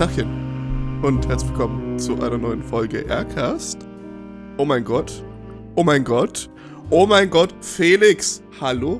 Tachchen 0.00 1.00
und 1.02 1.28
herzlich 1.28 1.50
willkommen 1.50 1.98
zu 1.98 2.14
einer 2.22 2.38
neuen 2.38 2.62
Folge 2.62 3.00
Aircast. 3.00 3.78
Oh 4.56 4.64
mein 4.64 4.82
Gott, 4.82 5.22
oh 5.74 5.84
mein 5.84 6.04
Gott, 6.04 6.48
oh 6.88 7.04
mein 7.06 7.28
Gott, 7.28 7.54
Felix, 7.60 8.42
hallo? 8.62 8.98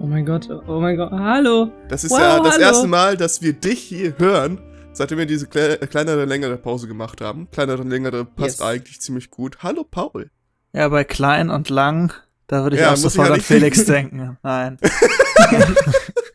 Oh 0.00 0.06
mein 0.06 0.26
Gott, 0.26 0.48
oh 0.66 0.80
mein 0.80 0.96
Gott, 0.96 1.12
hallo. 1.12 1.70
Das 1.88 2.02
ist 2.02 2.10
Wow, 2.10 2.18
ja 2.18 2.40
das 2.40 2.54
hallo. 2.54 2.64
erste 2.64 2.88
Mal, 2.88 3.16
dass 3.16 3.40
wir 3.40 3.52
dich 3.52 3.78
hier 3.82 4.18
hören, 4.18 4.60
seitdem 4.92 5.18
wir 5.18 5.26
diese 5.26 5.46
kle 5.46 5.78
kleinere, 5.78 6.24
längere 6.24 6.56
Pause 6.56 6.88
gemacht 6.88 7.20
haben. 7.20 7.48
Kleinere, 7.52 7.84
längere 7.84 8.24
passt 8.24 8.58
Yes. 8.58 8.62
eigentlich 8.66 9.00
ziemlich 9.00 9.30
gut. 9.30 9.58
Hallo 9.62 9.84
Paul. 9.88 10.28
Ja, 10.72 10.88
bei 10.88 11.04
klein 11.04 11.50
und 11.50 11.68
lang, 11.68 12.12
da 12.48 12.64
würde 12.64 12.74
ich 12.74 12.82
Ja, 12.82 12.94
auch 12.94 12.96
sofort 12.96 13.28
an 13.28 13.34
nicht- 13.34 13.46
Felix 13.46 13.84
denken. 13.84 14.38
Nein. 14.42 14.76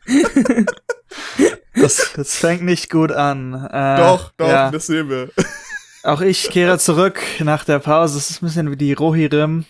das, 1.98 2.14
das 2.16 2.38
fängt 2.38 2.64
nicht 2.64 2.90
gut 2.90 3.12
an. 3.12 3.54
Äh, 3.54 3.98
doch, 3.98 4.32
doch, 4.38 4.48
ja. 4.48 4.72
das 4.72 4.88
sehen 4.88 5.10
wir. 5.10 5.30
Auch 6.04 6.22
ich 6.22 6.50
kehre 6.50 6.80
zurück 6.80 7.20
nach 7.40 7.66
der 7.66 7.80
Pause. 7.80 8.18
Es 8.18 8.30
ist 8.30 8.42
ein 8.42 8.46
bisschen 8.46 8.72
wie 8.72 8.78
die 8.78 8.94
Rohirrim. 8.94 9.66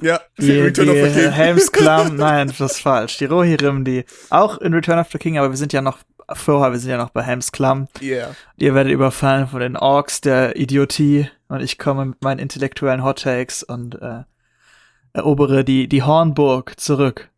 ja, 0.00 0.20
Die, 0.38 0.52
Return 0.60 0.88
of 0.88 0.94
the 0.94 1.02
die 1.02 1.20
King. 1.20 1.30
Helmsklamm. 1.32 2.16
Nein, 2.16 2.48
das 2.56 2.72
ist 2.72 2.80
falsch. 2.80 3.18
Die 3.18 3.24
Rohirrim, 3.24 3.84
die 3.84 4.04
auch 4.30 4.58
in 4.58 4.72
Return 4.72 4.98
of 5.00 5.08
the 5.10 5.18
King, 5.18 5.36
aber 5.38 5.50
wir 5.50 5.56
sind 5.56 5.72
ja 5.72 5.82
noch 5.82 5.98
vorher, 6.32 6.72
wir 6.72 6.78
sind 6.78 6.90
ja 6.90 6.96
noch 6.98 7.10
bei 7.10 7.22
Helmsklamm. 7.22 7.88
Yeah. 8.00 8.36
Ihr 8.56 8.74
werdet 8.74 8.92
überfallen 8.92 9.48
von 9.48 9.60
den 9.60 9.76
Orks 9.76 10.20
der 10.20 10.56
Idiotie 10.56 11.28
und 11.48 11.60
ich 11.60 11.78
komme 11.78 12.04
mit 12.04 12.22
meinen 12.22 12.38
intellektuellen 12.38 13.02
Hot 13.02 13.22
Takes 13.22 13.62
und 13.62 14.00
äh, 14.00 14.24
erobere 15.12 15.64
die, 15.64 15.88
die 15.88 16.02
Hornburg 16.02 16.78
zurück. 16.78 17.30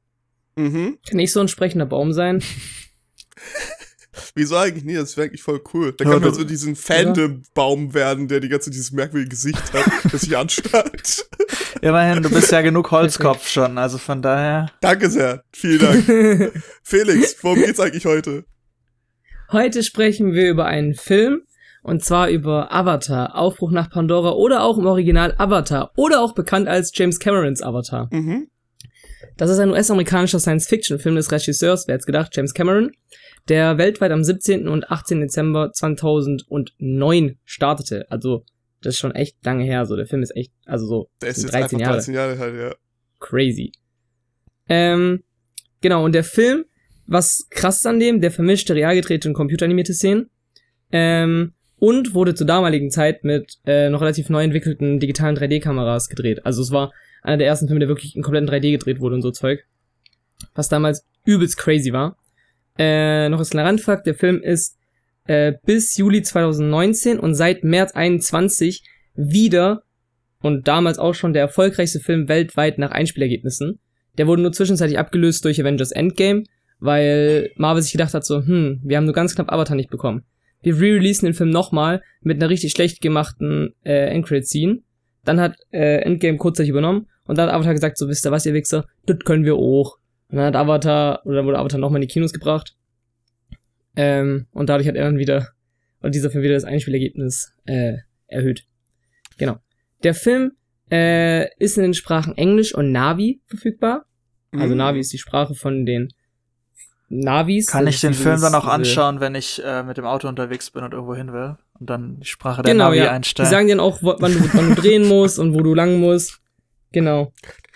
Mhm. 0.57 0.99
Kann 1.09 1.19
ich 1.21 1.33
so 1.33 1.41
ein 1.41 1.49
sprechender 1.49 1.87
Baum 1.87 2.13
sein? 2.13 2.43
Wieso 4.35 4.57
eigentlich 4.57 4.85
nie? 4.85 4.95
Das 4.95 5.17
wäre 5.17 5.29
eigentlich 5.29 5.43
voll 5.43 5.61
cool. 5.73 5.93
Da 5.97 6.05
Ja, 6.05 6.13
kann 6.13 6.23
man 6.23 6.35
so 6.35 6.45
diesen 6.45 6.77
Fandom-Baum 6.77 7.95
werden, 7.95 8.29
der 8.29 8.41
die 8.41 8.49
ganze 8.49 8.71
dieses 8.71 8.91
merkwürdige 8.93 9.31
Gesicht 9.31 9.73
hat, 9.73 10.13
das 10.13 10.23
sich 10.23 10.37
anstarrt. 10.37 11.29
Immerhin, 11.81 12.23
du 12.23 12.31
bist 12.31 12.51
ja 12.51 12.61
genug 12.61 12.91
Holzkopf 12.91 13.49
schon, 13.49 13.79
also 13.79 13.99
von 13.99 14.21
daher. 14.23 14.71
Danke 14.81 15.09
sehr. 15.11 15.45
Vielen 15.53 15.79
Dank. 15.79 16.53
Felix, 16.83 17.37
worum 17.43 17.59
geht's 17.59 17.81
eigentlich 17.81 18.07
heute? 18.07 18.45
Heute 19.53 19.83
sprechen 19.83 20.33
wir 20.33 20.49
über 20.51 20.67
einen 20.67 20.95
Film 20.95 21.43
und 21.83 22.05
zwar 22.05 22.29
über 22.29 22.73
Avatar, 22.73 23.35
Aufbruch 23.37 23.71
nach 23.71 23.91
Pandora 23.91 24.33
oder 24.33 24.63
auch 24.63 24.79
im 24.79 24.87
Original 24.87 25.35
Avatar 25.39 25.93
oder 25.97 26.21
auch 26.21 26.35
bekannt 26.35 26.69
als 26.69 26.93
James 26.95 27.19
Camerons 27.19 27.63
Avatar. 27.63 28.09
Mhm. 28.13 28.49
Das 29.41 29.49
ist 29.49 29.59
ein 29.59 29.71
US-amerikanischer 29.71 30.39
Science-Fiction-Film 30.39 31.15
des 31.17 31.33
Regisseurs, 31.33 31.89
wer 31.89 31.95
hätte 31.95 32.05
gedacht, 32.05 32.37
James 32.37 32.53
Cameron, 32.53 32.93
der 33.49 33.79
weltweit 33.79 34.13
am 34.13 34.23
17. 34.23 34.69
und 34.69 34.91
18. 34.91 35.23
Dezember 35.23 35.73
2009 35.73 37.39
startete. 37.47 38.05
Also, 38.11 38.45
das 38.83 38.97
ist 38.97 39.01
schon 39.01 39.15
echt 39.15 39.43
lange 39.43 39.65
her, 39.65 39.87
so. 39.87 39.97
Der 39.97 40.07
Film 40.07 40.23
ist 40.23 40.37
echt, 40.37 40.53
also 40.67 40.85
so, 40.87 41.11
Der 41.23 41.31
ist 41.31 41.37
sind 41.37 41.45
jetzt 41.47 41.55
13 41.55 41.65
einfach 41.65 41.81
Jahre. 41.81 41.97
13 41.97 42.15
Jahre 42.15 42.39
alt, 42.39 42.55
ja. 42.55 42.75
crazy. 43.19 43.73
Ähm, 44.69 45.23
genau, 45.81 46.05
und 46.05 46.15
der 46.15 46.25
Film, 46.25 46.67
was 47.07 47.47
krass 47.49 47.87
an 47.87 47.99
dem, 47.99 48.21
der 48.21 48.33
vermischte 48.33 48.75
real 48.75 48.95
gedrehte 48.95 49.27
und 49.27 49.33
computeranimierte 49.33 49.95
Szenen. 49.95 50.29
Ähm, 50.93 51.55
und 51.79 52.13
wurde 52.13 52.35
zur 52.35 52.47
damaligen 52.47 52.91
Zeit 52.91 53.25
mit 53.25 53.55
äh, 53.65 53.89
noch 53.89 54.03
relativ 54.03 54.29
neu 54.29 54.45
entwickelten 54.45 55.01
digitalen 55.01 55.39
3D-Kameras 55.39 56.11
gedreht. 56.11 56.45
Also 56.45 56.61
es 56.61 56.73
war 56.73 56.93
einer 57.23 57.37
der 57.37 57.47
ersten 57.47 57.67
Filme, 57.67 57.81
der 57.81 57.89
wirklich 57.89 58.17
in 58.17 58.23
kompletten 58.23 58.49
3D 58.49 58.73
gedreht 58.73 59.01
wurde 59.01 59.17
und 59.17 59.23
so 59.23 59.31
Zeug. 59.31 59.65
Was 60.55 60.69
damals 60.69 61.05
übelst 61.25 61.57
crazy 61.57 61.93
war. 61.93 62.17
Äh, 62.79 63.29
noch 63.29 63.39
als 63.39 63.51
kleiner 63.51 63.69
Randfakt, 63.69 64.07
der 64.07 64.15
Film 64.15 64.41
ist 64.43 64.79
äh, 65.27 65.53
bis 65.65 65.97
Juli 65.97 66.23
2019 66.23 67.19
und 67.19 67.35
seit 67.35 67.63
März 67.63 67.93
21 67.93 68.83
wieder 69.15 69.83
und 70.41 70.67
damals 70.67 70.99
auch 70.99 71.15
schon 71.15 71.33
der 71.33 71.43
erfolgreichste 71.43 72.01
Film 72.01 72.29
weltweit 72.29 72.79
nach 72.79 72.91
Einspielergebnissen. 72.91 73.79
Der 74.17 74.27
wurde 74.27 74.43
nur 74.43 74.53
zwischenzeitlich 74.53 74.99
abgelöst 74.99 75.45
durch 75.45 75.61
Avengers 75.61 75.93
Endgame, 75.93 76.45
weil 76.79 77.51
Marvel 77.57 77.83
sich 77.83 77.93
gedacht 77.93 78.15
hat 78.15 78.25
so, 78.25 78.39
hm, 78.39 78.81
wir 78.83 78.97
haben 78.97 79.05
nur 79.05 79.15
ganz 79.15 79.35
knapp 79.35 79.53
Avatar 79.53 79.77
nicht 79.77 79.91
bekommen. 79.91 80.25
Wir 80.63 80.77
re-releasen 80.77 81.27
den 81.27 81.35
Film 81.35 81.51
nochmal 81.51 82.03
mit 82.23 82.39
einer 82.39 82.51
richtig 82.51 82.73
schlecht 82.73 83.01
gemachten 83.01 83.75
äh, 83.85 84.07
Endcredit-Scene. 84.07 84.79
Dann 85.25 85.41
hat 85.41 85.57
äh, 85.71 86.03
Endgame 86.03 86.39
kurzzeitig 86.39 86.71
übernommen 86.71 87.07
und 87.31 87.39
dann 87.39 87.49
hat 87.49 87.55
Avatar 87.55 87.73
gesagt, 87.75 87.97
so 87.99 88.09
wisst 88.09 88.27
ihr 88.27 88.31
was, 88.33 88.45
ihr 88.47 88.55
Wichser, 88.55 88.87
das 89.07 89.19
können 89.21 89.45
wir 89.45 89.55
auch. 89.57 89.97
Und 90.29 90.37
dann 90.37 90.47
hat 90.47 90.57
Avatar, 90.57 91.25
oder 91.27 91.45
wurde 91.45 91.59
Avatar 91.59 91.81
nochmal 91.81 92.03
in 92.03 92.07
die 92.09 92.13
Kinos 92.13 92.33
gebracht. 92.33 92.77
Ähm, 93.97 94.47
und 94.53 94.69
dadurch 94.69 94.89
hat 94.89 94.95
er 94.97 95.05
dann 95.05 95.19
wieder, 95.19 95.49
oder 96.01 96.11
dieser 96.11 96.31
Film 96.31 96.45
wieder 96.45 96.55
das 96.55 96.65
Einspielergebnis 96.65 97.53
äh, 97.65 97.95
erhöht. 98.29 98.65
Genau. 99.39 99.57
Der 100.03 100.15
Film 100.15 100.53
äh, 100.91 101.49
ist 101.59 101.77
in 101.77 101.83
den 101.83 101.95
Sprachen 101.95 102.37
Englisch 102.37 102.75
und 102.75 102.93
Navi 102.93 103.41
verfügbar. 103.47 104.05
Also 104.53 104.73
Mhm. 104.75 104.79
Navi 104.79 105.01
ist 105.01 105.13
die 105.13 105.19
Sprache 105.19 105.55
von 105.55 105.87
den 105.87 106.13
Navis. 107.09 107.67
Kann 107.67 107.87
Das 107.87 107.97
ich 107.97 108.01
den 108.01 108.15
Film 108.15 108.41
dann 108.41 108.55
auch 108.55 108.67
anschauen, 108.67 109.21
wenn 109.21 109.35
ich 109.35 109.61
äh, 109.65 109.83
mit 109.83 109.97
dem 109.97 110.05
Auto 110.05 110.29
unterwegs 110.29 110.71
bin 110.71 110.85
und 110.85 110.93
irgendwo 110.93 111.15
hin 111.15 111.33
will? 111.33 111.57
Und 111.79 111.91
dann 111.91 112.21
die 112.21 112.27
Sprache 112.27 112.63
der 112.63 112.73
Genau, 112.73 112.85
Navi 112.87 112.99
ja. 112.99 113.05
Die 113.05 113.11
einstellen? 113.11 113.49
sagen 113.49 113.69
dann 113.69 113.81
auch, 113.81 113.99
wann 114.03 114.33
du, 114.33 114.41
wann 114.55 114.69
du 114.69 114.75
drehen 114.81 115.07
musst 115.09 115.39
und 115.39 115.55
wo 115.55 115.63
du 115.63 115.75
lang 115.75 115.99
musst. 115.99 116.41
Genau. 116.93 117.33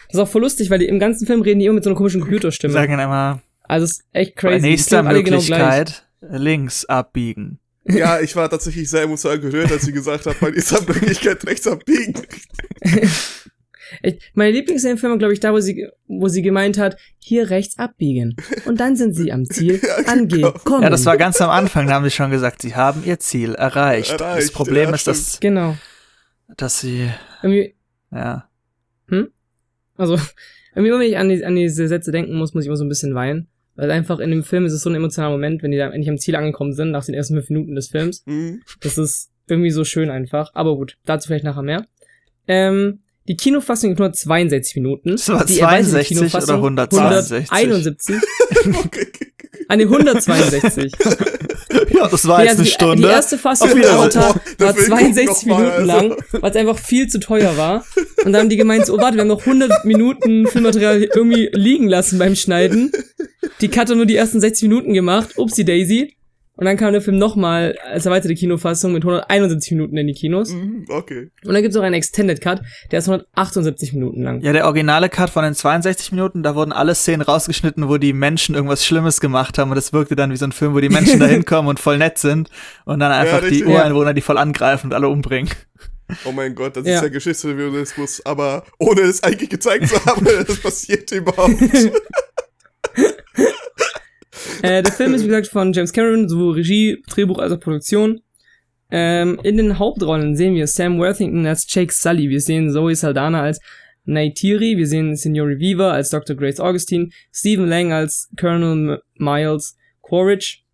Das 0.09 0.15
ist 0.15 0.21
auch 0.21 0.29
voll 0.29 0.43
lustig, 0.43 0.71
weil 0.71 0.79
die 0.79 0.87
im 0.87 0.99
ganzen 0.99 1.27
Film 1.27 1.43
reden 1.43 1.61
die 1.61 1.67
immer 1.67 1.75
mit 1.77 1.85
so 1.85 1.91
einer 1.91 1.97
komischen 1.97 2.21
Computerstimme. 2.21 2.73
sagen 2.73 2.93
dann 2.93 3.01
immer, 3.07 3.41
Also 3.65 3.85
es 3.85 3.91
ist 3.93 4.05
echt 4.13 4.35
bei 4.37 4.41
crazy. 4.41 4.63
Die 4.63 4.69
nächster 4.71 5.03
genau. 5.03 5.13
Möglichkeit 5.15 6.07
links 6.21 6.85
abbiegen. 6.87 7.59
Ja, 7.87 8.19
ich 8.21 8.35
war 8.35 8.49
tatsächlich 8.49 8.89
sehr 8.89 9.03
emotional 9.03 9.39
gerührt, 9.39 9.71
als 9.71 9.83
sie 9.83 9.93
gesagt 9.93 10.25
hat, 10.27 10.41
bei 10.41 10.51
dieser 10.51 10.81
Möglichkeit 10.83 11.47
rechts 11.47 11.67
abbiegen. 11.67 12.15
Ich, 14.03 14.19
meine 14.35 14.51
Lieblingsszene 14.51 14.97
glaube 15.19 15.33
ich, 15.35 15.41
da, 15.41 15.53
wo 15.53 15.61
sie, 15.61 15.87
wo 16.09 16.29
sie 16.29 16.43
gemeint 16.43 16.79
hat, 16.79 16.97
hier 17.19 17.51
rechts 17.51 17.79
abbiegen. 17.79 18.35
Und 18.65 18.81
dann 18.81 18.97
sind 18.97 19.15
sie 19.15 19.31
am 19.31 19.45
Ziel 19.45 19.81
Ja, 19.87 19.97
genau. 19.99 20.11
angekommen. 20.49 20.83
Ja, 20.83 20.91
das 20.91 21.05
war 21.07 21.17
ganz 21.17 21.41
am 21.41 21.51
Anfang, 21.51 21.87
da 21.87 21.95
haben 21.95 22.05
sie 22.05 22.11
schon 22.11 22.31
gesagt, 22.31 22.63
sie 22.63 22.75
haben 22.75 23.05
ihr 23.05 23.19
Ziel 23.21 23.55
erreicht. 23.55 24.13
das 24.13 24.21
Erreicht, 24.21 24.53
Problem 24.55 24.89
ja, 24.89 24.95
ist, 24.95 25.07
dass, 25.07 25.39
Genau. 25.41 25.77
dass 26.57 26.81
sie, 26.81 27.09
Irgendwie, 27.43 27.75
ja, 28.11 28.49
Also, 29.97 30.19
irgendwie, 30.75 30.93
wenn 30.93 31.01
ich 31.03 31.17
an, 31.17 31.29
die, 31.29 31.45
an 31.45 31.57
diese 31.57 31.89
Sätze 31.89 32.13
denken 32.13 32.37
muss, 32.37 32.55
muss 32.55 32.65
ich 32.65 32.69
immer 32.69 32.77
so 32.77 32.85
ein 32.85 32.89
bisschen 32.89 33.15
weinen. 33.15 33.49
Weil 33.77 33.91
einfach 33.91 34.21
in 34.21 34.31
dem 34.31 34.45
Film 34.45 34.67
ist 34.67 34.73
es 34.73 34.83
so 34.83 34.91
ein 34.91 34.95
emotionaler 34.95 35.33
Moment, 35.33 35.63
wenn 35.63 35.73
die 35.73 35.79
da 35.79 35.87
endlich 35.87 36.09
am 36.09 36.19
Ziel 36.19 36.37
angekommen 36.37 36.75
sind, 36.75 36.93
nach 36.93 37.05
den 37.05 37.15
ersten 37.15 37.35
fünf 37.35 37.51
Minuten 37.51 37.75
des 37.75 37.89
Films. 37.89 38.23
Mhm. 38.35 38.63
Das 38.81 38.99
ist 38.99 39.31
irgendwie 39.47 39.71
so 39.71 39.85
schön 39.85 40.11
einfach. 40.11 40.51
Aber 40.55 40.77
gut, 40.77 40.97
dazu 41.05 41.29
vielleicht 41.29 41.45
nachher 41.45 41.63
mehr. 41.63 41.87
Ähm, 42.47 43.01
die 43.27 43.37
Kinofassung 43.37 43.91
gibt 43.91 44.01
nur 44.01 44.13
62 44.13 44.77
Minuten. 44.77 45.13
Das 45.13 45.29
war 45.29 45.45
die 45.45 45.59
erweiterte 45.59 45.93
62 45.93 46.17
Kinofassung 46.17 46.63
oder 46.63 46.65
162? 46.65 47.51
171. 47.51 48.17
Okay. 48.85 49.07
An 49.69 49.79
die 49.79 49.87
162. 49.87 50.93
ja, 51.91 52.09
das 52.09 52.27
war 52.27 52.45
Ja, 52.45 52.51
jetzt 52.53 52.59
also 52.59 52.63
eine 52.63 52.65
die, 52.65 52.71
Stunde. 52.71 53.09
Die 53.09 53.15
erste 53.15 53.39
Fassung 53.39 53.75
Wiedersehen. 53.75 53.97
Avatar 53.97 54.41
war 54.59 54.75
Film 54.75 54.87
62 54.87 55.27
guckt 55.27 55.47
noch 55.47 55.59
mal, 55.59 55.65
Minuten 55.65 55.91
also. 55.91 56.09
lang, 56.09 56.17
weil 56.33 56.51
es 56.51 56.57
einfach 56.57 56.79
viel 56.79 57.09
zu 57.09 57.21
teuer 57.21 57.57
war. 57.57 57.85
Und 58.25 58.33
dann 58.33 58.43
haben 58.43 58.49
die 58.49 58.57
gemeint, 58.57 58.87
so, 58.87 58.95
oh, 58.95 58.99
warte, 58.99 59.17
wir 59.17 59.23
haben 59.23 59.29
noch 59.29 59.41
100 59.41 59.85
Minuten 59.85 60.47
Filmmaterial 60.47 61.03
irgendwie 61.03 61.51
liegen 61.53 61.89
lassen 61.89 62.19
beim 62.19 62.37
Schneiden. 62.37 62.93
Die 63.61 63.69
Cut 63.69 63.91
hat 63.91 63.97
nur 63.97 64.07
die 64.07 64.17
ersten 64.17 64.41
60 64.41 64.69
Minuten 64.69 64.95
gemacht. 64.95 65.37
Upsi 65.37 65.65
Daisy. 65.65 66.17
Und 66.57 66.67
dann 66.67 66.77
kam 66.77 66.93
der 66.93 67.01
Film 67.03 67.19
nochmal 67.19 67.77
als 67.85 68.07
erweiterte 68.07 68.35
Kinofassung 68.37 68.93
mit 68.93 69.03
171 69.03 69.73
Minuten 69.73 69.97
in 69.97 70.07
die 70.07 70.13
Kinos. 70.15 70.51
Mhm, 70.53 70.85
Okay. 70.89 71.31
Und 71.45 71.53
dann 71.53 71.63
gibt's 71.63 71.77
auch 71.77 71.83
einen 71.83 71.95
Extended 71.97 72.41
Cut, 72.41 72.63
der 72.93 73.01
ist 73.01 73.09
178 73.09 73.93
Minuten 73.93 74.23
lang. 74.23 74.41
Ja, 74.41 74.53
der 74.53 74.65
originale 74.67 75.09
Cut 75.09 75.31
von 75.31 75.43
den 75.43 75.55
62 75.55 76.13
Minuten, 76.13 76.45
da 76.45 76.55
wurden 76.55 76.73
alle 76.73 76.95
Szenen 76.95 77.23
rausgeschnitten, 77.23 77.89
wo 77.89 77.97
die 77.99 78.13
Menschen 78.13 78.55
irgendwas 78.55 78.85
Schlimmes 78.87 79.21
gemacht 79.21 79.59
haben 79.59 79.73
und 79.73 79.77
es 79.77 79.93
wirkte 79.93 80.15
dann 80.15 80.31
wie 80.31 80.37
so 80.37 80.45
ein 80.47 80.53
Film, 80.53 80.75
wo 80.75 80.81
die 80.81 80.89
Menschen 80.91 81.19
da 81.19 81.27
hinkommen 81.27 81.69
und 81.69 81.81
voll 81.81 81.99
nett 81.99 82.19
sind 82.19 82.51
und 82.85 83.01
dann 83.01 83.11
einfach 83.11 83.41
die 83.41 83.47
richtig. 83.47 83.67
Ureinwohner, 83.67 84.15
die 84.15 84.21
voll 84.23 84.39
angreifen 84.39 84.87
und 84.89 84.93
alle 84.95 85.09
umbringen. 85.09 85.51
Oh 86.27 86.33
mein 86.33 86.55
Gott, 86.55 86.77
das 86.77 86.87
Ja. 86.87 86.97
ist 86.97 87.03
ja 87.03 87.09
Geschichtsrevisionismus, 87.09 88.25
aber 88.27 88.63
ohne 88.79 89.01
es 89.01 89.23
eigentlich 89.23 89.49
gezeigt 89.51 89.89
zu 89.89 89.97
haben, 90.07 90.25
das 90.47 90.61
passiert 90.61 91.11
überhaupt. 91.11 91.55
Äh, 94.63 94.83
der 94.83 94.93
Film 94.93 95.15
ist, 95.15 95.23
wie 95.23 95.29
gesagt, 95.29 95.49
von 95.49 95.73
James 95.73 95.93
Cameron, 95.93 96.29
sowohl 96.29 96.55
Regie, 96.55 97.03
Drehbuch 97.09 97.39
als 97.39 97.53
auch 97.53 97.61
Produktion. 97.61 98.21
Ähm, 98.91 99.41
in 99.43 99.57
den 99.57 99.79
Hauptrollen 99.79 100.37
sehen 100.37 100.55
wir 100.55 100.67
Sam 100.67 100.99
Worthington 100.99 101.47
als 101.47 101.67
Jake 101.69 101.93
Sully, 101.93 102.29
wir 102.29 102.41
sehen 102.41 102.71
Zoe 102.71 102.95
Saldana 102.95 103.43
als 103.43 103.59
Neytiri, 104.05 104.77
wir 104.77 104.87
sehen 104.87 105.17
Signori 105.17 105.59
Viva 105.59 105.91
als 105.91 106.11
Dr. 106.11 106.37
Grace 106.37 106.61
Augustine, 106.61 107.09
Stephen 107.33 107.67
Lang 107.67 107.93
als 107.93 108.31
Colonel 108.39 109.03
Miles 109.17 109.77
Quaritch, 110.03 110.65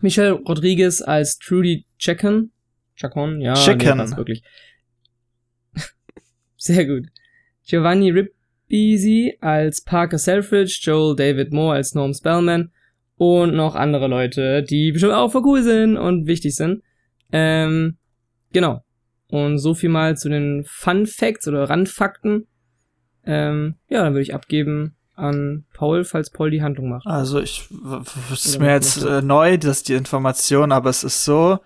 Michelle 0.00 0.32
Rodriguez 0.32 1.00
als 1.00 1.38
Trudy 1.38 1.86
Chacon. 1.98 2.50
Chacon, 2.96 3.40
ja, 3.40 3.54
Chacon. 3.54 3.98
nee, 3.98 4.16
wirklich. 4.16 4.42
Sehr 6.56 6.84
gut. 6.84 7.06
Giovanni 7.64 8.10
Ribisi 8.10 9.36
als 9.40 9.80
Parker 9.82 10.18
Selfridge, 10.18 10.80
Joel 10.82 11.14
David 11.14 11.52
Moore 11.52 11.76
als 11.76 11.94
Norm 11.94 12.12
Spellman 12.12 12.72
und 13.18 13.54
noch 13.54 13.74
andere 13.74 14.06
Leute, 14.06 14.62
die 14.62 14.92
bestimmt 14.92 15.12
auch 15.12 15.30
voll 15.30 15.42
cool 15.44 15.62
sind 15.62 15.96
und 15.96 16.26
wichtig 16.26 16.54
sind. 16.54 16.82
Ähm, 17.32 17.98
genau. 18.52 18.82
Und 19.28 19.58
so 19.58 19.74
viel 19.74 19.90
mal 19.90 20.16
zu 20.16 20.30
den 20.30 20.64
Fun 20.66 21.06
Facts 21.06 21.46
oder 21.46 21.68
Randfakten. 21.68 22.46
Ähm, 23.24 23.74
ja, 23.90 24.04
dann 24.04 24.14
würde 24.14 24.22
ich 24.22 24.34
abgeben 24.34 24.94
an 25.14 25.64
Paul, 25.74 26.04
falls 26.04 26.30
Paul 26.30 26.50
die 26.50 26.62
Handlung 26.62 26.88
macht. 26.90 27.06
Also 27.06 27.40
ich, 27.40 27.68
es 28.32 28.46
ist 28.46 28.60
mir 28.60 28.70
jetzt 28.70 29.04
äh, 29.04 29.20
neu, 29.20 29.58
dass 29.58 29.82
die 29.82 29.94
Information, 29.94 30.70
aber 30.70 30.88
es 30.88 31.02
ist 31.02 31.24
so, 31.24 31.58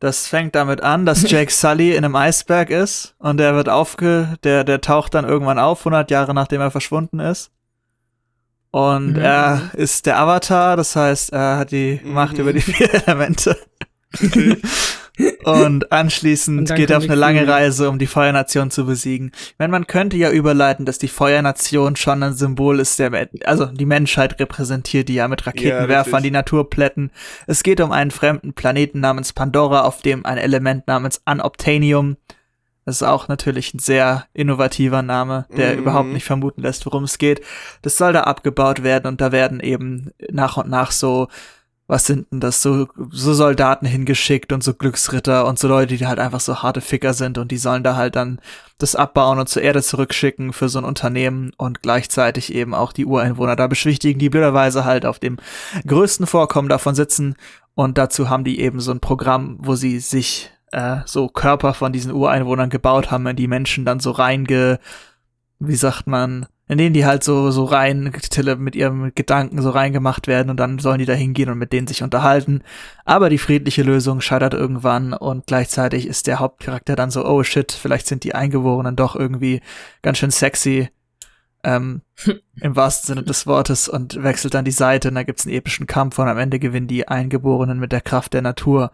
das 0.00 0.26
fängt 0.26 0.54
damit 0.54 0.80
an, 0.80 1.04
dass 1.04 1.22
Jake 1.30 1.52
Sully 1.52 1.92
in 1.92 2.04
einem 2.04 2.16
Eisberg 2.16 2.70
ist 2.70 3.14
und 3.18 3.36
der 3.36 3.54
wird 3.54 3.68
aufge, 3.68 4.38
der, 4.42 4.64
der 4.64 4.80
taucht 4.80 5.14
dann 5.14 5.28
irgendwann 5.28 5.58
auf, 5.58 5.80
100 5.80 6.10
Jahre 6.10 6.34
nachdem 6.34 6.62
er 6.62 6.70
verschwunden 6.70 7.20
ist. 7.20 7.52
Und 8.74 9.12
Mhm. 9.12 9.20
er 9.22 9.70
ist 9.74 10.04
der 10.04 10.18
Avatar, 10.18 10.76
das 10.76 10.96
heißt, 10.96 11.32
er 11.32 11.58
hat 11.58 11.70
die 11.70 12.00
Mhm. 12.02 12.12
Macht 12.12 12.38
über 12.38 12.52
die 12.52 12.60
vier 12.72 12.92
Elemente. 12.92 13.56
Okay. 14.12 14.56
Und 15.44 15.92
anschließend 15.92 16.70
Und 16.70 16.74
geht 16.76 16.90
er 16.90 16.98
auf 16.98 17.04
eine 17.04 17.14
lange. 17.14 17.46
Reise, 17.46 17.88
um 17.88 18.00
die 18.00 18.08
Feuernation 18.08 18.72
zu 18.72 18.84
besiegen. 18.84 19.30
Ich 19.36 19.54
meine, 19.60 19.70
man 19.70 19.86
könnte 19.86 20.16
ja 20.16 20.28
überleiten, 20.32 20.86
dass 20.86 20.98
die 20.98 21.06
Feuernation 21.06 21.94
schon 21.94 22.20
ein 22.24 22.34
Symbol 22.34 22.80
ist, 22.80 22.98
der, 22.98 23.28
also 23.44 23.66
die 23.66 23.86
Menschheit 23.86 24.40
repräsentiert, 24.40 25.08
die 25.08 25.14
ja 25.14 25.28
mit 25.28 25.46
Raketenwerfern 25.46 26.14
richtig. 26.14 26.22
die 26.24 26.30
Natur 26.32 26.68
plätten. 26.68 27.12
Es 27.46 27.62
geht 27.62 27.80
um 27.80 27.92
einen 27.92 28.10
fremden 28.10 28.54
Planeten 28.54 28.98
namens 28.98 29.32
Pandora, 29.32 29.82
auf 29.82 30.02
dem 30.02 30.26
ein 30.26 30.38
Element 30.38 30.88
namens 30.88 31.20
Unobtainium, 31.24 32.16
das 32.84 32.96
ist 32.96 33.02
auch 33.02 33.28
natürlich 33.28 33.74
ein 33.74 33.78
sehr 33.78 34.26
innovativer 34.34 35.02
Name, 35.02 35.46
der 35.56 35.72
Mhm. 35.72 35.78
überhaupt 35.78 36.08
nicht 36.08 36.24
vermuten 36.24 36.62
lässt, 36.62 36.84
worum 36.86 37.04
es 37.04 37.18
geht. 37.18 37.40
Das 37.82 37.96
soll 37.96 38.12
da 38.12 38.22
abgebaut 38.22 38.82
werden 38.82 39.06
und 39.06 39.20
da 39.20 39.32
werden 39.32 39.60
eben 39.60 40.10
nach 40.30 40.56
und 40.56 40.68
nach 40.68 40.90
so 40.90 41.28
was 41.86 42.06
sind 42.06 42.32
denn 42.32 42.40
das, 42.40 42.62
so, 42.62 42.88
so 43.10 43.34
Soldaten 43.34 43.84
hingeschickt 43.84 44.54
und 44.54 44.64
so 44.64 44.72
Glücksritter 44.72 45.46
und 45.46 45.58
so 45.58 45.68
Leute, 45.68 45.98
die 45.98 46.06
halt 46.06 46.18
einfach 46.18 46.40
so 46.40 46.62
harte 46.62 46.80
Ficker 46.80 47.12
sind 47.12 47.36
und 47.36 47.50
die 47.50 47.58
sollen 47.58 47.82
da 47.82 47.94
halt 47.94 48.16
dann 48.16 48.40
das 48.78 48.96
abbauen 48.96 49.38
und 49.38 49.50
zur 49.50 49.60
Erde 49.60 49.82
zurückschicken 49.82 50.54
für 50.54 50.70
so 50.70 50.78
ein 50.78 50.86
Unternehmen 50.86 51.52
und 51.58 51.82
gleichzeitig 51.82 52.54
eben 52.54 52.74
auch 52.74 52.94
die 52.94 53.04
Ureinwohner 53.04 53.54
da 53.54 53.66
beschwichtigen, 53.66 54.18
die 54.18 54.30
blöderweise 54.30 54.86
halt 54.86 55.04
auf 55.04 55.18
dem 55.18 55.36
größten 55.86 56.26
Vorkommen 56.26 56.70
davon 56.70 56.94
sitzen 56.94 57.36
und 57.74 57.98
dazu 57.98 58.30
haben 58.30 58.44
die 58.44 58.60
eben 58.60 58.80
so 58.80 58.90
ein 58.90 59.00
Programm, 59.00 59.58
wo 59.60 59.74
sie 59.74 59.98
sich 59.98 60.50
äh, 60.74 61.02
so 61.06 61.28
Körper 61.28 61.72
von 61.72 61.92
diesen 61.92 62.12
Ureinwohnern 62.12 62.70
gebaut 62.70 63.10
haben, 63.10 63.26
in 63.26 63.36
die 63.36 63.48
Menschen 63.48 63.84
dann 63.84 64.00
so 64.00 64.10
reinge, 64.10 64.80
wie 65.60 65.76
sagt 65.76 66.06
man, 66.06 66.46
in 66.66 66.78
denen 66.78 66.94
die 66.94 67.04
halt 67.04 67.22
so, 67.22 67.50
so 67.50 67.64
rein 67.64 68.12
mit 68.58 68.74
ihrem 68.74 69.12
Gedanken 69.14 69.60
so 69.60 69.70
reingemacht 69.70 70.26
werden 70.26 70.48
und 70.50 70.56
dann 70.58 70.78
sollen 70.78 70.98
die 70.98 71.04
da 71.04 71.12
hingehen 71.12 71.50
und 71.50 71.58
mit 71.58 71.72
denen 71.72 71.86
sich 71.86 72.02
unterhalten. 72.02 72.62
Aber 73.04 73.28
die 73.28 73.38
friedliche 73.38 73.82
Lösung 73.82 74.20
scheitert 74.20 74.54
irgendwann 74.54 75.12
und 75.12 75.46
gleichzeitig 75.46 76.06
ist 76.06 76.26
der 76.26 76.38
Hauptcharakter 76.38 76.96
dann 76.96 77.10
so, 77.10 77.24
oh 77.26 77.42
shit, 77.42 77.70
vielleicht 77.70 78.06
sind 78.06 78.24
die 78.24 78.34
Eingeborenen 78.34 78.96
doch 78.96 79.14
irgendwie 79.14 79.60
ganz 80.02 80.18
schön 80.18 80.30
sexy. 80.30 80.88
Ähm, 81.62 82.00
Im 82.60 82.76
wahrsten 82.76 83.08
Sinne 83.08 83.22
des 83.24 83.46
Wortes 83.46 83.88
und 83.88 84.22
wechselt 84.22 84.54
dann 84.54 84.64
die 84.64 84.70
Seite 84.70 85.08
und 85.08 85.14
da 85.16 85.22
gibt's 85.22 85.46
einen 85.46 85.54
epischen 85.54 85.86
Kampf 85.86 86.18
und 86.18 86.28
am 86.28 86.38
Ende 86.38 86.58
gewinnen 86.58 86.88
die 86.88 87.06
Eingeborenen 87.06 87.78
mit 87.78 87.92
der 87.92 88.00
Kraft 88.00 88.32
der 88.32 88.42
Natur. 88.42 88.90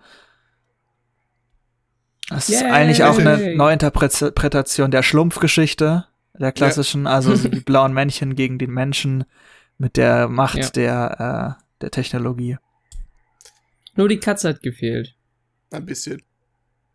Das 2.31 2.49
ist 2.49 2.61
Yay. 2.63 2.71
eigentlich 2.71 3.03
auch 3.05 3.19
eine 3.19 3.55
Neuinterpretation 3.57 4.91
der 4.91 5.03
Schlumpfgeschichte, 5.03 6.07
der 6.39 6.53
klassischen, 6.53 7.07
also 7.07 7.35
so 7.35 7.49
die 7.49 7.61
blauen 7.61 7.93
Männchen 7.93 8.35
gegen 8.35 8.59
den 8.59 8.71
Menschen 8.71 9.25
mit 9.79 9.97
der 9.97 10.29
Macht 10.29 10.57
Ja. 10.59 10.71
der, 10.71 11.57
äh, 11.59 11.63
der 11.83 11.91
Technologie. 11.91 12.57
Nur 13.97 14.09
die 14.09 14.19
Katze 14.21 14.49
hat 14.51 14.63
gefehlt. 14.63 15.15
Ein 15.71 15.85
bisschen. 15.85 16.23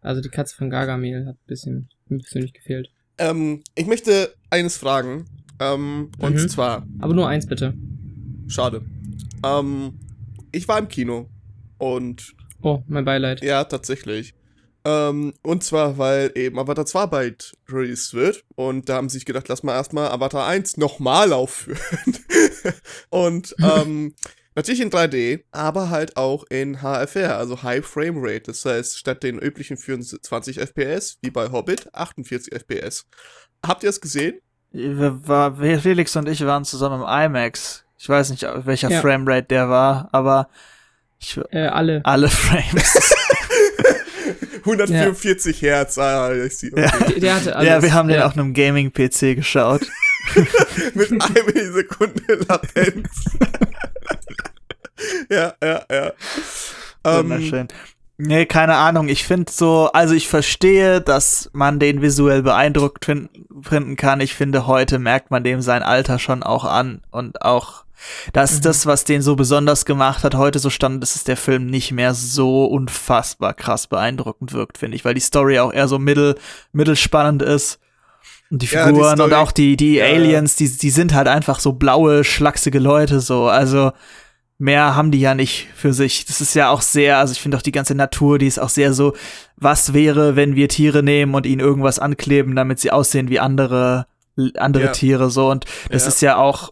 Also 0.02 0.22
die 0.22 0.30
Katze 0.30 0.56
von 0.56 0.70
Gargamel 0.70 1.26
hat 1.28 1.36
ein 1.36 1.48
bisschen, 1.48 1.90
ein 2.10 2.20
bisschen 2.20 2.42
nicht 2.42 2.54
gefehlt. 2.56 2.90
Ähm, 3.18 3.64
ich 3.76 3.88
möchte 3.88 4.34
eines 4.50 4.78
fragen. 4.78 5.26
Ähm, 5.60 6.12
und 6.20 6.36
Mhm. 6.36 6.50
zwar, 6.50 6.86
Aber 7.00 7.14
nur 7.14 7.28
eins 7.28 7.46
bitte. 7.48 7.74
schade. 8.48 8.82
Ähm, 9.44 10.00
ich 10.52 10.68
war 10.68 10.80
im 10.80 10.88
Kino. 10.88 11.30
Und 11.78 12.34
Oh, 12.62 12.84
mein 12.88 13.06
Beileid. 13.06 13.44
ja, 13.44 13.64
tatsächlich. 13.64 14.34
Ähm, 14.86 15.34
und 15.42 15.64
zwar, 15.64 15.98
weil 15.98 16.32
eben 16.36 16.60
Avatar 16.60 16.86
2 16.86 17.06
bald 17.08 17.54
released 17.68 18.14
wird. 18.14 18.44
Und 18.56 18.88
da 18.88 18.96
haben 18.96 19.10
sie 19.10 19.18
sich 19.18 19.26
gedacht, 19.26 19.48
lass 19.48 19.64
mal 19.64 19.74
erstmal 19.74 20.10
Avatar 20.12 20.46
1 20.46 20.78
nochmal 20.78 21.34
aufführen. 21.34 21.80
und 23.10 23.56
ähm, 23.64 24.14
natürlich 24.54 24.82
in 24.82 24.92
3D, 24.92 25.44
aber 25.52 25.90
halt 25.90 26.18
auch 26.18 26.44
in 26.50 26.82
HFR, 26.82 27.38
also 27.38 27.64
High 27.64 27.86
Frame 27.86 28.18
Rate. 28.20 28.44
Das 28.44 28.64
heißt, 28.64 28.98
statt 29.00 29.24
den 29.24 29.40
üblichen 29.40 29.78
24 29.78 30.60
FPS, 30.60 31.18
wie 31.22 31.32
bei 31.32 31.52
Hobbit, 31.52 31.94
48 31.94 32.54
FPS. 32.54 33.06
Habt 33.66 33.84
ihr 33.84 33.90
es 33.90 34.00
gesehen? 34.00 34.40
Wir, 34.72 35.28
war, 35.28 35.56
Felix 35.56 36.16
und 36.16 36.28
ich 36.30 36.46
waren 36.46 36.66
zusammen 36.66 37.02
im 37.02 37.08
IMAX. 37.08 37.86
Ich 37.98 38.10
weiß 38.10 38.30
nicht, 38.30 38.44
welcher 38.44 38.90
Ja. 38.92 39.02
Framerate 39.02 39.48
der 39.48 39.70
war, 39.70 40.10
aber 40.12 40.50
ich, 41.18 41.40
Äh, 41.52 41.68
alle. 41.68 42.02
alle 42.04 42.28
Frames. 42.30 43.16
144 44.66 45.62
Hertz, 45.62 45.98
ah, 45.98 46.34
ich 46.34 46.58
sehe. 46.58 46.72
Okay. 46.72 46.82
Ja. 46.82 47.20
Der, 47.20 47.36
hatte 47.36 47.56
alles. 47.56 47.70
ja, 47.70 47.82
wir 47.82 47.94
haben 47.94 48.08
den 48.08 48.20
ja. 48.20 48.26
auf 48.26 48.34
einem 48.34 48.54
Gaming-PC 48.54 49.36
geschaut. 49.36 49.82
Mit 50.94 51.12
einer 51.12 51.44
Millisekunde 51.46 52.46
Latenz. 52.48 53.10
ja, 55.30 55.54
ja, 55.64 55.84
ja. 55.92 56.12
Ähm, 57.04 57.30
Wunderschön. 57.30 57.68
Nee, 58.18 58.46
keine 58.46 58.76
Ahnung. 58.76 59.10
Ich 59.10 59.26
finde 59.26 59.52
so, 59.52 59.92
also 59.92 60.16
ich 60.16 60.30
verstehe, 60.30 61.02
dass 61.02 61.50
man 61.54 61.80
den 61.80 62.02
visuell 62.02 62.44
beeindruckt 62.44 63.06
fin 63.06 63.30
finden 63.62 63.98
kann. 63.98 64.22
Ich 64.22 64.34
finde, 64.34 64.68
heute 64.68 65.00
merkt 65.00 65.32
man 65.32 65.44
dem 65.44 65.62
sein 65.62 65.84
Alter 65.84 66.18
schon 66.18 66.42
auch 66.42 66.64
an 66.64 67.02
und 67.12 67.42
auch 67.42 67.85
das 68.34 68.52
ist 68.52 68.60
Mhm. 68.60 68.64
das, 68.64 68.86
was 68.86 69.04
den 69.04 69.22
so 69.22 69.36
besonders 69.36 69.86
gemacht 69.86 70.24
hat. 70.24 70.36
Heute 70.36 70.60
so 70.60 70.70
stand, 70.70 71.02
dass 71.02 71.16
es 71.16 71.24
der 71.24 71.38
Film 71.38 71.68
nicht 71.68 71.92
mehr 71.92 72.14
so 72.14 72.66
unfassbar 72.66 73.54
krass 73.54 73.88
beeindruckend 73.88 74.54
wirkt, 74.54 74.78
finde 74.78 74.96
ich, 74.96 75.06
weil 75.06 75.14
die 75.14 75.22
Story 75.22 75.60
auch 75.60 75.74
eher 75.74 75.88
so 75.88 76.00
mittel, 76.00 76.36
mittelspannend 76.72 77.42
ist. 77.42 77.80
Und 78.52 78.62
die 78.62 78.68
Ja, 78.68 78.84
die 78.86 78.90
Figuren 78.94 79.20
und 79.22 79.34
auch 79.34 79.52
die, 79.52 79.76
die 79.76 79.96
ja. 79.96 80.06
Aliens, 80.06 80.56
die, 80.56 80.70
die 80.70 80.90
sind 80.92 81.14
halt 81.14 81.28
einfach 81.28 81.60
so 81.60 81.74
blaue, 81.74 82.24
schlachsige 82.24 82.80
Leute, 82.80 83.20
so. 83.20 83.48
Also, 83.48 83.92
mehr 84.58 84.96
haben 84.96 85.12
die 85.12 85.20
ja 85.20 85.34
nicht 85.36 85.68
für 85.76 85.94
sich. 85.94 86.26
Das 86.26 86.42
ist 86.42 86.54
ja 86.54 86.70
auch 86.70 86.82
sehr, 86.82 87.18
also 87.18 87.32
ich 87.34 87.42
finde 87.42 87.58
auch 87.58 87.62
die 87.64 87.72
ganze 87.72 87.96
Natur, 87.96 88.38
die 88.38 88.48
ist 88.48 88.60
auch 88.60 88.70
sehr 88.70 88.94
so, 88.94 89.14
was 89.58 89.94
wäre, 89.94 90.36
wenn 90.36 90.56
wir 90.56 90.70
Tiere 90.70 91.02
nehmen 91.04 91.34
und 91.34 91.46
ihnen 91.46 91.60
irgendwas 91.60 92.00
ankleben, 92.00 92.56
damit 92.56 92.80
sie 92.80 92.92
aussehen 92.92 93.30
wie 93.30 93.40
andere, 93.40 94.06
andere 94.58 94.86
Ja. 94.86 94.92
Tiere, 94.92 95.30
so. 95.32 95.50
Und 95.50 95.66
das 95.90 96.06
ist 96.08 96.22
ja 96.22 96.38
auch 96.38 96.72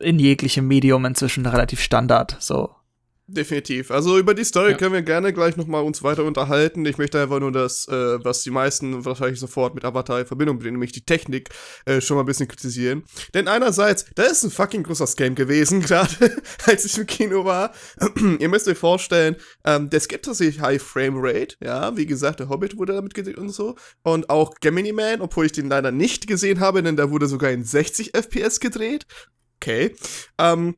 in 0.00 0.18
jeglichem 0.18 0.66
Medium 0.66 1.04
inzwischen 1.04 1.46
relativ 1.46 1.80
Standard, 1.80 2.36
so. 2.40 2.70
Definitiv. 3.30 3.90
Also 3.90 4.16
über 4.18 4.32
die 4.32 4.42
Story 4.42 4.70
Ja. 4.70 4.76
können 4.78 4.94
wir 4.94 5.02
gerne 5.02 5.34
gleich 5.34 5.54
nochmal 5.58 5.84
uns 5.84 6.02
weiter 6.02 6.24
unterhalten. 6.24 6.86
Ich 6.86 6.96
möchte 6.96 7.20
einfach 7.20 7.40
nur 7.40 7.52
das, 7.52 7.86
äh, 7.86 8.24
was 8.24 8.40
die 8.40 8.50
meisten 8.50 9.04
wahrscheinlich 9.04 9.38
sofort 9.38 9.74
mit 9.74 9.84
Avatar 9.84 10.20
in 10.20 10.24
Verbindung 10.26 10.58
bringen, 10.58 10.76
nämlich 10.76 10.92
die 10.92 11.04
Technik, 11.04 11.50
äh, 11.84 12.00
schon 12.00 12.16
mal 12.16 12.22
ein 12.22 12.26
bisschen 12.26 12.48
kritisieren. 12.48 13.02
Denn 13.34 13.46
einerseits, 13.46 14.06
da 14.14 14.22
ist 14.22 14.44
ein 14.44 14.50
fucking 14.50 14.82
großer 14.82 15.06
Scam 15.06 15.34
gewesen, 15.34 15.80
gerade 15.82 16.40
als 16.64 16.86
ich 16.86 16.96
im 16.96 17.04
Kino 17.04 17.44
war. 17.44 17.74
Ihr 18.38 18.48
müsst 18.48 18.66
euch 18.66 18.78
vorstellen, 18.78 19.36
ähm, 19.66 19.90
es 19.92 20.08
gibt 20.08 20.24
tatsächlich 20.24 20.62
High 20.62 20.80
Frame 20.80 21.16
Rate, 21.18 21.56
ja, 21.62 21.94
wie 21.98 22.06
gesagt, 22.06 22.40
der 22.40 22.48
Hobbit 22.48 22.78
wurde 22.78 22.94
damit 22.94 23.12
gedreht 23.12 23.36
und 23.36 23.50
so. 23.50 23.76
Und 24.04 24.30
auch 24.30 24.54
Gemini 24.62 24.92
Man, 24.92 25.20
obwohl 25.20 25.44
ich 25.44 25.52
den 25.52 25.68
leider 25.68 25.90
nicht 25.90 26.28
gesehen 26.28 26.60
habe, 26.60 26.82
denn 26.82 26.96
da 26.96 27.10
wurde 27.10 27.26
sogar 27.26 27.50
in 27.50 27.62
60 27.62 28.14
FPS 28.14 28.58
gedreht. 28.58 29.04
Okay. 29.60 29.94
Ähm, 30.38 30.76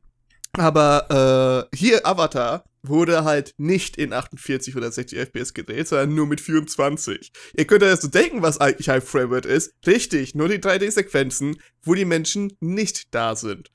aber 0.53 1.69
äh, 1.71 1.77
hier 1.77 2.05
Avatar 2.05 2.65
wurde 2.83 3.23
halt 3.23 3.53
nicht 3.57 3.97
in 3.97 4.11
48 4.11 4.75
oder 4.75 4.91
60 4.91 5.17
FPS 5.19 5.53
gedreht, 5.53 5.87
sondern 5.87 6.15
nur 6.15 6.27
mit 6.27 6.41
24. 6.41 7.31
Ihr 7.55 7.65
könnt 7.65 7.83
euch 7.83 7.99
so 7.99 8.07
denken, 8.07 8.41
was 8.41 8.59
eigentlich 8.59 8.89
High 8.89 9.03
Frame 9.03 9.33
Rate 9.33 9.47
ist. 9.47 9.73
Richtig, 9.85 10.35
nur 10.35 10.49
die 10.49 10.57
3D-Sequenzen, 10.57 11.57
wo 11.83 11.93
die 11.93 12.05
Menschen 12.05 12.57
nicht 12.59 13.13
da 13.13 13.35
sind. 13.35 13.69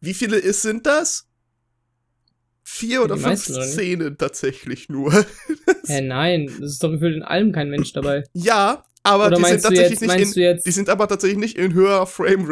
Wie 0.00 0.14
viele 0.14 0.36
ist, 0.36 0.62
sind 0.62 0.86
das? 0.86 1.26
Vier 2.62 3.02
oder 3.02 3.16
fünf? 3.16 3.44
Szenen 3.44 4.18
tatsächlich 4.18 4.88
nur. 4.88 5.12
Hä, 5.86 6.00
nein, 6.02 6.46
das 6.60 6.72
ist 6.72 6.82
doch 6.82 6.90
gefühlt 6.90 7.16
in 7.16 7.22
allem 7.22 7.52
kein 7.52 7.70
Mensch 7.70 7.92
dabei. 7.92 8.24
ja, 8.34 8.84
aber 9.02 9.26
Oder 9.26 9.36
die 9.36 9.44
sind 9.44 9.62
tatsächlich 9.62 10.00
jetzt, 10.00 10.34
nicht 10.34 10.36
in, 10.36 10.60
die 10.64 10.70
sind 10.70 10.88
aber 10.88 11.06
tatsächlich 11.06 11.38
nicht 11.38 11.58
in 11.58 11.74
höherer 11.74 12.06
Frame 12.06 12.46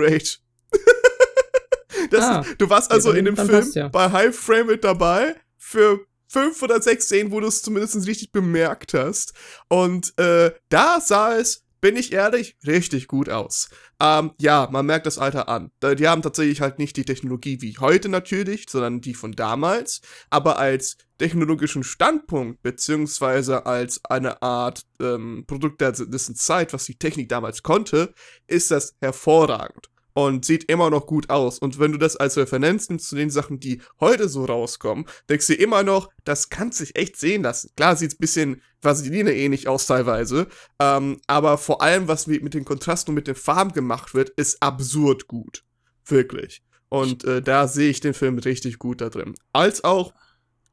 Ah. 2.14 2.44
du 2.59 2.71
warst 2.71 2.90
also 2.90 3.12
in 3.12 3.25
dem 3.25 3.37
Film 3.37 3.71
ja. 3.75 3.88
bei 3.88 4.11
High 4.11 4.35
Frame 4.35 4.71
Rate 4.71 4.78
dabei 4.78 5.37
für 5.56 6.00
fünf 6.28 6.62
oder 6.62 6.80
sechs 6.80 7.06
Szenen, 7.06 7.30
wo 7.30 7.40
du 7.40 7.47
es 7.47 7.62
zumindest 7.62 8.06
richtig 8.06 8.32
bemerkt 8.32 8.94
hast. 8.94 9.35
Und 9.68 10.18
äh, 10.18 10.52
da 10.68 11.00
sah 11.00 11.37
es 11.37 11.62
bin 11.82 11.97
ich 11.97 12.12
ehrlich, 12.12 12.56
richtig 12.64 13.09
gut 13.09 13.28
aus. 13.28 13.68
Ähm, 14.00 14.30
ja, 14.40 14.68
man 14.71 14.87
merkt 14.87 15.04
das 15.04 15.18
Alter 15.18 15.49
an. 15.49 15.73
Die 15.82 16.06
haben 16.06 16.23
tatsächlich 16.23 16.61
halt 16.61 16.78
nicht 16.78 16.97
die 16.97 17.04
Technologie 17.04 17.61
wie 17.61 17.76
heute 17.76 18.09
natürlich, 18.09 18.66
sondern 18.71 19.00
die 19.00 19.14
von 19.14 19.32
damals. 19.32 20.00
Aber 20.30 20.59
als 20.59 20.97
technologischen 21.18 21.82
Standpunkt, 21.82 22.62
beziehungsweise 22.62 23.66
als 23.66 24.00
eine 24.04 24.42
Art 24.42 24.87
ähm, 25.00 25.44
Produkt 25.49 25.80
der 25.80 25.90
dessen 25.90 26.37
Zeit, 26.37 26.73
was 26.73 26.85
die 26.85 26.99
Technik 26.99 27.28
damals 27.28 27.64
konnte, 27.64 28.14
ist 28.47 28.71
das 28.71 28.94
hervorragend. 29.00 29.91
Und 30.14 30.45
sieht 30.45 30.64
immer 30.64 30.90
noch 30.90 31.07
gut 31.07 31.31
aus. 31.31 31.59
Und 31.59 31.78
wenn 31.78 31.92
du 31.92 31.99
das 31.99 32.16
als 32.16 32.37
Referenz 32.37 32.88
nimmst 32.88 33.09
zu 33.09 33.16
den 33.16 33.31
Sachen, 33.31 33.61
die 33.61 33.81
heute 34.00 34.28
so 34.28 34.45
rauskommen, 34.45 35.07
denkst 35.28 35.47
du 35.47 35.54
immer 35.54 35.83
noch, 35.83 36.11
das 36.25 36.50
kann 36.50 36.73
sich 36.73 36.97
echt 36.97 37.16
sehen 37.16 37.42
lassen. 37.42 37.71
Klar 37.76 37.97
sieht's 37.97 38.16
bisschen 38.16 38.62
Vaseline 38.83 39.35
ähnlich 39.35 39.69
aus 39.69 39.87
teilweise, 39.87 40.49
ähm, 40.81 41.21
aber 41.26 41.57
vor 41.57 41.83
allem, 41.83 42.09
was 42.09 42.26
mit, 42.26 42.42
mit 42.42 42.54
den 42.54 42.64
Kontrasten 42.64 43.12
und 43.12 43.14
mit 43.14 43.28
den 43.28 43.37
Farben 43.37 43.73
gemacht 43.73 44.12
wird, 44.12 44.31
ist 44.31 44.62
absurd 44.62 45.28
gut. 45.28 45.64
Wirklich. 46.04 46.62
Und 46.88 47.25
äh, 47.25 47.40
da 47.40 47.69
sehe 47.69 47.90
ich 47.90 48.00
den 48.00 48.12
Film 48.12 48.38
richtig 48.38 48.78
gut 48.78 49.00
da 49.00 49.09
drin. 49.09 49.35
Als 49.52 49.83
auch 49.85 50.12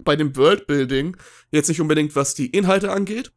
bei 0.04 0.16
dem 0.16 0.36
Worldbuilding, 0.36 1.16
jetzt 1.52 1.68
nicht 1.68 1.82
unbedingt 1.82 2.16
was 2.16 2.34
die 2.34 2.48
Inhalte 2.48 2.92
angeht, 2.92 3.32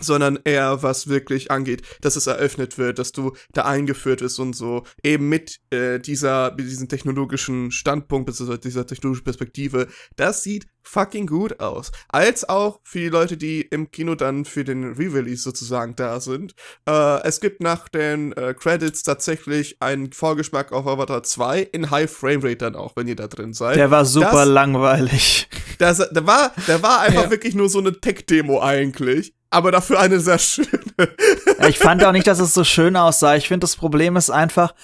sondern 0.00 0.38
eher 0.44 0.82
was 0.82 1.08
wirklich 1.08 1.50
angeht, 1.50 1.82
dass 2.00 2.16
es 2.16 2.26
eröffnet 2.26 2.78
wird, 2.78 2.98
dass 2.98 3.12
du 3.12 3.32
da 3.52 3.62
eingeführt 3.64 4.20
wirst 4.20 4.38
und 4.40 4.54
so, 4.54 4.84
eben 5.02 5.28
mit 5.28 5.58
äh, 5.70 5.98
dieser, 5.98 6.50
mit 6.56 6.66
diesem 6.66 6.88
technologischen 6.88 7.70
Standpunkt, 7.70 8.26
beziehungsweise 8.26 8.60
dieser 8.60 8.86
technologischen 8.86 9.24
Perspektive, 9.24 9.88
das 10.16 10.42
sieht 10.42 10.66
fucking 10.82 11.26
gut 11.26 11.58
aus. 11.58 11.90
Als 12.08 12.48
auch 12.48 12.78
für 12.84 12.98
die 13.00 13.08
Leute, 13.08 13.36
die 13.36 13.60
im 13.62 13.90
Kino 13.90 14.14
dann 14.14 14.44
für 14.44 14.62
den 14.62 14.84
Re-Release 14.92 15.42
sozusagen 15.42 15.96
da 15.96 16.20
sind. 16.20 16.54
Äh, 16.88 17.22
es 17.26 17.40
gibt 17.40 17.60
nach 17.60 17.88
den 17.88 18.32
äh, 18.34 18.54
Credits 18.54 19.02
tatsächlich 19.02 19.76
einen 19.80 20.12
Vorgeschmack 20.12 20.70
auf 20.72 20.86
Avatar 20.86 21.24
2 21.24 21.62
in 21.72 21.90
High 21.90 22.08
Framerate 22.10 22.56
dann 22.58 22.76
auch, 22.76 22.94
wenn 22.94 23.08
ihr 23.08 23.16
da 23.16 23.26
drin 23.26 23.52
seid. 23.52 23.74
Der 23.76 23.90
war 23.90 24.04
super 24.04 24.30
Das- 24.30 24.48
langweilig. 24.48 25.48
Das, 25.78 25.98
der 26.10 26.26
war, 26.26 26.52
der 26.68 26.82
war 26.82 27.00
einfach 27.06 27.24
Ja. 27.24 27.30
wirklich 27.30 27.54
nur 27.56 27.68
so 27.68 27.80
eine 27.80 28.00
Tech-Demo 28.00 28.62
eigentlich. 28.62 29.34
Aber 29.56 29.70
dafür 29.72 29.98
eine 30.00 30.20
sehr 30.20 30.38
schöne. 30.38 30.68
Ja, 31.58 31.68
ich 31.68 31.78
fand 31.78 32.04
auch 32.04 32.12
nicht, 32.12 32.26
dass 32.26 32.38
es 32.40 32.52
so 32.52 32.62
schön 32.62 32.94
aussah. 32.94 33.36
Ich 33.36 33.48
finde, 33.48 33.64
das 33.64 33.74
Problem 33.76 34.16
ist 34.16 34.28
einfach, 34.28 34.74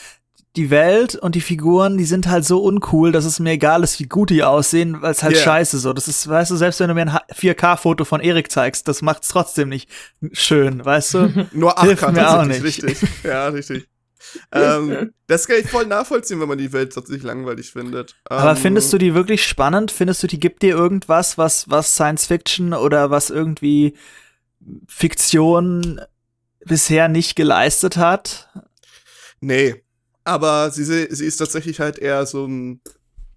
die 0.56 0.70
Welt 0.70 1.14
und 1.14 1.34
die 1.34 1.40
Figuren, 1.40 1.96
die 1.96 2.04
sind 2.04 2.26
halt 2.28 2.44
so 2.44 2.62
uncool, 2.62 3.12
dass 3.12 3.24
es 3.24 3.38
mir 3.38 3.52
egal 3.52 3.82
ist, 3.82 3.98
wie 4.00 4.06
gut 4.06 4.30
die 4.30 4.42
aussehen, 4.42 5.00
weil 5.00 5.12
es 5.12 5.22
halt 5.22 5.34
Yeah. 5.34 5.44
scheiße 5.44 5.78
so. 5.78 5.92
Das 5.92 6.08
ist, 6.08 6.28
weißt 6.28 6.50
du, 6.50 6.56
selbst 6.56 6.80
wenn 6.80 6.88
du 6.88 6.94
mir 6.94 7.02
ein 7.02 7.12
H- 7.12 7.24
4K-Foto 7.34 8.04
von 8.04 8.20
Erik 8.20 8.50
zeigst, 8.50 8.86
das 8.88 9.00
macht's 9.02 9.28
trotzdem 9.28 9.68
nicht 9.70 9.88
schön, 10.32 10.84
weißt 10.84 11.14
du? 11.14 11.48
Nur 11.52 11.74
Hilft 11.80 12.02
8K 12.04 12.12
mir 12.12 12.28
auch 12.30 12.46
tatsächlich, 12.46 12.82
richtig. 12.82 13.08
Ja, 13.24 13.48
richtig. 13.48 13.88
ähm, 14.52 15.12
das 15.26 15.46
kann 15.46 15.56
ich 15.58 15.68
voll 15.68 15.86
nachvollziehen, 15.86 16.40
wenn 16.40 16.48
man 16.48 16.58
die 16.58 16.72
Welt 16.72 16.92
tatsächlich 16.94 17.24
langweilig 17.24 17.72
findet. 17.72 18.14
Aber 18.24 18.50
ähm, 18.50 18.56
findest 18.56 18.92
du 18.92 18.98
die 18.98 19.14
wirklich 19.14 19.44
spannend? 19.46 19.90
Findest 19.90 20.22
du, 20.22 20.26
die 20.26 20.38
gibt 20.38 20.62
dir 20.62 20.74
irgendwas, 20.76 21.38
was, 21.38 21.68
was 21.70 21.94
Science 21.94 22.26
Fiction 22.26 22.72
oder 22.74 23.10
was 23.10 23.30
irgendwie 23.30 23.94
Fiktion 24.86 26.00
bisher 26.64 27.08
nicht 27.08 27.36
geleistet 27.36 27.96
hat? 27.96 28.48
Nee. 29.40 29.82
Aber 30.24 30.70
sie, 30.70 30.84
sie 30.84 31.26
ist 31.26 31.36
tatsächlich 31.38 31.80
halt 31.80 31.98
eher 31.98 32.26
so 32.26 32.46
ein 32.46 32.80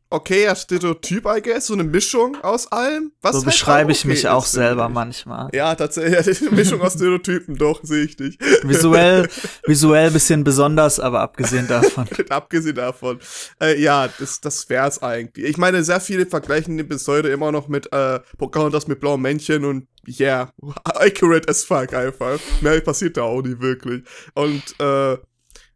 okayer 0.10 0.56
Stereotyp, 0.56 1.26
I 1.26 1.42
guess. 1.42 1.68
So 1.68 1.74
eine 1.74 1.84
Mischung 1.84 2.38
aus 2.42 2.72
allem. 2.72 3.12
Was 3.22 3.34
so 3.34 3.38
halt 3.40 3.46
beschreibe 3.46 3.92
ich 3.92 4.00
okay 4.00 4.08
mich 4.10 4.28
auch 4.28 4.46
selber 4.46 4.90
manchmal. 4.90 5.50
Ja, 5.54 5.76
tatsächlich. 5.76 6.42
Eine 6.42 6.52
Mischung 6.52 6.82
aus 6.82 6.94
Stereotypen, 6.94 7.56
doch, 7.58 7.80
sehe 7.84 8.06
ich 8.06 8.16
dich. 8.16 8.38
Visuell, 8.64 9.28
visuell 9.66 10.12
bisschen 10.12 10.44
besonders, 10.44 11.00
aber 11.00 11.22
abgesehen 11.22 11.68
davon. 11.68 12.08
Abgesehen 12.30 12.76
davon. 12.76 13.20
Äh, 13.62 13.80
ja, 13.82 14.10
das, 14.20 14.42
das 14.42 14.70
wär's 14.70 15.02
eigentlich. 15.02 15.46
Ich 15.46 15.58
meine, 15.58 15.84
sehr 15.84 16.00
viele 16.00 16.26
vergleichen 16.26 16.78
den 16.78 16.88
bis 16.88 17.08
heute 17.08 17.30
immer 17.30 17.52
noch 17.52 17.68
mit 17.68 17.92
äh, 17.92 18.20
Pocahontas 18.38 18.88
mit 18.88 19.00
blauem 19.00 19.22
Männchen 19.22 19.66
und 19.66 19.88
yeah, 20.08 20.52
accurate 20.84 21.48
as 21.50 21.64
fuck 21.64 21.94
einfach. 21.94 22.40
Mehr 22.62 22.80
passiert 22.82 23.18
da 23.18 23.24
auch 23.24 23.42
nicht 23.42 23.60
wirklich. 23.62 24.04
Und 24.34 24.64
äh, 24.80 25.18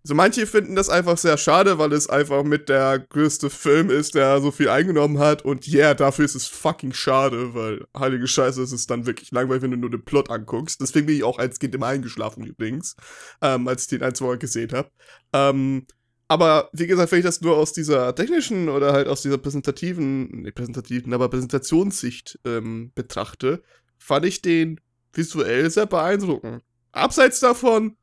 so 0.03 0.15
manche 0.15 0.47
finden 0.47 0.75
das 0.75 0.89
einfach 0.89 1.17
sehr 1.17 1.37
schade, 1.37 1.77
weil 1.77 1.91
es 1.91 2.09
einfach 2.09 2.43
mit 2.43 2.69
der 2.69 2.99
größte 2.99 3.49
Film 3.49 3.89
ist, 3.89 4.15
der 4.15 4.39
so 4.41 4.51
viel 4.51 4.69
eingenommen 4.69 5.19
hat. 5.19 5.43
Und 5.43 5.67
yeah, 5.67 5.93
dafür 5.93 6.25
ist 6.25 6.35
es 6.35 6.47
fucking 6.47 6.93
schade, 6.93 7.53
weil 7.53 7.85
heilige 7.97 8.27
Scheiße, 8.27 8.61
es 8.61 8.71
ist 8.71 8.89
dann 8.89 9.05
wirklich 9.05 9.31
langweilig, 9.31 9.63
wenn 9.63 9.71
du 9.71 9.77
nur 9.77 9.89
den 9.89 10.05
Plot 10.05 10.29
anguckst. 10.29 10.79
Deswegen 10.81 11.07
bin 11.07 11.15
ich 11.17 11.23
auch 11.23 11.37
als 11.37 11.59
Kind 11.59 11.75
immer 11.75 11.87
eingeschlafen 11.87 12.45
übrigens, 12.45 12.95
ähm, 13.41 13.67
als 13.67 13.83
ich 13.83 13.89
den 13.89 14.03
ein, 14.03 14.15
zwei 14.15 14.27
Mal 14.27 14.37
gesehen 14.37 14.71
habe. 14.71 14.89
Ähm, 15.33 15.85
aber 16.29 16.69
wie 16.73 16.87
gesagt, 16.87 17.11
wenn 17.11 17.19
ich 17.19 17.25
das 17.25 17.41
nur 17.41 17.57
aus 17.57 17.73
dieser 17.73 18.13
technischen 18.15 18.69
oder 18.69 18.93
halt 18.93 19.07
aus 19.07 19.23
dieser 19.23 19.39
präsentativen, 19.39 20.43
nicht 20.43 20.55
präsentativen, 20.55 21.13
aber 21.13 21.27
Präsentationssicht 21.27 22.39
ähm, 22.45 22.91
betrachte, 22.93 23.63
fand 23.97 24.25
ich 24.25 24.41
den 24.41 24.79
visuell 25.11 25.69
sehr 25.71 25.87
beeindruckend. 25.87 26.63
Abseits 26.91 27.39
davon, 27.39 27.95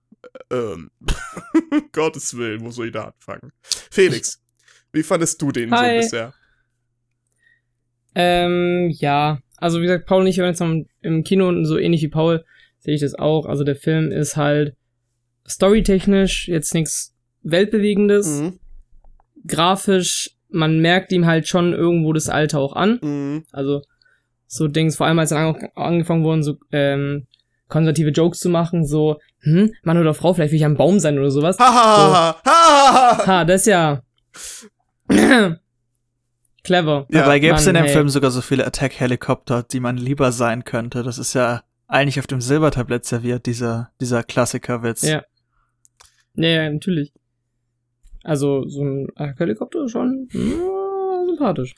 ähm, 0.50 0.90
Gottes 1.92 2.36
Willen, 2.36 2.60
wo 2.62 2.70
soll 2.70 2.86
ich 2.86 2.92
da 2.92 3.04
anfangen? 3.04 3.52
Felix, 3.62 4.40
wie 4.92 5.02
fandest 5.02 5.40
du 5.42 5.52
den 5.52 5.70
Hi. 5.72 5.96
so 6.00 6.06
bisher? 6.06 6.34
Ähm, 8.14 8.90
ja. 8.98 9.38
Also 9.58 9.78
wie 9.78 9.82
gesagt, 9.86 10.06
Paul 10.06 10.22
und 10.22 10.26
ich 10.26 10.38
waren 10.38 10.48
jetzt 10.48 10.62
am- 10.62 10.86
im 11.00 11.24
Kino 11.24 11.48
und 11.48 11.64
so 11.66 11.78
ähnlich 11.78 12.02
wie 12.02 12.08
Paul 12.08 12.44
sehe 12.78 12.94
ich 12.94 13.00
das 13.00 13.14
auch. 13.14 13.46
Also 13.46 13.64
der 13.64 13.76
Film 13.76 14.10
ist 14.12 14.36
halt 14.36 14.74
storytechnisch 15.48 16.48
jetzt 16.48 16.74
nichts 16.74 17.14
Weltbewegendes. 17.42 18.40
Mhm. 18.40 18.58
Grafisch, 19.46 20.30
man 20.48 20.80
merkt 20.80 21.12
ihm 21.12 21.26
halt 21.26 21.46
schon 21.48 21.72
irgendwo 21.72 22.12
das 22.12 22.28
Alter 22.28 22.58
auch 22.60 22.74
an. 22.74 22.98
Mhm. 23.02 23.44
Also 23.52 23.82
so 24.46 24.68
Dings, 24.68 24.96
vor 24.96 25.06
allem 25.06 25.18
als 25.18 25.30
dann 25.30 25.38
ange 25.54 25.70
angefangen 25.76 26.24
wurden, 26.24 26.42
so 26.42 26.56
ähm, 26.72 27.26
konservative 27.68 28.10
Jokes 28.10 28.38
zu 28.38 28.48
machen, 28.48 28.86
so, 28.86 29.18
hm, 29.40 29.72
Mann 29.82 29.98
oder 29.98 30.14
Frau, 30.14 30.34
vielleicht 30.34 30.52
will 30.52 30.58
ich 30.58 30.64
am 30.64 30.76
Baum 30.76 30.98
sein 30.98 31.18
oder 31.18 31.30
sowas. 31.30 31.58
Ha, 31.58 31.64
ha, 31.64 31.74
ha, 31.74 32.40
ha, 32.44 32.44
ha, 32.44 33.18
ha. 33.18 33.26
Ha, 33.26 33.44
das 33.44 33.62
ist 33.62 33.66
ja 33.66 34.02
clever. 36.64 37.06
Ja, 37.10 37.20
Dabei 37.22 37.38
gäbe 37.38 37.54
es 37.56 37.66
in 37.66 37.74
dem 37.74 37.84
hey. 37.84 37.92
Film 37.92 38.08
sogar 38.08 38.30
so 38.30 38.40
viele 38.40 38.66
Attack-Helikopter, 38.66 39.62
die 39.62 39.80
man 39.80 39.96
lieber 39.96 40.32
sein 40.32 40.64
könnte. 40.64 41.02
Das 41.02 41.18
ist 41.18 41.34
ja 41.34 41.62
eigentlich 41.86 42.18
auf 42.18 42.26
dem 42.26 42.40
Silbertablett 42.40 43.04
serviert, 43.04 43.46
dieser, 43.46 43.92
dieser 44.00 44.22
Klassikerwitz. 44.22 45.02
Ja. 45.02 45.22
Ja, 46.34 46.48
ja, 46.48 46.70
natürlich. 46.70 47.12
Also, 48.24 48.66
so 48.68 48.82
ein 48.82 49.08
Helikopter 49.38 49.84
ist 49.84 49.92
schon 49.92 50.28
ja, 50.32 51.24
sympathisch. 51.26 51.74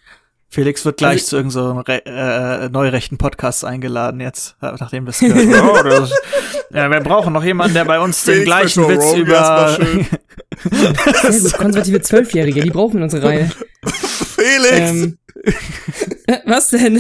Felix 0.51 0.85
wird 0.85 0.97
gleich 0.97 1.21
Also- 1.21 1.27
zu 1.27 1.37
irgendeinem 1.37 1.75
so 1.77 1.81
re 1.81 2.07
äh, 2.07 2.69
neurechten 2.71 3.19
Podcast 3.19 3.65
eingeladen 3.65 4.21
jetzt, 4.21 4.57
äh, 4.63 4.73
nachdem 4.81 5.05
wir 5.05 5.11
es 5.11 5.19
gehört 5.21 5.55
haben. 5.57 5.69
Oh, 5.69 5.83
das, 5.83 6.11
ja, 6.73 6.91
wir 6.91 7.01
brauchen 7.01 7.35
noch 7.35 7.45
jemanden, 7.45 7.75
der 7.75 7.85
bei 7.85 8.01
uns 8.01 8.25
den 8.25 8.45
Felix 8.45 8.47
gleichen 8.47 8.87
mit 8.87 8.97
Joe 8.97 8.97
Witz 8.97 9.05
Rogan, 9.05 9.21
über... 9.21 9.79
Sehr 10.71 11.41
gut, 11.41 11.53
konservative 11.59 12.01
Zwölfjährige, 12.01 12.63
die 12.63 12.71
brauchen 12.71 13.03
unsere 13.03 13.27
Reihe. 13.27 13.51
Felix! 13.85 14.79
Ähm, 14.79 15.19
äh, 16.27 16.39
was 16.47 16.69
denn? 16.69 16.99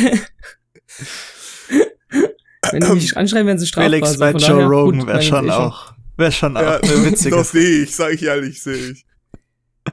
Wenn 2.71 2.81
die 2.81 2.93
mich 2.93 3.17
anschreiben, 3.17 3.47
werden 3.47 3.59
sie 3.59 3.67
strafbar. 3.67 3.91
Felix 3.91 4.19
bei 4.19 4.33
Joe 4.33 4.41
daher, 4.41 4.67
Rogan 4.67 5.07
wäre 5.07 5.23
schon 5.23 5.51
auch, 5.51 5.95
wäre 6.17 6.33
schon 6.33 6.57
auch 6.57 6.63
ja, 6.63 6.77
eine 6.77 7.05
witzige 7.07 7.37
das 7.37 7.53
sehe 7.53 7.85
ich, 7.85 7.97
sag 7.97 8.13
ich 8.13 8.25
ehrlich, 8.25 8.63
sehe 8.63 8.93
ich. 8.93 9.07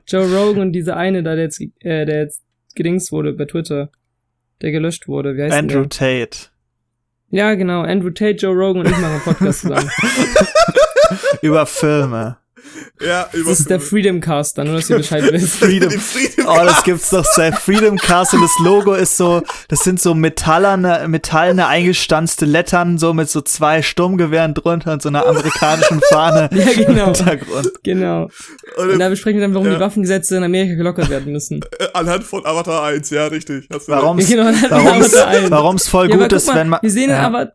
Joe 0.08 0.26
Rogan 0.26 0.64
und 0.64 0.72
diese 0.74 0.96
eine 0.98 1.24
da, 1.24 1.36
der 1.36 1.46
jetzt, 1.46 1.62
äh, 1.62 2.06
der 2.06 2.20
jetzt 2.24 2.42
gedingst 2.76 3.12
wurde 3.12 3.34
bei 3.34 3.46
Twitter, 3.46 3.90
der 4.62 4.72
gelöscht 4.72 5.08
wurde. 5.08 5.36
Wie 5.36 5.44
heißt 5.44 5.54
Andrew 5.56 5.82
denn 5.82 5.90
Tate. 5.90 6.50
der? 7.32 7.40
Ja, 7.40 7.56
genau. 7.56 7.82
Andrew 7.82 8.12
Tate, 8.12 8.38
Joe 8.38 8.54
Rogan 8.54 8.82
und 8.82 8.86
ich 8.92 8.98
machen 8.98 9.06
einen 9.14 9.22
Podcast 9.22 9.62
zusammen. 9.62 9.90
Über 11.42 11.66
Filme. 11.66 12.38
Ja, 13.02 13.28
über 13.34 13.50
Das 13.52 13.60
ist 13.60 13.70
der 13.70 13.80
Freedom 13.80 14.20
Caster, 14.22 14.64
nur 14.64 14.76
dass 14.76 14.90
ihr 14.90 14.98
Bescheid 14.98 15.24
wisst. 15.32 15.56
Freedom. 15.58 15.90
Freedom 16.00 16.46
Oh, 16.48 16.64
das 16.64 16.84
gibt's 16.84 17.10
doch 17.10 17.26
sehr. 17.26 17.54
Freedom 17.54 17.98
Castle, 17.98 18.40
das 18.42 18.52
Logo 18.64 18.94
ist 18.94 19.18
so, 19.18 19.42
das 19.68 19.80
sind 19.84 20.02
so 20.02 20.14
metallerne, 20.14 21.08
metallene 21.08 21.68
eingestanzte 21.68 22.46
Lettern, 22.46 22.98
so 22.98 23.14
mit 23.14 23.30
so 23.30 23.42
zwei 23.42 23.82
Sturmgewehren 23.82 24.54
drunter 24.54 24.94
und 24.94 25.02
so 25.02 25.10
einer 25.10 25.26
amerikanischen 25.26 26.02
Fahne 26.10 26.50
Ja, 26.56 26.64
im 26.72 26.86
genau. 26.86 27.06
Hintergrund. 27.06 27.72
Genau. 27.84 28.30
Und, 28.78 28.90
Und 28.90 29.00
da 29.00 29.10
besprechen 29.10 29.40
wir 29.40 29.48
dann, 29.48 29.54
warum 29.54 29.68
Ja. 29.68 29.76
die 29.76 29.80
Waffengesetze 29.80 30.38
in 30.38 30.44
Amerika 30.44 30.76
gelockert 30.76 31.10
werden 31.10 31.32
müssen. 31.32 31.62
äh, 31.80 31.88
anhand 31.94 32.24
von 32.24 32.46
Avatar 32.46 32.84
1, 32.84 33.10
ja, 33.10 33.28
richtig. 33.28 33.68
Warum? 33.88 34.20
Ja, 34.20 34.28
genau, 34.28 34.52
dann. 34.70 35.52
Warum's 35.52 35.88
voll 35.88 36.10
Ja, 36.10 36.18
gut 36.18 36.32
ist, 36.34 36.54
wenn 36.54 36.70
man. 36.70 36.80
Wir 36.82 36.92
sehen 36.92 37.10
ja. 37.10 37.22
aber. 37.22 37.54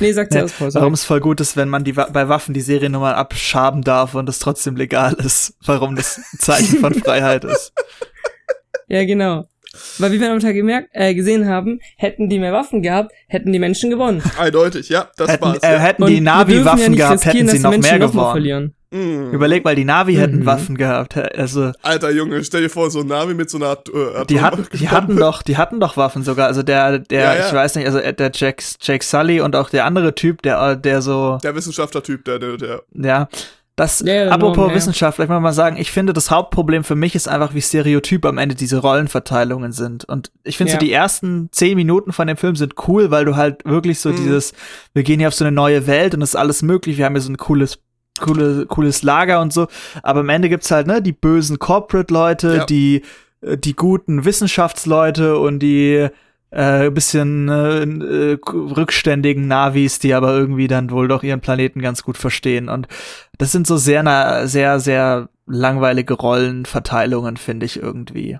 Nee, 0.00 0.12
sagt 0.12 0.34
Ja, 0.34 0.40
zuerst 0.40 0.58
Paul. 0.58 0.74
Warum 0.74 0.94
es 0.94 1.04
voll 1.04 1.20
gut 1.20 1.40
ist, 1.40 1.56
wenn 1.56 1.68
man 1.68 1.84
die 1.84 1.96
Wa 1.96 2.08
bei 2.12 2.28
Waffen 2.28 2.54
die 2.54 2.60
Seriennummer 2.60 3.16
abschaben 3.16 3.82
darf 3.82 4.14
und 4.14 4.28
es 4.28 4.38
trotzdem 4.38 4.76
legal 4.76 5.14
ist. 5.14 5.54
Warum 5.64 5.96
das 5.96 6.18
ein 6.18 6.24
Zeichen 6.38 6.78
von 6.78 6.94
Freiheit 6.94 7.44
ist. 7.44 7.72
Ja, 8.88 9.04
genau. 9.04 9.48
Weil 9.98 10.12
wie 10.12 10.20
wir 10.20 10.30
am 10.30 10.40
Tag 10.40 10.54
gemerkt, 10.54 10.90
äh, 10.92 11.14
gesehen 11.14 11.48
haben, 11.48 11.80
hätten 11.96 12.28
die 12.28 12.38
mehr 12.38 12.52
Waffen 12.52 12.82
gehabt, 12.82 13.12
hätten 13.26 13.52
die 13.52 13.58
Menschen 13.58 13.88
gewonnen. 13.88 14.22
Eindeutig, 14.38 14.90
ja, 14.90 15.08
das 15.16 15.30
Hätten, 15.30 15.44
war's. 15.44 15.62
äh, 15.62 15.72
ja. 15.72 15.78
hätten 15.78 16.02
Und 16.02 16.10
die 16.10 16.20
Navi 16.20 16.56
ja 16.56 16.64
Waffen 16.66 16.90
nicht 16.90 16.98
gehabt, 16.98 17.24
hätten 17.24 17.48
sie 17.48 17.58
noch 17.58 17.70
Menschen 17.70 17.98
mehr 17.98 18.06
gewonnen. 18.06 18.74
Mm. 18.92 19.32
Überleg 19.32 19.64
mal, 19.64 19.74
die 19.74 19.84
Navi 19.84 20.14
hätten 20.14 20.40
Mhm. 20.40 20.46
Waffen 20.46 20.76
gehabt. 20.76 21.16
Also 21.16 21.72
Alter 21.82 22.10
Junge, 22.10 22.44
stell 22.44 22.60
dir 22.62 22.68
vor, 22.68 22.90
so 22.90 23.00
ein 23.00 23.06
Navi 23.06 23.34
mit 23.34 23.48
so 23.50 23.56
einer 23.58 23.68
At 23.70 23.88
äh, 23.88 24.26
die 24.26 24.40
hatten, 24.40 24.66
die 24.78 24.88
hatten 24.90 25.16
doch, 25.16 25.42
die 25.42 25.56
hatten 25.56 25.80
doch 25.80 25.96
Waffen 25.96 26.22
sogar. 26.22 26.46
Also 26.46 26.62
der, 26.62 26.98
der, 26.98 27.20
Ja, 27.24 27.34
ja. 27.36 27.46
ich 27.48 27.52
weiß 27.54 27.74
nicht, 27.76 27.86
also 27.86 27.98
der 28.00 28.30
Jack, 28.34 28.62
Jake 28.80 29.04
Sully 29.04 29.40
und 29.40 29.56
auch 29.56 29.70
der 29.70 29.86
andere 29.86 30.14
Typ, 30.14 30.42
der, 30.42 30.76
der 30.76 31.00
so, 31.02 31.38
Der 31.42 31.54
Wissenschaftler-Typ, 31.54 32.24
der, 32.26 32.38
der, 32.38 32.56
der. 32.58 32.82
ja. 32.92 33.28
Das, 33.74 34.00
Ja, 34.00 34.12
ja, 34.26 34.28
apropos 34.28 34.58
Norm, 34.58 34.68
ja. 34.68 34.74
Wissenschaftler, 34.76 35.24
ich 35.24 35.30
muss 35.30 35.40
mal 35.40 35.54
sagen, 35.54 35.78
ich 35.78 35.90
finde, 35.90 36.12
das 36.12 36.30
Hauptproblem 36.30 36.84
für 36.84 36.94
mich 36.94 37.14
ist 37.14 37.26
einfach, 37.26 37.54
wie 37.54 37.62
stereotyp 37.62 38.26
am 38.26 38.36
Ende 38.36 38.54
diese 38.54 38.76
Rollenverteilungen 38.76 39.72
sind. 39.72 40.04
Und 40.04 40.30
ich 40.44 40.58
finde 40.58 40.72
Ja. 40.74 40.78
so, 40.78 40.84
die 40.84 40.92
ersten 40.92 41.48
zehn 41.52 41.76
Minuten 41.76 42.12
von 42.12 42.26
dem 42.26 42.36
Film 42.36 42.54
sind 42.54 42.74
cool, 42.86 43.10
weil 43.10 43.24
du 43.24 43.34
halt 43.34 43.64
wirklich 43.64 43.98
so 43.98 44.10
Mhm. 44.10 44.16
dieses, 44.16 44.52
wir 44.92 45.02
gehen 45.04 45.20
hier 45.20 45.28
auf 45.28 45.34
so 45.34 45.44
eine 45.46 45.52
neue 45.52 45.86
Welt 45.86 46.14
und 46.14 46.20
es 46.20 46.30
ist 46.30 46.36
alles 46.36 46.60
möglich, 46.60 46.98
wir 46.98 47.06
haben 47.06 47.14
hier 47.14 47.22
so 47.22 47.32
ein 47.32 47.38
cooles, 47.38 47.78
coole, 48.20 48.66
cooles 48.66 49.02
Lager 49.02 49.40
und 49.40 49.52
so. 49.52 49.68
Aber 50.02 50.20
am 50.20 50.28
Ende 50.28 50.48
gibt's 50.48 50.70
halt, 50.70 50.86
ne, 50.86 51.02
die 51.02 51.12
bösen 51.12 51.58
Corporate-Leute, 51.58 52.56
Ja. 52.58 52.64
die, 52.66 53.02
äh, 53.40 53.56
die 53.56 53.74
guten 53.74 54.24
Wissenschaftsleute 54.24 55.38
und 55.38 55.60
die, 55.60 56.08
äh, 56.50 56.90
bisschen 56.90 57.48
äh, 57.48 57.82
äh, 57.82 58.38
rückständigen 58.46 59.48
Navis, 59.48 59.98
die 59.98 60.12
aber 60.12 60.32
irgendwie 60.36 60.68
dann 60.68 60.90
wohl 60.90 61.08
doch 61.08 61.22
ihren 61.22 61.40
Planeten 61.40 61.80
ganz 61.80 62.02
gut 62.02 62.18
verstehen. 62.18 62.68
Und 62.68 62.88
das 63.38 63.52
sind 63.52 63.66
so 63.66 63.78
sehr, 63.78 64.02
na, 64.02 64.46
sehr, 64.46 64.78
sehr 64.78 65.28
langweilige 65.46 66.14
Rollenverteilungen, 66.14 67.36
finde 67.38 67.66
ich 67.66 67.82
irgendwie. 67.82 68.38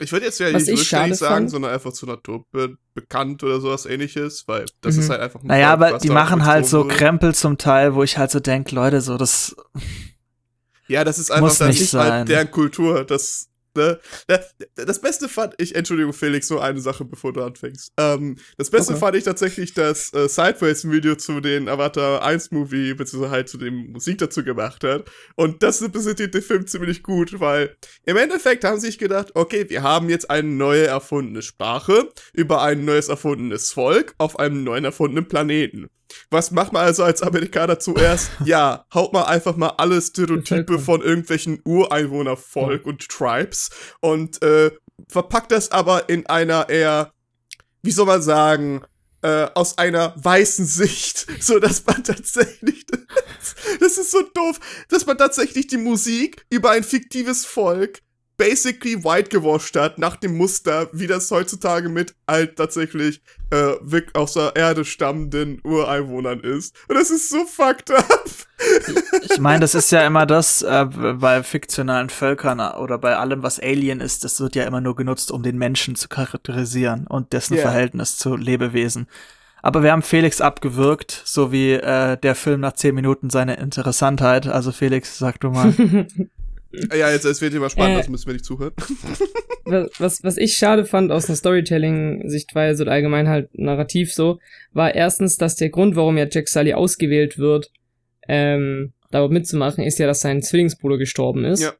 Ich 0.00 0.12
würde 0.12 0.26
jetzt 0.26 0.38
ja 0.38 0.46
nicht 0.50 0.56
ich 0.56 0.64
schade 0.66 1.10
rückständig 1.10 1.18
sagen, 1.18 1.34
fand- 1.34 1.50
sondern 1.50 1.72
einfach 1.72 1.92
zu 1.92 2.06
Natur 2.06 2.44
be 2.52 2.76
bekannt 2.94 3.42
oder 3.42 3.60
sowas 3.60 3.86
ähnliches, 3.86 4.44
weil 4.46 4.64
das 4.80 4.94
Mhm. 4.96 5.00
ist 5.02 5.10
halt 5.10 5.20
einfach 5.20 5.40
ein 5.40 5.46
Naja, 5.46 5.76
Volk, 5.76 5.90
aber 5.90 5.98
die 5.98 6.08
machen 6.10 6.44
halt 6.44 6.66
so 6.66 6.86
wird. 6.86 6.96
Krempel 6.98 7.34
zum 7.34 7.58
Teil, 7.58 7.94
wo 7.94 8.02
ich 8.02 8.18
halt 8.18 8.30
so 8.30 8.40
denk, 8.40 8.70
Leute, 8.72 9.00
so 9.00 9.16
das. 9.16 9.56
Ja, 10.88 11.04
das 11.04 11.18
ist 11.18 11.30
einfach 11.30 11.48
Muss 11.48 11.58
das 11.58 11.78
nicht 11.78 11.92
halt 11.94 12.28
deren 12.28 12.50
Kultur. 12.50 13.04
Das, 13.04 13.47
ne? 13.76 13.98
Das- 14.26 14.54
Das 14.74 15.00
Beste 15.00 15.28
fand 15.28 15.54
ich, 15.58 15.74
Entschuldigung, 15.74 16.12
Felix, 16.12 16.48
nur 16.50 16.62
eine 16.62 16.80
Sache, 16.80 17.04
bevor 17.04 17.32
du 17.32 17.42
anfängst. 17.42 17.92
Ähm, 17.98 18.36
das 18.56 18.70
Beste 18.70 18.92
Okay. 18.92 19.00
fand 19.00 19.16
ich 19.16 19.24
tatsächlich 19.24 19.74
das 19.74 20.12
äh, 20.14 20.28
Sideways-Video 20.28 21.14
zu 21.16 21.40
den 21.40 21.68
Avatar 21.68 22.22
1-Movie, 22.24 22.94
beziehungsweise 22.94 23.30
halt 23.32 23.48
zu 23.48 23.58
dem 23.58 23.92
Musik 23.92 24.18
dazu 24.18 24.42
gemacht 24.44 24.84
hat. 24.84 25.10
Und 25.36 25.62
das 25.62 25.82
repräsentiert 25.82 26.34
den 26.34 26.42
Film 26.42 26.66
ziemlich 26.66 27.02
gut, 27.02 27.40
weil 27.40 27.76
im 28.04 28.16
Endeffekt 28.16 28.64
haben 28.64 28.78
sie 28.80 28.86
sich 28.86 28.98
gedacht, 28.98 29.30
okay, 29.34 29.68
wir 29.68 29.82
haben 29.82 30.08
jetzt 30.08 30.30
eine 30.30 30.48
neue 30.48 30.86
erfundene 30.86 31.42
Sprache 31.42 32.08
über 32.32 32.62
ein 32.62 32.84
neues 32.84 33.08
erfundenes 33.08 33.72
Volk 33.72 34.14
auf 34.18 34.38
einem 34.38 34.64
neuen 34.64 34.84
erfundenen 34.84 35.28
Planeten. 35.28 35.88
Was 36.30 36.50
macht 36.50 36.72
man 36.72 36.84
also 36.84 37.04
als 37.04 37.22
Amerikaner 37.22 37.78
zuerst? 37.78 38.30
ja, 38.44 38.84
haut 38.92 39.12
mal 39.12 39.24
einfach 39.24 39.56
mal 39.56 39.74
alle 39.78 40.00
Stereotype 40.00 40.78
von 40.78 41.02
irgendwelchen 41.02 41.60
Ureinwohnervolk 41.64 42.86
und 42.86 43.08
Tribes 43.08 43.70
und 44.00 44.42
äh, 44.42 44.70
verpackt 45.08 45.52
das 45.52 45.70
aber 45.70 46.08
in 46.08 46.26
einer 46.26 46.68
eher, 46.68 47.12
wie 47.82 47.90
soll 47.90 48.06
man 48.06 48.22
sagen, 48.22 48.82
äh, 49.22 49.48
aus 49.54 49.78
einer 49.78 50.14
weißen 50.16 50.66
Sicht, 50.66 51.26
so 51.40 51.58
dass 51.58 51.84
man 51.86 52.04
tatsächlich, 52.04 52.86
das 53.80 53.98
ist 53.98 54.10
so 54.10 54.22
doof, 54.34 54.60
dass 54.88 55.06
man 55.06 55.18
tatsächlich 55.18 55.66
die 55.66 55.76
Musik 55.76 56.44
über 56.50 56.70
ein 56.70 56.84
fiktives 56.84 57.44
Volk 57.44 58.00
basically 58.38 59.04
white 59.04 59.28
gewascht 59.28 59.76
hat, 59.76 59.98
nach 59.98 60.16
dem 60.16 60.36
Muster, 60.36 60.88
wie 60.92 61.06
das 61.06 61.30
heutzutage 61.30 61.88
mit 61.88 62.14
halt 62.26 62.56
tatsächlich 62.56 63.20
äh, 63.50 63.74
wirklich 63.82 64.14
aus 64.14 64.34
der 64.34 64.54
Erde 64.54 64.84
stammenden 64.84 65.60
Ureinwohnern 65.64 66.40
ist. 66.40 66.74
Und 66.88 66.96
das 66.96 67.10
ist 67.10 67.28
so 67.28 67.44
fucked 67.44 67.90
up. 67.90 68.30
Ich 69.28 69.38
meine, 69.40 69.60
das 69.60 69.74
ist 69.74 69.90
ja 69.90 70.06
immer 70.06 70.24
das 70.24 70.62
äh, 70.62 70.86
bei 70.86 71.42
fiktionalen 71.42 72.10
Völkern 72.10 72.60
oder 72.60 72.96
bei 72.98 73.16
allem, 73.16 73.42
was 73.42 73.60
Alien 73.60 74.00
ist, 74.00 74.24
das 74.24 74.40
wird 74.40 74.54
ja 74.54 74.64
immer 74.64 74.80
nur 74.80 74.96
genutzt, 74.96 75.30
um 75.30 75.42
den 75.42 75.58
Menschen 75.58 75.96
zu 75.96 76.08
charakterisieren 76.08 77.06
und 77.06 77.32
dessen 77.32 77.56
Ja. 77.56 77.62
Verhältnis 77.62 78.16
zu 78.16 78.36
Lebewesen. 78.36 79.08
Aber 79.62 79.82
wir 79.82 79.90
haben 79.90 80.02
Felix 80.02 80.40
abgewürgt, 80.40 81.22
so 81.24 81.50
wie 81.50 81.72
äh, 81.72 82.16
der 82.16 82.36
Film 82.36 82.60
nach 82.60 82.74
zehn 82.74 82.94
Minuten 82.94 83.28
seine 83.30 83.56
Interessantheit. 83.56 84.46
Also 84.46 84.70
Felix, 84.70 85.18
sag 85.18 85.40
du 85.40 85.50
mal. 85.50 85.74
Ja, 86.72 87.10
jetzt 87.10 87.24
es 87.24 87.40
wird 87.40 87.54
immer 87.54 87.70
spannend, 87.70 87.94
Äh. 87.94 87.98
das 87.98 88.08
müssen 88.08 88.26
wir 88.26 88.34
nicht 88.34 88.44
zuhören. 88.44 88.72
was, 89.64 89.90
was, 89.98 90.24
was 90.24 90.36
ich 90.36 90.54
schade 90.54 90.84
fand 90.84 91.10
aus 91.10 91.28
einer 91.28 91.36
Storytelling-Sichtweise 91.36 92.82
oder 92.82 92.92
allgemein 92.92 93.28
halt 93.28 93.48
narrativ 93.58 94.12
so, 94.12 94.38
war 94.72 94.94
erstens, 94.94 95.36
dass 95.36 95.56
der 95.56 95.70
Grund, 95.70 95.96
warum 95.96 96.18
ja 96.18 96.26
Jack 96.30 96.48
Sully 96.48 96.74
ausgewählt 96.74 97.38
wird, 97.38 97.70
ähm, 98.28 98.92
da 99.10 99.26
mitzumachen, 99.28 99.84
ist 99.84 99.98
ja, 99.98 100.06
dass 100.06 100.20
sein 100.20 100.42
Zwillingsbruder 100.42 100.98
gestorben 100.98 101.44
ist. 101.44 101.62
Ja. 101.62 101.72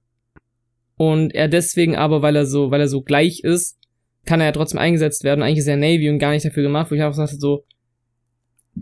Und 0.97 1.35
er 1.35 1.49
deswegen 1.49 1.95
aber, 1.95 2.23
weil 2.23 2.35
er 2.35 2.47
so, 2.47 2.71
weil 2.71 2.81
er 2.81 2.89
so 2.89 3.03
gleich 3.03 3.41
ist, 3.45 3.77
kann 4.25 4.41
er 4.41 4.47
ja 4.47 4.53
trotzdem 4.53 4.81
eingesetzt 4.81 5.23
werden. 5.23 5.43
Eigentlich 5.43 5.59
ist 5.59 5.69
er 5.69 5.77
Navy 5.77 6.09
und 6.11 6.19
gar 6.19 6.33
nicht 6.33 6.45
dafür 6.45 6.63
gemacht, 6.63 6.91
wo 6.91 6.95
ich 6.95 7.03
auch 7.03 7.13
sagte 7.13 7.37
so, 7.37 7.65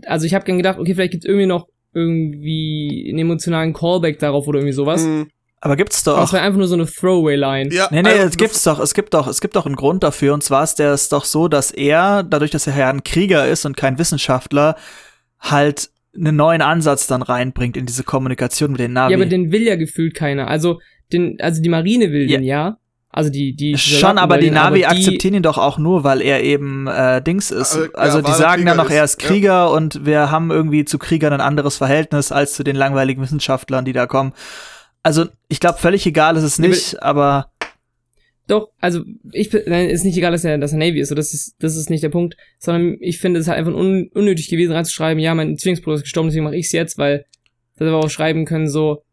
also 0.05 0.25
ich 0.25 0.33
habe 0.33 0.45
gern 0.45 0.57
gedacht, 0.57 0.79
okay, 0.79 0.93
vielleicht 0.93 1.11
gibt's 1.11 1.25
irgendwie 1.25 1.45
noch 1.45 1.67
irgendwie 1.93 3.07
einen 3.09 3.19
emotionalen 3.19 3.73
Callback 3.73 4.19
darauf 4.19 4.47
oder 4.47 4.59
irgendwie 4.59 4.73
sowas. 4.73 5.03
Mhm. 5.03 5.29
Aber 5.59 5.75
gibt's 5.75 6.03
doch. 6.03 6.23
es 6.23 6.33
war 6.33 6.41
einfach 6.41 6.59
nur 6.59 6.67
so 6.67 6.75
eine 6.75 6.85
Throwaway-Line. 6.85 7.73
Ja, 7.73 7.87
Nee, 7.91 8.03
nee, 8.03 8.09
einfach 8.09 8.25
es 8.25 8.37
gibt's 8.37 8.63
doch, 8.63 8.79
es 8.79 8.93
gibt 8.93 9.13
doch, 9.13 9.25
es 9.27 9.41
gibt 9.41 9.55
doch 9.55 9.65
einen 9.65 9.75
Grund 9.75 10.03
dafür. 10.03 10.33
Und 10.35 10.43
zwar 10.43 10.63
ist 10.63 10.75
der 10.75 10.91
es 10.93 11.09
doch 11.09 11.25
so, 11.25 11.47
dass 11.47 11.71
er, 11.71 12.21
dadurch, 12.23 12.51
dass 12.51 12.67
er 12.67 12.77
ja 12.77 12.89
ein 12.89 13.03
Krieger 13.03 13.47
ist 13.47 13.65
und 13.65 13.75
kein 13.75 13.97
Wissenschaftler, 13.97 14.75
halt 15.39 15.89
einen 16.15 16.35
neuen 16.35 16.61
Ansatz 16.61 17.07
dann 17.07 17.21
reinbringt 17.21 17.75
in 17.77 17.85
diese 17.85 18.03
Kommunikation 18.03 18.71
mit 18.71 18.79
den 18.79 18.93
Navi. 18.93 19.13
Ja, 19.13 19.17
aber 19.17 19.25
den 19.25 19.51
will 19.51 19.61
ja 19.63 19.75
gefühlt 19.75 20.13
keiner. 20.15 20.47
Also, 20.47 20.79
den, 21.11 21.37
also 21.41 21.61
die 21.61 21.69
Marine 21.69 22.11
will 22.11 22.29
Ja. 22.29 22.37
den 22.37 22.43
ja. 22.45 22.77
Also 23.09 23.31
die, 23.31 23.55
die 23.55 23.77
Schon, 23.77 23.99
Soldaten 23.99 24.17
aber 24.19 24.37
die 24.37 24.45
den, 24.47 24.53
Navi 24.55 24.85
aber 24.85 24.93
die- 24.93 24.99
akzeptieren 25.01 25.33
ihn 25.33 25.41
doch 25.43 25.57
auch 25.57 25.79
nur, 25.79 26.03
weil 26.03 26.21
er 26.21 26.43
eben 26.43 26.85
äh, 26.87 27.19
Dings 27.21 27.49
ist. 27.49 27.75
Also, 27.75 27.85
ja, 27.85 27.91
Also 27.95 28.17
die 28.19 28.25
weil 28.25 28.31
er 28.31 28.37
sagen 28.37 28.65
dann 28.65 28.77
Krieger 28.77 28.83
noch, 28.83 28.91
er 28.91 29.03
ist, 29.03 29.13
ist 29.15 29.23
ja. 29.23 29.27
Krieger 29.29 29.71
und 29.71 30.05
wir 30.05 30.29
haben 30.29 30.51
irgendwie 30.51 30.85
zu 30.85 30.99
Kriegern 30.99 31.33
ein 31.33 31.41
anderes 31.41 31.77
Verhältnis 31.77 32.31
als 32.31 32.53
zu 32.53 32.63
den 32.63 32.75
langweiligen 32.75 33.21
Wissenschaftlern, 33.23 33.85
die 33.85 33.93
da 33.93 34.05
kommen. 34.05 34.33
Also 35.03 35.25
ich 35.47 35.59
glaube, 35.59 35.77
völlig 35.79 36.05
egal 36.05 36.35
ist 36.37 36.43
es 36.43 36.59
Nee, 36.59 36.69
nicht, 36.69 37.01
aber 37.01 37.51
Doch, 38.47 38.69
also 38.79 39.03
ich 39.33 39.51
nein, 39.67 39.89
ist 39.89 40.05
nicht 40.05 40.17
egal, 40.17 40.31
dass 40.31 40.43
er, 40.45 40.57
dass 40.57 40.71
er 40.71 40.77
Navy 40.77 40.99
ist. 41.01 41.09
So, 41.09 41.15
das 41.15 41.33
ist, 41.33 41.55
das 41.59 41.75
ist 41.75 41.89
nicht 41.89 42.03
der 42.03 42.09
Punkt. 42.09 42.37
Sondern 42.59 42.95
ich 43.01 43.19
finde 43.19 43.39
es 43.41 43.47
halt 43.47 43.57
einfach 43.59 43.73
un, 43.73 44.09
unnötig 44.13 44.47
gewesen, 44.49 44.71
reinzuschreiben, 44.71 45.21
ja, 45.21 45.35
mein 45.35 45.57
Zwillingsbruder 45.57 45.97
ist 45.97 46.03
gestorben, 46.03 46.29
deswegen 46.29 46.45
mache 46.45 46.55
ich's 46.55 46.71
jetzt, 46.71 46.97
weil 46.97 47.25
das 47.77 47.87
aber 47.89 47.97
auch 47.99 48.09
schreiben 48.09 48.45
können, 48.45 48.69
so, 48.69 49.03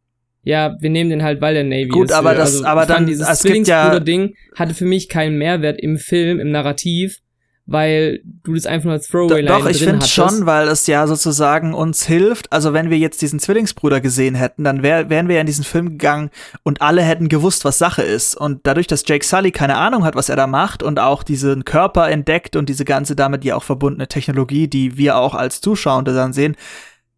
ja, 0.44 0.76
wir 0.80 0.90
nehmen 0.90 1.10
den 1.10 1.22
halt, 1.22 1.40
weil 1.40 1.54
der 1.54 1.64
Navy 1.64 1.88
Gut, 1.88 2.10
ist. 2.10 2.14
aber 2.14 2.30
So, 2.32 2.36
das- 2.36 2.52
also, 2.56 2.64
aber 2.66 2.86
dann- 2.86 3.06
dieses 3.06 3.28
es 3.28 3.42
gibt 3.42 3.66
ja- 3.66 3.86
Zwillingsbruder-Ding 3.88 4.34
hatte 4.54 4.74
für 4.74 4.84
mich 4.84 5.08
keinen 5.08 5.36
Mehrwert 5.38 5.80
im 5.80 5.96
Film, 5.98 6.38
im 6.38 6.50
Narrativ, 6.50 7.18
weil 7.66 8.20
du 8.42 8.54
das 8.54 8.66
einfach 8.66 8.84
nur 8.84 8.92
als 8.94 9.08
Do- 9.08 9.26
Throwaway-Line 9.26 9.48
Doch, 9.58 9.66
ich 9.66 9.82
finde 9.82 10.06
schon, 10.06 10.44
weil 10.44 10.68
es 10.68 10.86
ja 10.86 11.06
sozusagen 11.06 11.72
uns 11.72 12.04
hilft. 12.04 12.52
Also 12.52 12.72
wenn 12.74 12.90
wir 12.90 12.98
jetzt 12.98 13.22
diesen 13.22 13.38
Zwillingsbruder 13.38 14.00
gesehen 14.00 14.34
hätten, 14.34 14.64
dann 14.64 14.82
wär, 14.82 15.08
wären 15.08 15.28
wir 15.28 15.36
ja 15.36 15.40
in 15.40 15.46
diesen 15.46 15.64
Film 15.64 15.90
gegangen 15.90 16.30
und 16.62 16.82
alle 16.82 17.02
hätten 17.02 17.28
gewusst, 17.28 17.64
was 17.64 17.78
Sache 17.78 18.02
ist. 18.02 18.34
Und 18.34 18.60
dadurch, 18.66 18.86
dass 18.86 19.04
Jake 19.06 19.24
Sully 19.24 19.50
keine 19.50 19.76
Ahnung 19.76 20.04
hat, 20.04 20.14
was 20.14 20.28
er 20.28 20.36
da 20.36 20.46
macht 20.46 20.82
und 20.82 20.98
auch 21.00 21.22
diesen 21.22 21.64
Körper 21.64 22.10
entdeckt 22.10 22.54
und 22.56 22.68
diese 22.68 22.84
ganze 22.84 23.16
damit 23.16 23.44
ja 23.44 23.56
auch 23.56 23.64
verbundene 23.64 24.08
Technologie, 24.08 24.68
die 24.68 24.98
wir 24.98 25.16
auch 25.16 25.34
als 25.34 25.60
Zuschauer 25.62 26.02
dann 26.02 26.32
sehen, 26.34 26.56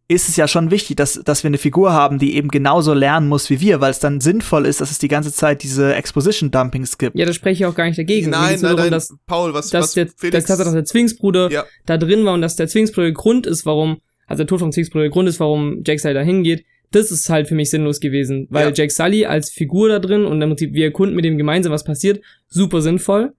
ist 0.09 0.29
es 0.29 0.37
ja 0.37 0.47
schon 0.47 0.71
wichtig, 0.71 0.95
dass, 0.95 1.21
dass 1.25 1.43
wir 1.43 1.49
eine 1.49 1.57
Figur 1.57 1.91
haben, 1.91 2.17
die 2.17 2.35
eben 2.35 2.47
genauso 2.47 2.93
lernen 2.93 3.27
muss 3.27 3.49
wie 3.49 3.59
wir, 3.59 3.81
weil 3.81 3.91
es 3.91 3.99
dann 3.99 4.21
sinnvoll 4.21 4.65
ist, 4.65 4.79
dass 4.79 4.89
es 4.89 4.99
die 4.99 5.09
ganze 5.09 5.33
Zeit 5.33 5.63
diese 5.63 5.93
Exposition-Dumpings 5.95 6.97
gibt. 6.97 7.17
Ja, 7.17 7.25
da 7.25 7.33
spreche 7.33 7.63
ich 7.63 7.65
auch 7.65 7.75
gar 7.75 7.85
nicht 7.85 7.97
dagegen. 7.99 8.29
Nein, 8.29 8.53
nein, 8.53 8.61
darum, 8.61 8.77
nein, 8.79 8.91
dass 8.91 9.13
Paul, 9.25 9.53
was, 9.53 9.69
dass 9.69 9.83
was 9.83 9.93
der, 9.93 10.07
Felix, 10.15 10.45
dass, 10.45 10.57
dass 10.57 10.71
der 10.71 10.85
Zwillingsbruder 10.85 11.51
Ja. 11.51 11.65
da 11.85 11.97
drin 11.97 12.23
war 12.25 12.33
und 12.33 12.41
dass 12.41 12.55
der 12.55 12.67
Zwillingsbruder 12.67 13.07
der 13.07 13.13
Grund 13.13 13.45
ist, 13.47 13.65
warum, 13.65 13.97
also 14.27 14.43
der 14.43 14.47
Tod 14.47 14.59
vom 14.59 14.71
Zwillingsbruder 14.71 15.03
der 15.03 15.11
Grund 15.11 15.27
ist, 15.27 15.39
warum 15.39 15.83
Jake 15.85 15.99
Sully 15.99 16.13
da 16.13 16.21
hingeht, 16.21 16.63
das 16.91 17.11
ist 17.11 17.29
halt 17.29 17.49
für 17.49 17.55
mich 17.55 17.69
sinnlos 17.69 17.99
gewesen. 17.99 18.47
Weil 18.49 18.67
Ja. 18.67 18.73
Jake 18.73 18.93
Sully 18.93 19.25
als 19.25 19.49
Figur 19.49 19.89
da 19.89 19.99
drin 19.99 20.23
und 20.25 20.41
im 20.41 20.49
Prinzip 20.49 20.73
wir 20.73 20.85
erkunden 20.85 21.17
mit 21.17 21.25
dem 21.25 21.37
gemeinsam, 21.37 21.73
was 21.73 21.83
passiert, 21.83 22.21
super 22.47 22.81
sinnvoll. 22.81 23.33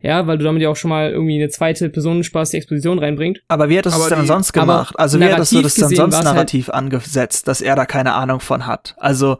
Ja, 0.00 0.26
weil 0.28 0.38
du 0.38 0.44
damit 0.44 0.62
ja 0.62 0.68
auch 0.68 0.76
schon 0.76 0.90
mal 0.90 1.10
irgendwie 1.10 1.34
eine 1.40 1.48
zweite 1.48 1.88
Personenspaß 1.90 2.50
die 2.50 2.56
Exposition 2.58 3.00
reinbringt. 3.00 3.40
Aber 3.48 3.68
wie 3.68 3.76
hättest 3.76 3.96
du 3.96 4.00
es 4.00 4.06
Aber 4.06 4.14
denn 4.14 4.22
die- 4.22 4.28
sonst 4.28 4.52
gemacht? 4.52 4.94
Also 4.98 5.18
wie 5.18 5.24
hättest 5.24 5.52
du 5.52 5.60
das 5.62 5.74
dann 5.74 5.82
gesehen 5.90 5.96
sonst 5.96 6.16
halt- 6.16 6.24
narrativ 6.24 6.70
angesetzt, 6.70 7.48
dass 7.48 7.60
er 7.60 7.74
da 7.74 7.84
keine 7.84 8.14
Ahnung 8.14 8.38
von 8.40 8.66
hat? 8.66 8.94
Also 8.98 9.38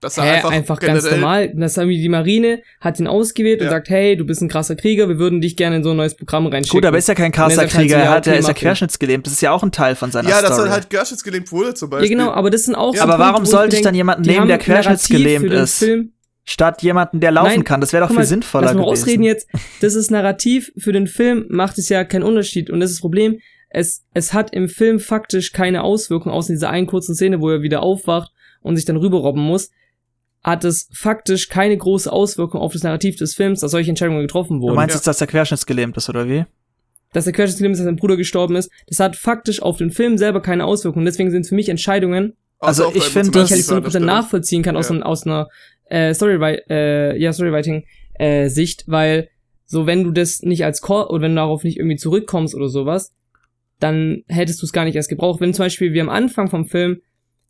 dass 0.00 0.18
er 0.18 0.24
Hä, 0.24 0.30
einfach, 0.36 0.50
einfach, 0.52 0.78
ganz 0.78 1.10
normal. 1.10 1.52
Das 1.56 1.76
haben 1.78 1.88
die 1.88 2.08
Marine 2.08 2.60
hat 2.82 3.00
ihn 3.00 3.06
ausgewählt 3.06 3.60
und 3.60 3.64
Ja. 3.66 3.70
sagt, 3.72 3.88
hey, 3.88 4.14
du 4.14 4.24
bist 4.26 4.42
ein 4.42 4.48
krasser 4.48 4.76
Krieger, 4.76 5.08
wir 5.08 5.18
würden 5.18 5.40
dich 5.40 5.56
gerne 5.56 5.76
in 5.76 5.82
so 5.84 5.90
ein 5.92 5.96
neues 5.96 6.14
Programm 6.14 6.46
reinschicken. 6.46 6.78
gut, 6.80 6.86
aber 6.86 6.98
ist 6.98 7.08
ja 7.08 7.14
kein 7.14 7.26
Und 7.26 7.32
krasser 7.32 7.54
er 7.56 7.58
halt 7.62 7.70
so, 7.70 7.78
Krieger, 7.78 7.96
er 7.96 8.04
ja, 8.04 8.10
hat, 8.10 8.26
er 8.26 8.36
ist 8.38 8.46
ja 8.46 8.52
querschnittsgelähmt. 8.54 9.26
Das 9.26 9.32
ist 9.32 9.40
ja 9.40 9.52
auch 9.52 9.62
ein 9.62 9.72
Teil 9.72 9.96
von 9.96 10.10
seiner 10.12 10.28
Ja, 10.28 10.42
dass 10.42 10.52
Story. 10.52 10.68
er 10.68 10.72
halt 10.74 10.90
querschnittsgelähmt 10.90 11.50
wurde 11.50 11.74
zum 11.74 11.90
Ja, 11.90 11.96
Beispiel. 11.98 12.10
genau, 12.16 12.30
aber 12.30 12.50
das 12.50 12.64
sind 12.64 12.74
auch 12.74 12.94
Ja, 12.94 12.98
so 13.00 13.02
aber 13.04 13.12
Punkte, 13.14 13.30
warum 13.32 13.42
ich 13.44 13.48
sollte 13.50 13.76
ich 13.76 13.82
dann 13.82 13.94
denk, 13.94 13.96
jemanden 14.00 14.22
nehmen, 14.30 14.48
der 14.48 14.58
querschnittsgelähmt 14.58 15.50
ist? 15.50 15.78
Film, 15.78 16.12
statt 16.48 16.80
jemanden, 16.82 17.20
der 17.20 17.32
laufen 17.32 17.48
Nein, 17.48 17.64
kann. 17.64 17.80
Das 17.82 17.92
wäre 17.92 18.02
doch 18.04 18.08
viel 18.10 18.18
mal, 18.20 18.24
sinnvoller 18.24 18.66
lass 18.66 18.74
mal 18.74 18.84
gewesen. 18.84 19.02
ausreden 19.02 19.22
jetzt. 19.24 19.48
Das 19.80 19.94
ist 19.94 20.10
Narrativ. 20.10 20.72
Für 20.78 20.92
den 20.92 21.06
Film 21.06 21.44
macht 21.50 21.76
es 21.76 21.88
ja 21.90 22.04
keinen 22.04 22.22
Unterschied. 22.22 22.70
Und 22.70 22.80
das 22.80 22.90
ist 22.90 22.96
das 22.98 23.00
Problem. 23.02 23.38
Es, 23.68 24.04
es 24.14 24.32
hat 24.32 24.54
im 24.54 24.68
Film 24.68 25.00
faktisch 25.00 25.52
keine 25.52 25.82
Auswirkung, 25.82 26.32
außer 26.32 26.52
dieser 26.52 26.70
einen 26.70 26.86
kurzen 26.86 27.14
Szene, 27.14 27.40
wo 27.40 27.50
er 27.50 27.62
wieder 27.62 27.82
aufwacht 27.82 28.30
und 28.62 28.76
sich 28.76 28.84
dann 28.84 28.96
rüberrobben 28.96 29.42
muss. 29.42 29.70
Hat 30.42 30.64
es 30.64 30.88
faktisch 30.92 31.48
keine 31.48 31.76
große 31.76 32.10
Auswirkung 32.10 32.60
auf 32.60 32.72
das 32.72 32.84
Narrativ 32.84 33.16
des 33.16 33.34
Films, 33.34 33.60
dass 33.60 33.72
solche 33.72 33.90
Entscheidungen 33.90 34.20
getroffen 34.22 34.60
Du 34.60 34.66
wurden. 34.66 34.76
meinst 34.76 34.94
Ja. 34.94 34.98
jetzt, 34.98 35.06
dass 35.08 35.18
der 35.18 35.26
querschnittsgelähmt 35.26 35.96
ist, 35.96 36.08
oder 36.08 36.28
wie? 36.28 36.44
dass 37.12 37.24
der 37.24 37.32
Querschnittsgelähmte 37.32 37.74
ist, 37.76 37.80
dass 37.80 37.86
sein 37.86 37.96
Bruder 37.96 38.16
gestorben 38.16 38.56
ist, 38.56 38.70
das 38.88 39.00
hat 39.00 39.16
faktisch 39.16 39.62
auf 39.62 39.78
den 39.78 39.90
Film 39.90 40.18
selber 40.18 40.42
keine 40.42 40.64
Auswirkung. 40.66 41.04
Deswegen 41.04 41.30
sind 41.30 41.42
es 41.42 41.48
für 41.48 41.54
mich 41.54 41.68
Entscheidungen, 41.70 42.34
Also 42.58 42.86
auf 42.86 42.94
ich 42.96 43.04
finde, 43.04 43.30
die 43.30 43.38
ich 43.38 43.44
Das 43.44 43.50
halt 43.52 43.64
so 43.64 43.74
100% 43.76 43.88
Stelle. 43.90 44.06
nachvollziehen 44.06 44.62
kann 44.62 44.76
aus, 44.76 44.88
Ja. 44.90 44.96
einer- 44.96 45.06
aus 45.06 45.22
einer 45.24 45.48
äh, 45.88 46.14
Story, 46.14 46.36
äh, 46.68 47.18
ja, 47.20 47.32
Storywriting 47.32 47.84
äh, 48.18 48.48
Sicht, 48.48 48.84
weil 48.86 49.28
so 49.64 49.86
wenn 49.86 50.04
du 50.04 50.10
das 50.12 50.42
nicht 50.42 50.64
als 50.64 50.80
Core 50.80 51.08
oder 51.10 51.22
wenn 51.22 51.32
du 51.32 51.36
darauf 51.36 51.64
nicht 51.64 51.78
irgendwie 51.78 51.96
zurückkommst 51.96 52.54
oder 52.54 52.68
sowas, 52.68 53.12
dann 53.80 54.22
hättest 54.28 54.62
du 54.62 54.66
es 54.66 54.72
gar 54.72 54.84
nicht 54.84 54.96
erst 54.96 55.08
gebraucht. 55.08 55.40
Wenn 55.40 55.54
zum 55.54 55.64
Beispiel 55.64 55.92
wir 55.92 56.02
am 56.02 56.08
Anfang 56.08 56.48
vom 56.48 56.64
Film 56.66 57.00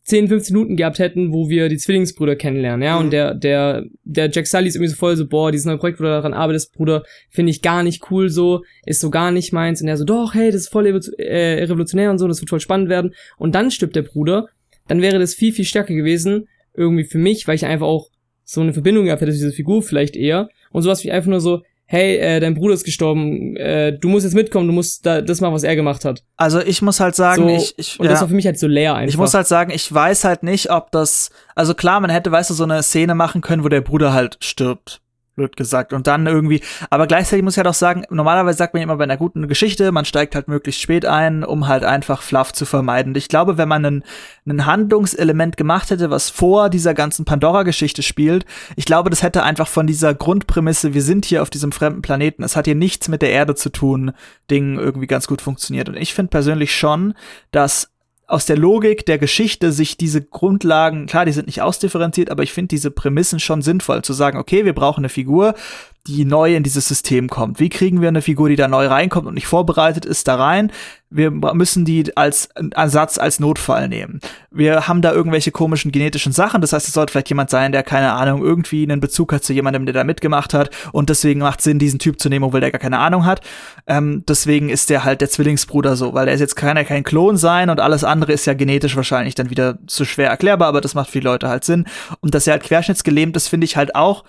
10, 0.03 0.29
15 0.29 0.55
Minuten 0.57 0.77
gehabt 0.77 0.99
hätten, 1.01 1.33
wo 1.33 1.49
wir 1.49 1.69
die 1.69 1.79
Zwillingsbrüder 1.79 2.37
kennenlernen, 2.37 2.83
ja, 2.83 2.97
Mhm. 2.97 3.05
und 3.05 3.11
der, 3.13 3.35
der, 3.35 3.85
der 4.05 4.31
Jack 4.31 4.47
Sully 4.47 4.69
ist 4.69 4.77
irgendwie 4.77 4.91
so 4.91 4.97
voll 4.97 5.17
so, 5.17 5.27
boah, 5.27 5.51
dieses 5.51 5.67
neue 5.67 5.79
Projekt, 5.79 5.99
wo 5.99 6.05
du 6.05 6.11
daran 6.11 6.33
arbeitest, 6.33 6.73
Bruder, 6.75 7.03
finde 7.29 7.51
ich 7.51 7.61
gar 7.61 7.83
nicht 7.83 8.09
cool 8.11 8.29
so, 8.29 8.63
ist 8.85 9.01
so 9.01 9.11
gar 9.11 9.33
nicht 9.33 9.53
meins, 9.53 9.83
und 9.83 9.89
er 9.89 9.97
so, 9.97 10.05
doch, 10.05 10.33
hey, 10.35 10.53
das 10.53 10.63
ist 10.63 10.69
voll 10.69 10.87
äh, 10.87 11.65
revolutionär 11.65 12.13
und 12.13 12.19
so, 12.19 12.29
das 12.29 12.41
wird 12.41 12.51
voll 12.51 12.61
spannend 12.61 12.89
werden, 12.89 13.15
und 13.37 13.57
dann 13.57 13.73
stirbt 13.73 13.97
der 13.97 14.03
Bruder, 14.03 14.47
dann 14.87 15.03
wäre 15.03 15.19
das 15.19 15.35
viel, 15.35 15.53
viel 15.53 15.65
stärker 15.65 15.95
gewesen, 15.95 16.47
irgendwie 16.73 17.05
für 17.05 17.19
mich, 17.19 17.49
weil 17.49 17.57
ich 17.57 17.67
einfach 17.67 17.87
auch 17.87 18.09
so 18.47 18.63
eine 18.63 18.73
Verbindung 18.73 19.05
gehabt 19.05 19.21
hätte 19.21 19.33
zu 19.33 19.39
dieser 19.39 19.53
Figur 19.53 19.83
vielleicht 19.83 20.17
eher, 20.17 20.49
und 20.71 20.83
sowas 20.83 21.05
wie 21.05 21.13
einfach 21.13 21.29
nur 21.29 21.41
so, 21.41 21.63
hey, 21.89 22.17
äh, 22.17 22.41
dein 22.41 22.55
Bruder 22.55 22.75
ist 22.75 22.85
gestorben, 22.85 23.57
äh, 23.57 23.97
du 23.97 24.09
musst 24.09 24.25
jetzt 24.25 24.35
mitkommen, 24.35 24.67
du 24.67 24.73
musst 24.73 25.07
da, 25.07 25.21
das 25.21 25.41
machen, 25.41 25.55
was 25.55 25.63
er 25.63 25.77
gemacht 25.77 26.05
hat. 26.05 26.25
Also 26.37 26.61
ich 26.61 26.83
muss 26.83 26.99
halt 26.99 27.15
sagen, 27.15 27.43
So, 27.43 27.49
ich, 27.49 27.75
ich, 27.77 28.01
Und 28.01 28.07
ja. 28.07 28.13
das 28.13 28.21
war 28.21 28.29
für 28.29 28.35
mich 28.35 28.47
halt 28.47 28.59
so 28.59 28.67
leer 28.67 28.95
einfach. 28.95 29.13
Ich 29.13 29.19
muss 29.19 29.35
halt 29.35 29.47
sagen, 29.47 29.71
ich 29.71 29.93
weiß 29.93 30.25
halt 30.25 30.43
nicht, 30.43 30.71
ob 30.71 30.91
das, 30.91 31.31
also 31.55 31.75
klar, 31.75 32.01
man 32.01 32.11
hätte, 32.11 32.33
weißt 32.33 32.51
du, 32.51 32.55
so 32.55 32.65
eine 32.65 32.83
Szene 32.83 33.15
machen 33.15 33.41
können, 33.41 33.63
wo 33.63 33.69
der 33.69 33.83
Bruder 33.83 34.13
halt 34.13 34.37
stirbt. 34.41 35.01
Blöd 35.37 35.57
gesagt. 35.57 35.93
Und 35.93 36.07
dann 36.07 36.27
irgendwie, 36.27 36.63
aber 36.91 37.07
gleichzeitig 37.07 37.45
muss 37.45 37.55
ich 37.55 37.59
halt 37.59 37.69
auch 37.69 37.75
sagen, 37.75 38.05
normalerweise 38.11 38.57
sagt 38.57 38.75
man 38.75 38.83
immer 38.83 38.97
bei 38.97 39.05
einer 39.05 39.19
guten 39.19 39.47
Geschichte, 39.49 39.93
man 39.93 40.07
steigt 40.07 40.35
halt 40.35 40.49
möglichst 40.49 40.81
spät 40.81 41.05
ein, 41.05 41.45
um 41.45 41.69
halt 41.69 41.85
einfach 41.85 42.23
Fluff 42.23 42.53
zu 42.53 42.65
vermeiden. 42.65 43.11
Und 43.11 43.17
ich 43.17 43.29
glaube, 43.29 43.59
wenn 43.59 43.69
man 43.69 44.03
einen 44.47 44.67
Handlungselement 44.67 45.57
gemacht 45.57 45.91
hätte, 45.91 46.11
was 46.11 46.31
vor 46.31 46.71
dieser 46.71 46.95
ganzen 46.95 47.25
Pandora-Geschichte 47.27 48.03
spielt, 48.03 48.47
ich 48.77 48.87
glaube, 48.87 49.11
das 49.11 49.23
hätte 49.23 49.43
einfach 49.43 49.69
von 49.69 49.87
dieser 49.87 50.15
Grundprämisse, 50.15 50.95
wir 50.95 51.03
sind 51.03 51.27
hier 51.27 51.43
auf 51.43 51.51
diesem 51.51 51.71
fremden 51.71 52.03
Planeten, 52.03 52.43
es 52.43 52.57
hat 52.57 52.65
hier 52.65 52.75
nichts 52.75 53.09
mit 53.09 53.21
der 53.21 53.31
Erde 53.31 53.55
zu 53.55 53.71
tun, 53.71 54.13
Ding 54.51 54.79
irgendwie 54.79 55.07
ganz 55.07 55.27
gut 55.27 55.43
funktioniert. 55.43 55.89
Und 55.89 55.97
ich 55.97 56.15
finde 56.15 56.31
persönlich 56.31 56.75
schon, 56.75 57.15
dass 57.51 57.93
aus 58.27 58.47
der 58.47 58.57
Logik 58.57 59.07
der 59.07 59.19
Geschichte 59.19 59.71
sich 59.73 59.97
diese 59.97 60.21
Grundlagen, 60.23 61.07
klar, 61.07 61.25
die 61.25 61.33
sind 61.33 61.47
nicht 61.47 61.63
ausdifferenziert, 61.63 62.31
aber 62.31 62.43
ich 62.43 62.53
finde 62.53 62.69
diese 62.69 62.91
Prämissen 62.91 63.39
schon 63.39 63.63
sinnvoll, 63.63 64.03
zu 64.03 64.13
sagen, 64.13 64.39
okay, 64.39 64.65
wir 64.65 64.75
brauchen 64.75 65.01
eine 65.01 65.09
Figur, 65.09 65.55
die 66.07 66.25
neu 66.25 66.55
in 66.55 66.63
dieses 66.63 66.87
System 66.87 67.29
kommt. 67.29 67.59
Wie 67.59 67.69
kriegen 67.69 68.01
wir 68.01 68.09
eine 68.09 68.23
Figur, 68.23 68.49
die 68.49 68.57
da 68.57 68.69
neu 68.69 68.87
reinkommt 68.87 69.27
und 69.27 69.35
nicht 69.35 69.47
vorbereitet 69.47 70.05
ist, 70.05 70.29
da 70.29 70.37
rein? 70.37 70.71
Wir 71.09 71.31
müssen 71.31 71.85
die 71.85 72.17
als 72.17 72.49
Ersatz, 72.75 73.17
als 73.17 73.39
Notfall 73.39 73.89
nehmen. 73.89 74.21
Wir 74.51 74.89
haben 74.89 75.03
da 75.03 75.13
irgendwelche 75.13 75.53
komischen 75.53 75.93
genetischen 75.93 76.33
Sachen, 76.33 76.61
das 76.61 76.73
heißt, 76.73 76.89
es 76.89 76.95
sollte 76.95 77.13
vielleicht 77.13 77.29
jemand 77.29 77.49
sein, 77.49 77.71
der, 77.71 77.85
keine 77.85 78.13
Ahnung, 78.13 78.43
irgendwie 78.43 78.83
einen 78.83 79.01
Bezug 79.01 79.33
hat 79.33 79.45
zu 79.45 79.53
jemandem, 79.53 79.87
der 79.87 79.95
da 79.95 80.05
mitgemacht 80.05 80.53
hat 80.53 80.71
und 80.93 81.09
deswegen 81.09 81.41
macht 81.41 81.63
Sinn, 81.63 81.79
diesen 81.79 82.01
Typ 82.01 82.21
zu 82.21 82.29
nehmen, 82.29 82.45
obwohl 82.45 82.61
der 82.61 82.73
gar 82.73 82.81
keine 82.81 82.99
Ahnung 82.99 83.25
hat. 83.25 83.41
Ähm, 83.87 84.25
deswegen 84.29 84.69
ist 84.69 84.91
der 84.91 85.05
halt 85.05 85.21
der 85.21 85.31
Zwillingsbruder 85.31 85.95
so, 85.95 86.13
weil 86.13 86.27
er 86.27 86.35
ist 86.35 86.41
jetzt 86.41 86.61
ja 86.61 86.85
kein 86.85 87.05
Klon 87.05 87.37
sein 87.37 87.71
und 87.71 87.81
alles 87.81 88.03
andere 88.03 88.33
ist 88.33 88.47
ja 88.47 88.55
genetisch 88.55 88.97
wahrscheinlich 88.97 89.37
dann 89.37 89.51
wieder 89.51 89.79
zu 89.87 90.05
schwer 90.05 90.31
erklärbar, 90.31 90.69
aber 90.69 90.81
das 90.81 90.95
macht 90.95 91.15
die 91.15 91.21
Leute 91.21 91.49
halt 91.49 91.65
Sinn. 91.65 91.87
Und 92.21 92.35
dass 92.35 92.47
er 92.47 92.55
halt 92.55 92.65
querschnittsgelähmt 92.65 93.37
ist, 93.37 93.49
finde 93.49 93.65
ich 93.65 93.77
halt 93.77 93.95
auch 93.95 94.25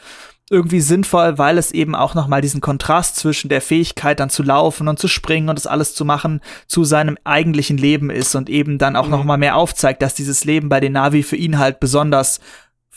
irgendwie 0.49 0.79
sinnvoll, 0.79 1.37
weil 1.37 1.57
es 1.57 1.71
eben 1.71 1.93
auch 1.93 2.13
noch 2.15 2.27
mal 2.27 2.41
diesen 2.41 2.61
Kontrast 2.61 3.17
zwischen 3.17 3.49
der 3.49 3.61
Fähigkeit 3.61 4.19
dann 4.19 4.29
zu 4.29 4.43
laufen 4.43 4.87
und 4.87 4.97
zu 4.97 5.07
springen 5.09 5.49
und 5.49 5.57
das 5.57 5.67
alles 5.67 5.93
zu 5.93 6.05
machen 6.05 6.39
zu 6.67 6.85
seinem 6.85 7.17
eigentlichen 7.25 7.77
Leben 7.77 8.09
ist 8.09 8.33
und 8.35 8.49
eben 8.49 8.77
dann 8.77 8.95
auch 8.95 9.05
Mhm. 9.05 9.11
noch 9.11 9.23
mal 9.25 9.37
mehr 9.37 9.57
aufzeigt, 9.57 10.01
dass 10.01 10.13
dieses 10.13 10.45
Leben 10.45 10.69
bei 10.69 10.79
den 10.79 10.93
Navi 10.93 11.23
für 11.23 11.35
ihn 11.35 11.59
halt 11.59 11.79
besonders 11.81 12.39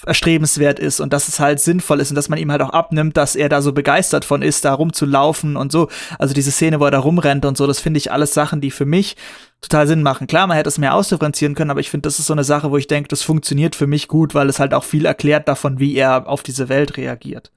erstrebenswert 0.06 0.78
ist 0.78 1.00
und 1.00 1.12
dass 1.12 1.28
es 1.28 1.40
halt 1.40 1.60
sinnvoll 1.60 2.00
ist 2.00 2.10
und 2.10 2.14
dass 2.16 2.28
man 2.28 2.38
ihm 2.38 2.50
halt 2.50 2.62
auch 2.62 2.70
abnimmt, 2.70 3.16
dass 3.16 3.36
er 3.36 3.48
da 3.48 3.62
so 3.62 3.72
begeistert 3.72 4.24
von 4.24 4.42
ist, 4.42 4.64
da 4.64 4.72
rumzulaufen 4.74 5.56
und 5.56 5.70
so. 5.72 5.88
Also 6.18 6.34
diese 6.34 6.50
Szene, 6.50 6.80
wo 6.80 6.84
er 6.84 6.90
da 6.90 6.98
rumrennt 6.98 7.44
und 7.44 7.56
so, 7.56 7.66
das 7.66 7.80
finde 7.80 7.98
ich 7.98 8.10
alles 8.12 8.34
Sachen, 8.34 8.60
die 8.60 8.70
für 8.70 8.86
mich 8.86 9.16
total 9.60 9.86
Sinn 9.86 10.02
machen. 10.02 10.26
Klar, 10.26 10.46
man 10.46 10.56
hätte 10.56 10.68
es 10.68 10.78
mehr 10.78 10.94
ausdifferenzieren 10.94 11.54
können, 11.54 11.70
aber 11.70 11.80
ich 11.80 11.90
finde, 11.90 12.06
das 12.06 12.18
ist 12.18 12.26
so 12.26 12.32
eine 12.32 12.44
Sache, 12.44 12.70
wo 12.70 12.76
ich 12.76 12.86
denke, 12.86 13.08
das 13.08 13.22
funktioniert 13.22 13.76
für 13.76 13.86
mich 13.86 14.08
gut, 14.08 14.34
weil 14.34 14.48
es 14.48 14.58
halt 14.58 14.72
auch 14.74 14.84
viel 14.84 15.04
erklärt 15.04 15.48
davon, 15.48 15.78
wie 15.78 15.94
er 15.96 16.26
auf 16.28 16.42
diese 16.42 16.68
Welt 16.68 16.96
reagiert. 16.96 17.52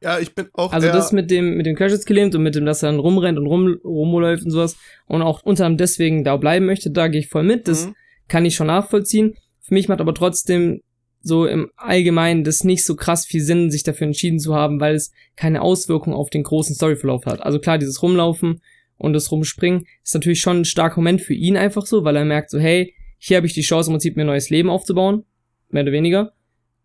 Ja, 0.00 0.18
ich 0.18 0.34
bin 0.34 0.48
auch 0.54 0.72
Also 0.72 0.88
das 0.88 1.12
mit 1.12 1.30
dem, 1.30 1.56
mit 1.56 1.64
dem 1.64 1.76
Querschnittsgelähmt 1.76 2.34
und 2.34 2.42
mit 2.42 2.56
dem, 2.56 2.64
dass 2.66 2.82
er 2.82 2.90
dann 2.90 2.98
rumrennt 2.98 3.38
und 3.38 3.46
rum, 3.46 3.78
rumläuft 3.84 4.44
und 4.44 4.50
sowas 4.50 4.76
und 5.06 5.22
auch 5.22 5.42
unter 5.44 5.64
anderem 5.66 5.78
deswegen 5.78 6.24
da 6.24 6.36
bleiben 6.36 6.66
möchte, 6.66 6.90
da 6.90 7.06
gehe 7.08 7.20
ich 7.20 7.28
voll 7.28 7.44
mit. 7.44 7.68
Das 7.68 7.86
Mhm. 7.86 7.94
kann 8.28 8.44
ich 8.44 8.56
schon 8.56 8.66
nachvollziehen. 8.66 9.34
Für 9.60 9.74
mich 9.74 9.88
macht 9.88 10.00
aber 10.00 10.12
trotzdem 10.14 10.80
so 11.22 11.46
im 11.46 11.70
Allgemeinen 11.76 12.44
das 12.44 12.64
nicht 12.64 12.84
so 12.84 12.96
krass 12.96 13.24
viel 13.24 13.42
Sinn, 13.42 13.70
sich 13.70 13.82
dafür 13.82 14.06
entschieden 14.06 14.38
zu 14.38 14.54
haben, 14.54 14.80
weil 14.80 14.94
es 14.94 15.12
keine 15.36 15.62
Auswirkung 15.62 16.14
auf 16.14 16.30
den 16.30 16.42
großen 16.42 16.74
Storyverlauf 16.74 17.26
hat. 17.26 17.40
Also 17.40 17.58
klar, 17.58 17.78
dieses 17.78 18.02
Rumlaufen 18.02 18.60
und 18.96 19.12
das 19.12 19.30
Rumspringen 19.30 19.86
ist 20.02 20.14
natürlich 20.14 20.40
schon 20.40 20.60
ein 20.60 20.64
starker 20.64 20.96
Moment 20.96 21.20
für 21.20 21.34
ihn 21.34 21.56
einfach 21.56 21.86
so, 21.86 22.04
weil 22.04 22.16
er 22.16 22.24
merkt 22.24 22.50
so, 22.50 22.58
hey, 22.58 22.94
hier 23.18 23.36
habe 23.36 23.46
ich 23.46 23.54
die 23.54 23.62
Chance, 23.62 23.90
im 23.90 23.94
Prinzip 23.94 24.16
mir 24.16 24.24
ein 24.24 24.26
neues 24.26 24.50
Leben 24.50 24.68
aufzubauen. 24.68 25.24
Mehr 25.70 25.84
oder 25.84 25.92
weniger. 25.92 26.32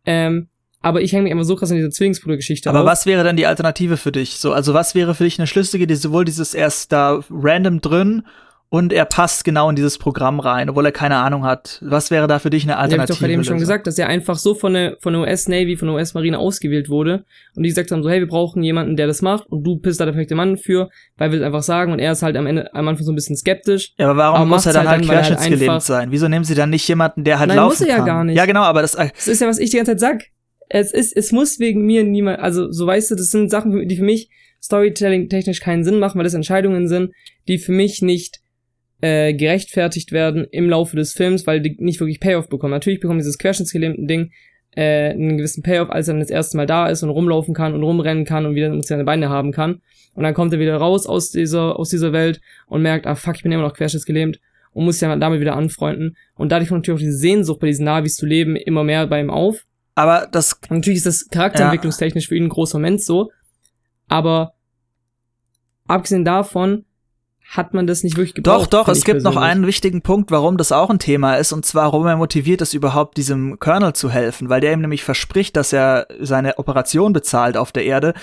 Ähm, 0.06 0.50
aber 0.82 1.02
ich 1.02 1.12
hänge 1.12 1.24
mich 1.24 1.32
einfach 1.32 1.46
so 1.46 1.56
krass 1.56 1.72
an 1.72 1.78
dieser 1.78 1.90
Zwillingsbruder-Geschichte 1.90 2.70
Aber 2.70 2.82
auf. 2.82 2.86
was 2.86 3.06
wäre 3.06 3.24
dann 3.24 3.36
die 3.36 3.48
Alternative 3.48 3.98
für 3.98 4.12
dich? 4.12 4.38
So, 4.38 4.54
also 4.54 4.74
was 4.74 4.96
wäre 4.96 5.16
für 5.16 5.24
dich 5.24 5.40
eine 5.40 5.48
schlüssige, 5.48 5.88
die 5.88 5.96
sowohl 5.96 6.26
dieses 6.26 6.54
erst 6.54 6.92
da 6.92 7.24
random 7.30 7.82
drin 7.82 8.24
und 8.70 8.92
er 8.92 9.06
passt 9.06 9.46
genau 9.46 9.70
in 9.70 9.78
dieses 9.78 9.98
Programm 9.98 10.42
rein, 10.42 10.70
obwohl 10.70 10.86
er 10.86 10.92
keine 10.92 11.16
Ahnung 11.18 11.46
hat. 11.46 11.80
Was 11.86 12.12
wäre 12.12 12.28
da 12.28 12.40
für 12.40 12.50
dich 12.50 12.64
eine 12.64 12.74
ich 12.74 12.78
Alternative? 12.78 13.14
doch 13.14 13.20
gerade 13.20 13.34
eben 13.34 13.44
schon 13.46 13.60
gesagt, 13.60 13.88
dass 13.88 13.98
er 13.98 14.08
einfach 14.08 14.38
so 14.38 14.56
von 14.56 14.74
der, 14.74 14.98
von 15.00 15.14
der 15.14 15.22
US-Navy, 15.22 15.78
von 15.78 15.88
der 15.88 15.96
US-Marine 15.96 16.38
ausgewählt 16.38 16.90
wurde 16.90 17.24
und 17.56 17.64
die 17.64 17.70
gesagt 17.70 17.92
haben 17.92 18.04
so, 18.04 18.10
hey, 18.10 18.20
wir 18.20 18.28
brauchen 18.28 18.62
jemanden, 18.64 18.98
der 18.98 19.08
das 19.08 19.22
macht 19.22 19.48
und 19.48 19.64
du 19.64 19.78
bist 19.78 20.00
da 20.02 20.06
der 20.06 20.12
perfekte 20.12 20.36
Mann 20.36 20.58
für, 20.58 20.90
weil 21.18 21.32
wir 21.32 21.40
es 21.40 21.46
einfach 21.46 21.64
sagen 21.64 21.94
und 21.94 22.00
er 22.00 22.12
ist 22.12 22.24
halt 22.24 22.36
am 22.36 22.46
Ende, 22.46 22.74
am 22.74 22.88
Anfang 22.88 23.06
so 23.06 23.12
ein 23.14 23.16
bisschen 23.16 23.38
skeptisch. 23.38 23.94
Ja, 23.98 24.10
aber 24.10 24.18
warum 24.18 24.36
Aber 24.42 24.46
muss 24.48 24.66
er 24.66 24.74
dann 24.74 24.88
halt 24.90 25.00
halt 25.00 25.10
halt 25.10 25.20
querschnittsgelähmt 25.28 25.62
einfach- 25.72 25.82
sein? 25.82 26.12
Wieso 26.12 26.28
nehmen 26.28 26.44
sie 26.44 26.56
dann 26.56 26.70
nicht 26.70 26.86
jemanden, 26.90 27.24
der 27.24 27.40
halt 27.40 27.48
Nein, 27.48 27.58
laufen 27.58 27.70
muss 27.70 27.82
er 27.82 27.88
ja 27.88 27.96
kann? 27.98 28.06
gar 28.06 28.24
nicht. 28.26 28.36
Ja, 28.36 28.46
genau, 28.46 28.64
aber 28.64 28.82
das 28.82 28.96
äh, 28.96 29.10
Das 29.16 29.28
ist 29.30 29.40
ja, 29.40 29.48
was 29.48 29.60
ich 29.60 29.70
die 29.70 29.78
ganze 29.78 29.94
Zeit 29.96 30.00
sag. 30.02 30.24
Es 30.70 30.92
ist, 30.92 31.16
es 31.16 31.32
muss 31.32 31.60
wegen 31.60 31.86
mir 31.86 32.04
niemand, 32.04 32.40
also 32.40 32.70
so 32.70 32.86
weißt 32.86 33.12
du, 33.12 33.16
das 33.16 33.28
sind 33.30 33.50
Sachen, 33.50 33.88
die 33.88 33.96
für 33.96 34.04
mich 34.04 34.30
Storytelling-technisch 34.62 35.62
keinen 35.62 35.84
Sinn 35.84 36.00
machen, 36.00 36.18
weil 36.18 36.26
das 36.26 36.34
Entscheidungen 36.34 36.88
sind, 36.90 37.12
die 37.48 37.58
für 37.58 37.72
mich 37.72 38.02
nicht 38.02 38.40
äh, 39.02 39.34
gerechtfertigt 39.34 40.12
werden 40.12 40.46
im 40.52 40.70
Laufe 40.70 40.96
des 40.96 41.14
Films, 41.14 41.46
weil 41.46 41.62
die 41.62 41.76
nicht 41.80 42.00
wirklich 42.00 42.20
Payoff 42.20 42.50
bekommen. 42.50 42.72
Natürlich 42.72 43.00
bekommt 43.00 43.20
dieses 43.20 43.38
querschnittsgelähmten 43.38 44.08
Ding 44.08 44.32
äh, 44.76 45.10
einen 45.10 45.38
gewissen 45.38 45.64
Payoff, 45.64 45.90
als 45.90 46.08
er 46.08 46.14
dann 46.14 46.22
das 46.22 46.30
erste 46.30 46.58
Mal 46.58 46.66
da 46.66 46.88
ist 46.88 47.04
und 47.04 47.10
rumlaufen 47.10 47.54
kann 47.54 47.74
und 47.74 47.84
rumrennen 47.84 48.26
kann 48.26 48.46
und 48.46 48.56
wieder 48.56 48.82
seine 48.84 49.04
Beine 49.04 49.30
haben 49.30 49.52
kann. 49.52 49.82
Und 50.14 50.24
dann 50.24 50.34
kommt 50.34 50.52
er 50.54 50.60
wieder 50.60 50.78
raus 50.78 51.06
aus 51.06 51.32
dieser, 51.32 51.78
aus 51.80 51.90
dieser 51.90 52.12
Welt 52.12 52.42
und 52.66 52.82
merkt, 52.82 53.06
ah 53.06 53.16
fuck, 53.16 53.36
ich 53.36 53.44
bin 53.44 53.52
immer 53.52 53.64
noch 53.64 53.74
querschnittsgelähmt 53.74 54.40
und 54.72 54.86
muss 54.86 55.00
sich 55.00 55.08
ja 55.08 55.16
damit 55.16 55.42
wieder 55.42 55.56
anfreunden. 55.56 56.18
Und 56.36 56.52
dadurch 56.52 56.70
kommt 56.70 56.80
natürlich 56.80 56.98
auch 56.98 57.06
diese 57.06 57.18
Sehnsucht 57.18 57.60
bei 57.60 57.68
diesen 57.68 57.86
Navis 57.86 58.16
zu 58.16 58.26
leben 58.26 58.56
immer 58.56 58.84
mehr 58.84 59.06
bei 59.08 59.20
ihm 59.20 59.30
auf. 59.30 59.66
aber 59.96 60.28
das 60.32 60.60
natürlich 60.70 60.98
ist 60.98 61.06
das 61.06 61.28
charakterentwicklungstechnisch 61.30 62.28
für 62.28 62.36
ihn 62.36 62.46
ein 62.46 62.50
großer 62.50 62.78
Moment 62.80 63.02
so. 63.02 63.32
Aber 64.08 64.54
abgesehen 65.88 66.26
davon 66.26 66.86
hat 67.50 67.74
man 67.74 67.88
das 67.88 68.04
nicht 68.04 68.18
wirklich 68.18 68.34
gebraucht. 68.34 68.74
Doch, 68.74 68.86
doch, 68.86 68.88
es 68.90 69.06
gibt 69.06 69.24
noch 69.24 69.32
persönlich. 69.32 69.52
einen 69.52 69.68
wichtigen 69.68 70.02
Punkt, 70.02 70.32
warum 70.32 70.58
das 70.58 70.74
auch 70.74 70.90
ein 70.90 71.00
Thema 71.00 71.36
ist, 71.36 71.54
und 71.54 71.66
zwar, 71.66 71.86
warum 71.86 72.06
er 72.06 72.18
motiviert 72.18 72.62
ist, 72.62 72.74
überhaupt 72.74 73.16
diesem 73.16 73.58
Colonel 73.60 73.94
zu 73.94 74.10
helfen, 74.10 74.50
weil 74.50 74.60
der 74.60 74.74
ihm 74.74 74.82
nämlich 74.82 75.04
verspricht, 75.04 75.56
dass 75.56 75.72
er 75.72 76.08
seine 76.20 76.60
Operation 76.60 77.14
bezahlt 77.14 77.56
auf 77.56 77.72
der 77.72 77.86
Erde. 77.86 78.14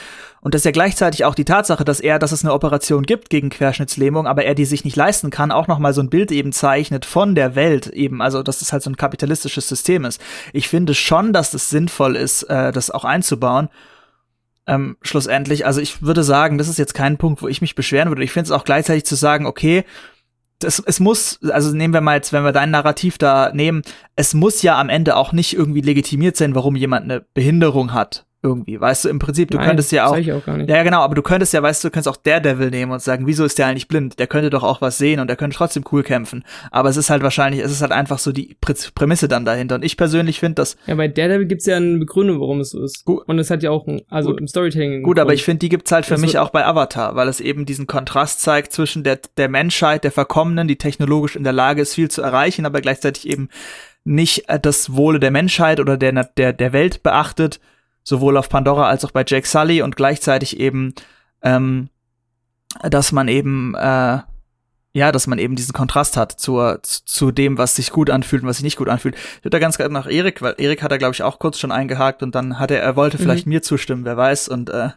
Und 0.42 0.52
das 0.52 0.60
ist 0.60 0.66
ja 0.66 0.70
gleichzeitig 0.72 1.24
auch 1.24 1.34
die 1.34 1.46
Tatsache, 1.46 1.86
dass 1.86 2.00
er, 2.00 2.18
dass 2.18 2.32
es 2.32 2.44
eine 2.44 2.52
Operation 2.52 3.04
gibt 3.04 3.30
gegen 3.30 3.48
Querschnittslähmung, 3.48 4.26
aber 4.26 4.44
er 4.44 4.54
die 4.54 4.66
sich 4.66 4.84
nicht 4.84 4.96
leisten 4.96 5.30
kann, 5.30 5.50
auch 5.50 5.68
noch 5.68 5.78
mal 5.78 5.94
so 5.94 6.02
ein 6.02 6.10
Bild 6.10 6.30
eben 6.30 6.52
zeichnet 6.52 7.06
von 7.06 7.34
der 7.34 7.54
Welt 7.54 7.86
eben, 7.86 8.20
also 8.20 8.42
dass 8.42 8.58
das 8.58 8.74
halt 8.74 8.82
so 8.82 8.90
ein 8.90 8.96
kapitalistisches 8.96 9.66
System 9.66 10.04
ist. 10.04 10.20
Ich 10.52 10.68
finde 10.68 10.92
schon, 10.92 11.32
dass 11.32 11.54
es 11.54 11.70
sinnvoll 11.70 12.16
ist, 12.16 12.42
äh, 12.44 12.72
das 12.72 12.90
auch 12.90 13.06
einzubauen. 13.06 13.70
Ähm, 14.66 14.96
schlussendlich, 15.02 15.66
also 15.66 15.80
ich 15.80 16.02
würde 16.02 16.22
sagen, 16.22 16.56
das 16.56 16.68
ist 16.68 16.78
jetzt 16.78 16.94
kein 16.94 17.18
Punkt, 17.18 17.42
wo 17.42 17.48
ich 17.48 17.60
mich 17.60 17.74
beschweren 17.74 18.08
würde. 18.08 18.24
Ich 18.24 18.32
finde 18.32 18.46
es 18.46 18.50
auch 18.50 18.64
gleichzeitig 18.64 19.04
zu 19.04 19.14
sagen, 19.14 19.46
okay, 19.46 19.84
das, 20.58 20.82
es 20.84 21.00
muss, 21.00 21.38
also 21.42 21.74
nehmen 21.74 21.92
wir 21.92 22.00
mal 22.00 22.16
jetzt, 22.16 22.32
wenn 22.32 22.44
wir 22.44 22.52
dein 22.52 22.70
Narrativ 22.70 23.18
da 23.18 23.52
nehmen, 23.52 23.82
es 24.16 24.34
muss 24.34 24.62
ja 24.62 24.80
am 24.80 24.88
Ende 24.88 25.16
auch 25.16 25.32
nicht 25.32 25.54
irgendwie 25.54 25.82
legitimiert 25.82 26.36
sein, 26.36 26.54
warum 26.54 26.76
jemand 26.76 27.04
eine 27.04 27.20
Behinderung 27.34 27.92
hat. 27.92 28.26
Irgendwie. 28.44 28.80
Weißt 28.80 29.04
du, 29.06 29.08
im 29.08 29.18
Prinzip, 29.18 29.50
du 29.50 29.56
Nein, 29.56 29.66
könntest 29.68 29.90
ja 29.90 30.06
auch. 30.06 30.12
auch. 30.12 30.18
Ja, 30.18 30.82
genau, 30.84 31.00
aber 31.00 31.14
du 31.14 31.22
könntest 31.22 31.52
ja, 31.54 31.62
weißt 31.62 31.82
du, 31.82 31.88
du 31.88 31.92
könntest 31.92 32.08
auch 32.08 32.20
Daredevil 32.22 32.70
nehmen 32.70 32.92
und 32.92 33.02
sagen, 33.02 33.26
wieso 33.26 33.44
ist 33.44 33.58
der 33.58 33.66
eigentlich 33.66 33.88
blind? 33.88 34.18
Der 34.18 34.26
könnte 34.26 34.50
doch 34.50 34.62
auch 34.62 34.80
was 34.80 34.98
sehen 34.98 35.18
und 35.18 35.26
der 35.28 35.36
könnte 35.36 35.56
trotzdem 35.56 35.82
cool 35.90 36.02
kämpfen. 36.02 36.44
Aber 36.70 36.88
es 36.88 36.96
ist 36.96 37.10
halt 37.10 37.22
wahrscheinlich, 37.22 37.62
es 37.62 37.72
ist 37.72 37.80
halt 37.82 37.90
einfach 37.92 38.18
so 38.18 38.30
die 38.30 38.56
Prä- 38.64 38.92
Prämisse 38.94 39.26
dann 39.26 39.44
dahinter. 39.44 39.76
Und 39.76 39.84
ich 39.84 39.96
persönlich 39.96 40.38
finde 40.40 40.56
das 40.56 40.76
Ja, 40.86 40.94
bei 40.94 41.08
Daredevil 41.08 41.46
gibt's 41.46 41.66
ja 41.66 41.76
eine 41.76 41.98
Begründung, 41.98 42.38
warum 42.40 42.60
es 42.60 42.70
so 42.70 42.82
ist. 42.84 43.04
Gut. 43.04 43.24
Und 43.26 43.38
es 43.38 43.50
hat 43.50 43.62
ja 43.62 43.70
auch 43.70 43.86
ein, 43.86 44.02
also 44.08 44.30
Gut. 44.30 44.40
im 44.40 44.46
Storytelling. 44.48 45.02
gut, 45.02 45.18
aber 45.18 45.28
Grund. 45.28 45.38
ich 45.38 45.44
finde, 45.44 45.58
die 45.60 45.68
gibt's 45.70 45.90
halt 45.90 46.04
für 46.04 46.14
Das 46.14 46.20
mich 46.20 46.38
auch 46.38 46.50
bei 46.50 46.64
Avatar, 46.66 47.16
weil 47.16 47.28
es 47.28 47.40
eben 47.40 47.64
diesen 47.66 47.86
Kontrast 47.86 48.40
zeigt 48.42 48.72
zwischen 48.72 49.02
der, 49.04 49.18
der 49.36 49.48
Menschheit, 49.48 50.04
der 50.04 50.12
Verkommenen, 50.12 50.68
die 50.68 50.76
technologisch 50.76 51.36
in 51.36 51.44
der 51.44 51.52
Lage 51.54 51.82
ist, 51.82 51.94
viel 51.94 52.10
zu 52.10 52.20
erreichen, 52.22 52.66
aber 52.66 52.80
gleichzeitig 52.82 53.28
eben 53.28 53.48
nicht 54.04 54.48
äh, 54.50 54.60
das 54.60 54.94
Wohle 54.94 55.18
der 55.18 55.30
Menschheit 55.30 55.80
oder 55.80 55.96
der, 55.96 56.12
der, 56.36 56.52
der 56.52 56.72
Welt 56.74 57.02
beachtet, 57.02 57.58
sowohl 58.04 58.36
auf 58.36 58.48
Pandora 58.48 58.88
als 58.88 59.04
auch 59.04 59.10
bei 59.10 59.24
Jake 59.26 59.48
Sully 59.48 59.82
und 59.82 59.96
gleichzeitig 59.96 60.60
eben, 60.60 60.94
ähm, 61.42 61.88
dass 62.82 63.10
man 63.10 63.28
eben, 63.28 63.74
äh, 63.74 64.18
ja, 64.96 65.10
dass 65.10 65.26
man 65.26 65.38
eben 65.40 65.56
diesen 65.56 65.72
Kontrast 65.72 66.16
hat 66.16 66.32
zur, 66.32 66.80
zu, 66.82 67.04
zu 67.04 67.30
dem, 67.32 67.58
was 67.58 67.74
sich 67.74 67.90
gut 67.90 68.10
anfühlt 68.10 68.42
und 68.42 68.48
was 68.48 68.58
sich 68.58 68.64
nicht 68.64 68.76
gut 68.76 68.88
anfühlt. 68.88 69.16
Ich 69.16 69.44
würde 69.44 69.56
da 69.56 69.58
ganz 69.58 69.76
gerne 69.78 69.92
nach 69.92 70.06
Erik, 70.06 70.40
weil 70.42 70.54
Erik 70.58 70.82
hat 70.82 70.92
da, 70.92 70.98
glaube 70.98 71.14
ich, 71.14 71.22
auch 71.22 71.40
kurz 71.40 71.58
schon 71.58 71.72
eingehakt 71.72 72.22
und 72.22 72.34
dann 72.34 72.60
hat 72.60 72.70
er, 72.70 72.80
er 72.80 72.94
wollte 72.94 73.18
vielleicht 73.18 73.46
mir 73.46 73.62
zustimmen, 73.62 74.04
wer 74.04 74.16
weiß, 74.16 74.48
und 74.48 74.70
äh, 74.70 74.90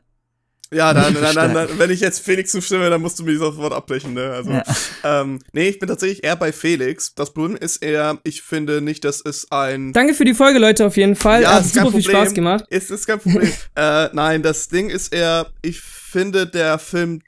Ja, 0.71 0.93
dann, 0.93 1.13
dann, 1.13 1.35
dann, 1.35 1.53
dann, 1.53 1.79
wenn 1.79 1.89
ich 1.91 2.01
jetzt 2.01 2.19
Felix 2.19 2.51
zustimme, 2.51 2.89
dann 2.89 3.01
musst 3.01 3.17
du 3.19 3.23
mir 3.23 3.37
sofort 3.37 3.71
abbrechen, 3.73 4.13
ne? 4.13 4.31
Also, 4.31 4.51
Ja. 4.51 4.63
ähm, 5.03 5.39
nee, 5.53 5.69
ich 5.69 5.79
bin 5.79 5.87
tatsächlich 5.87 6.23
eher 6.23 6.35
bei 6.35 6.51
Felix. 6.51 7.13
Das 7.15 7.31
Problem 7.31 7.55
ist 7.57 7.77
eher, 7.77 8.17
ich 8.23 8.41
finde 8.41 8.81
nicht, 8.81 9.05
dass 9.05 9.21
es 9.23 9.49
ein 9.51 9.93
Danke 9.93 10.13
für 10.13 10.25
die 10.25 10.33
Folge, 10.33 10.59
Leute, 10.59 10.85
auf 10.85 10.97
jeden 10.97 11.15
Fall. 11.15 11.43
Ja, 11.43 11.53
Hat 11.53 11.65
ist 11.65 11.73
super 11.75 11.91
viel 11.91 12.01
Problem. 12.01 12.21
Spaß 12.21 12.33
gemacht. 12.33 12.65
Es 12.69 12.91
ist 12.91 13.07
kein 13.07 13.19
Problem. 13.19 13.51
äh, 13.75 14.09
nein, 14.13 14.43
das 14.43 14.67
Ding 14.67 14.89
ist 14.89 15.13
eher, 15.13 15.47
ich 15.61 15.79
finde, 15.79 16.47
der 16.47 16.79
Film. 16.79 17.21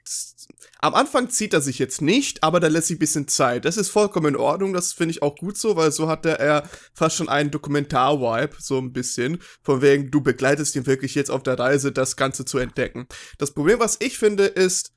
Am 0.82 0.94
Anfang 0.94 1.28
zieht 1.28 1.52
er 1.52 1.60
sich 1.60 1.78
jetzt 1.78 2.00
nicht, 2.00 2.42
aber 2.42 2.58
da 2.58 2.68
lässt 2.68 2.88
sich 2.88 2.96
ein 2.96 3.00
bisschen 3.00 3.28
Zeit. 3.28 3.66
Das 3.66 3.76
ist 3.76 3.90
vollkommen 3.90 4.34
in 4.34 4.36
Ordnung, 4.36 4.72
das 4.72 4.92
finde 4.92 5.12
ich 5.12 5.22
auch 5.22 5.36
gut 5.36 5.58
so, 5.58 5.76
weil 5.76 5.92
so 5.92 6.08
hat 6.08 6.24
er 6.24 6.68
fast 6.94 7.16
schon 7.16 7.28
einen 7.28 7.50
Dokumentar-Vibe, 7.50 8.56
so 8.58 8.78
ein 8.78 8.92
bisschen. 8.92 9.38
Von 9.62 9.82
wegen, 9.82 10.10
du 10.10 10.22
begleitest 10.22 10.74
ihn 10.76 10.86
wirklich 10.86 11.14
jetzt 11.14 11.30
auf 11.30 11.42
der 11.42 11.58
Reise, 11.58 11.92
das 11.92 12.16
Ganze 12.16 12.46
zu 12.46 12.58
entdecken. 12.58 13.06
Das 13.36 13.52
Problem, 13.52 13.78
was 13.78 13.98
ich 14.00 14.16
finde, 14.16 14.46
ist, 14.46 14.92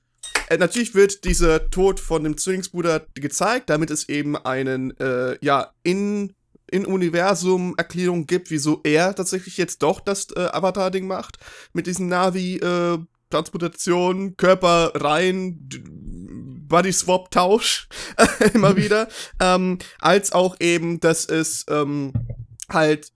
äh, 0.48 0.58
natürlich 0.58 0.96
wird 0.96 1.26
dieser 1.26 1.69
Tod 1.69 2.00
von 2.00 2.24
dem 2.24 2.38
Zwillingsbruder 2.38 3.06
gezeigt, 3.15 3.69
damit 3.69 3.91
es 3.91 4.08
eben 4.08 4.38
einen, 4.38 4.98
äh, 5.00 5.38
ja, 5.41 5.74
in, 5.84 6.34
in 6.72 6.86
Universum 6.86 7.76
Erklärung 7.78 8.26
gibt, 8.26 8.52
wieso 8.52 8.80
er 8.84 9.13
tatsächlich 9.15 9.58
jetzt 9.58 9.84
doch 9.84 10.00
das 10.00 10.28
äh, 10.36 10.39
Avatar-Ding 10.39 11.08
macht. 11.08 11.38
Mit 11.74 11.88
diesen 11.88 12.08
Navi, 12.08 12.60
Transportation, 13.34 14.38
Körper 14.38 14.91
rein, 14.96 15.58
d- 15.67 15.82
Body-Swap-Tausch 16.67 17.88
immer 18.54 18.76
wieder. 18.78 19.08
Ähm, 19.39 19.80
als 20.00 20.32
auch 20.32 20.56
eben, 20.60 21.00
dass 21.00 21.26
es 21.26 21.65
ähm, 21.69 22.13
halt, 22.69 23.10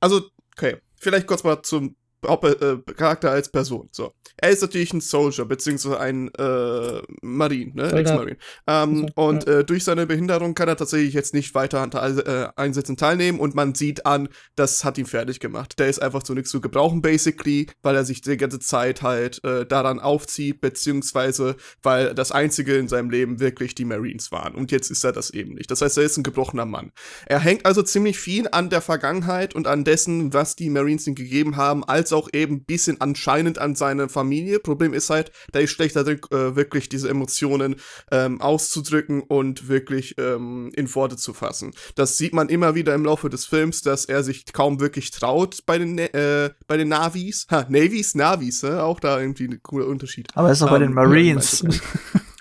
also, 0.00 0.22
okay, 0.56 0.76
vielleicht 0.96 1.26
kurz 1.26 1.44
mal 1.44 1.62
zum 1.62 1.96
Charakter 2.22 3.30
als 3.30 3.50
Person. 3.50 3.88
So. 3.92 4.12
Er 4.36 4.50
ist 4.50 4.62
natürlich 4.62 4.92
ein 4.92 5.00
Soldier, 5.00 5.44
beziehungsweise 5.44 6.00
ein 6.00 6.32
äh, 6.34 7.02
Marine, 7.20 7.72
ne? 7.74 7.92
Ex-Marine. 7.92 8.36
Ähm, 8.66 8.92
Also, 8.92 9.06
und 9.14 9.46
äh, 9.46 9.64
durch 9.64 9.84
seine 9.84 10.06
Behinderung 10.06 10.54
kann 10.54 10.68
er 10.68 10.76
tatsächlich 10.76 11.14
jetzt 11.14 11.34
nicht 11.34 11.54
weiter 11.54 11.80
an 11.80 11.90
äh, 11.92 12.48
Einsätzen 12.56 12.96
teilnehmen 12.96 13.40
und 13.40 13.54
man 13.54 13.74
sieht 13.74 14.06
an, 14.06 14.28
das 14.56 14.84
hat 14.84 14.98
ihn 14.98 15.06
fertig 15.06 15.40
gemacht. 15.40 15.78
Der 15.78 15.88
ist 15.88 16.00
einfach 16.00 16.22
zu 16.22 16.34
nichts 16.34 16.50
zu 16.50 16.60
gebrauchen, 16.60 17.02
basically, 17.02 17.66
weil 17.82 17.96
er 17.96 18.04
sich 18.04 18.20
die 18.20 18.36
ganze 18.36 18.58
Zeit 18.60 19.02
halt 19.02 19.42
äh, 19.44 19.66
daran 19.66 20.00
aufzieht, 20.00 20.60
beziehungsweise 20.60 21.56
weil 21.82 22.14
das 22.14 22.32
Einzige 22.32 22.76
in 22.76 22.88
seinem 22.88 23.10
Leben 23.10 23.40
wirklich 23.40 23.74
die 23.74 23.84
Marines 23.84 24.32
waren. 24.32 24.54
Und 24.54 24.72
jetzt 24.72 24.90
ist 24.90 25.04
er 25.04 25.12
das 25.12 25.30
eben 25.30 25.54
nicht. 25.54 25.70
Das 25.70 25.82
heißt, 25.82 25.98
er 25.98 26.04
ist 26.04 26.16
ein 26.16 26.22
gebrochener 26.22 26.66
Mann. 26.66 26.92
Er 27.26 27.40
hängt 27.40 27.66
also 27.66 27.82
ziemlich 27.82 28.18
viel 28.18 28.48
an 28.50 28.70
der 28.70 28.80
Vergangenheit 28.80 29.54
und 29.54 29.66
an 29.66 29.84
dessen, 29.84 30.32
was 30.32 30.56
die 30.56 30.70
Marines 30.70 31.06
ihm 31.06 31.14
gegeben 31.14 31.56
haben, 31.56 31.84
als 31.84 32.11
auch 32.12 32.28
eben 32.32 32.56
ein 32.56 32.64
bisschen 32.64 33.00
anscheinend 33.00 33.58
an 33.58 33.74
seine 33.74 34.08
Familie. 34.08 34.58
Problem 34.58 34.94
ist 34.94 35.10
halt, 35.10 35.32
da 35.52 35.60
ist 35.60 35.70
schlechter 35.70 36.04
drin, 36.04 36.20
äh, 36.30 36.56
wirklich 36.56 36.88
diese 36.88 37.08
Emotionen 37.08 37.76
ähm, 38.10 38.40
auszudrücken 38.40 39.22
und 39.22 39.68
wirklich 39.68 40.14
ähm, 40.18 40.70
in 40.74 40.92
Worte 40.94 41.16
zu 41.16 41.34
fassen. 41.34 41.72
Das 41.94 42.18
sieht 42.18 42.34
man 42.34 42.48
immer 42.48 42.74
wieder 42.74 42.94
im 42.94 43.04
Laufe 43.04 43.28
des 43.28 43.46
Films, 43.46 43.82
dass 43.82 44.04
er 44.04 44.22
sich 44.22 44.52
kaum 44.52 44.80
wirklich 44.80 45.10
traut 45.10 45.60
bei 45.66 45.78
den, 45.78 45.98
äh, 45.98 46.50
bei 46.66 46.76
den 46.76 46.88
Navis. 46.88 47.46
Ha, 47.50 47.66
Navies, 47.68 48.14
Navis, 48.14 48.62
ne? 48.62 48.82
auch 48.82 49.00
da 49.00 49.20
irgendwie 49.20 49.44
ein 49.46 49.62
cooler 49.62 49.86
Unterschied. 49.86 50.28
aber 50.34 50.48
er 50.48 50.52
ist 50.52 50.62
auch 50.62 50.70
bei 50.70 50.76
Ähm, 50.76 50.82
den 50.82 50.92
Marines. 50.94 51.64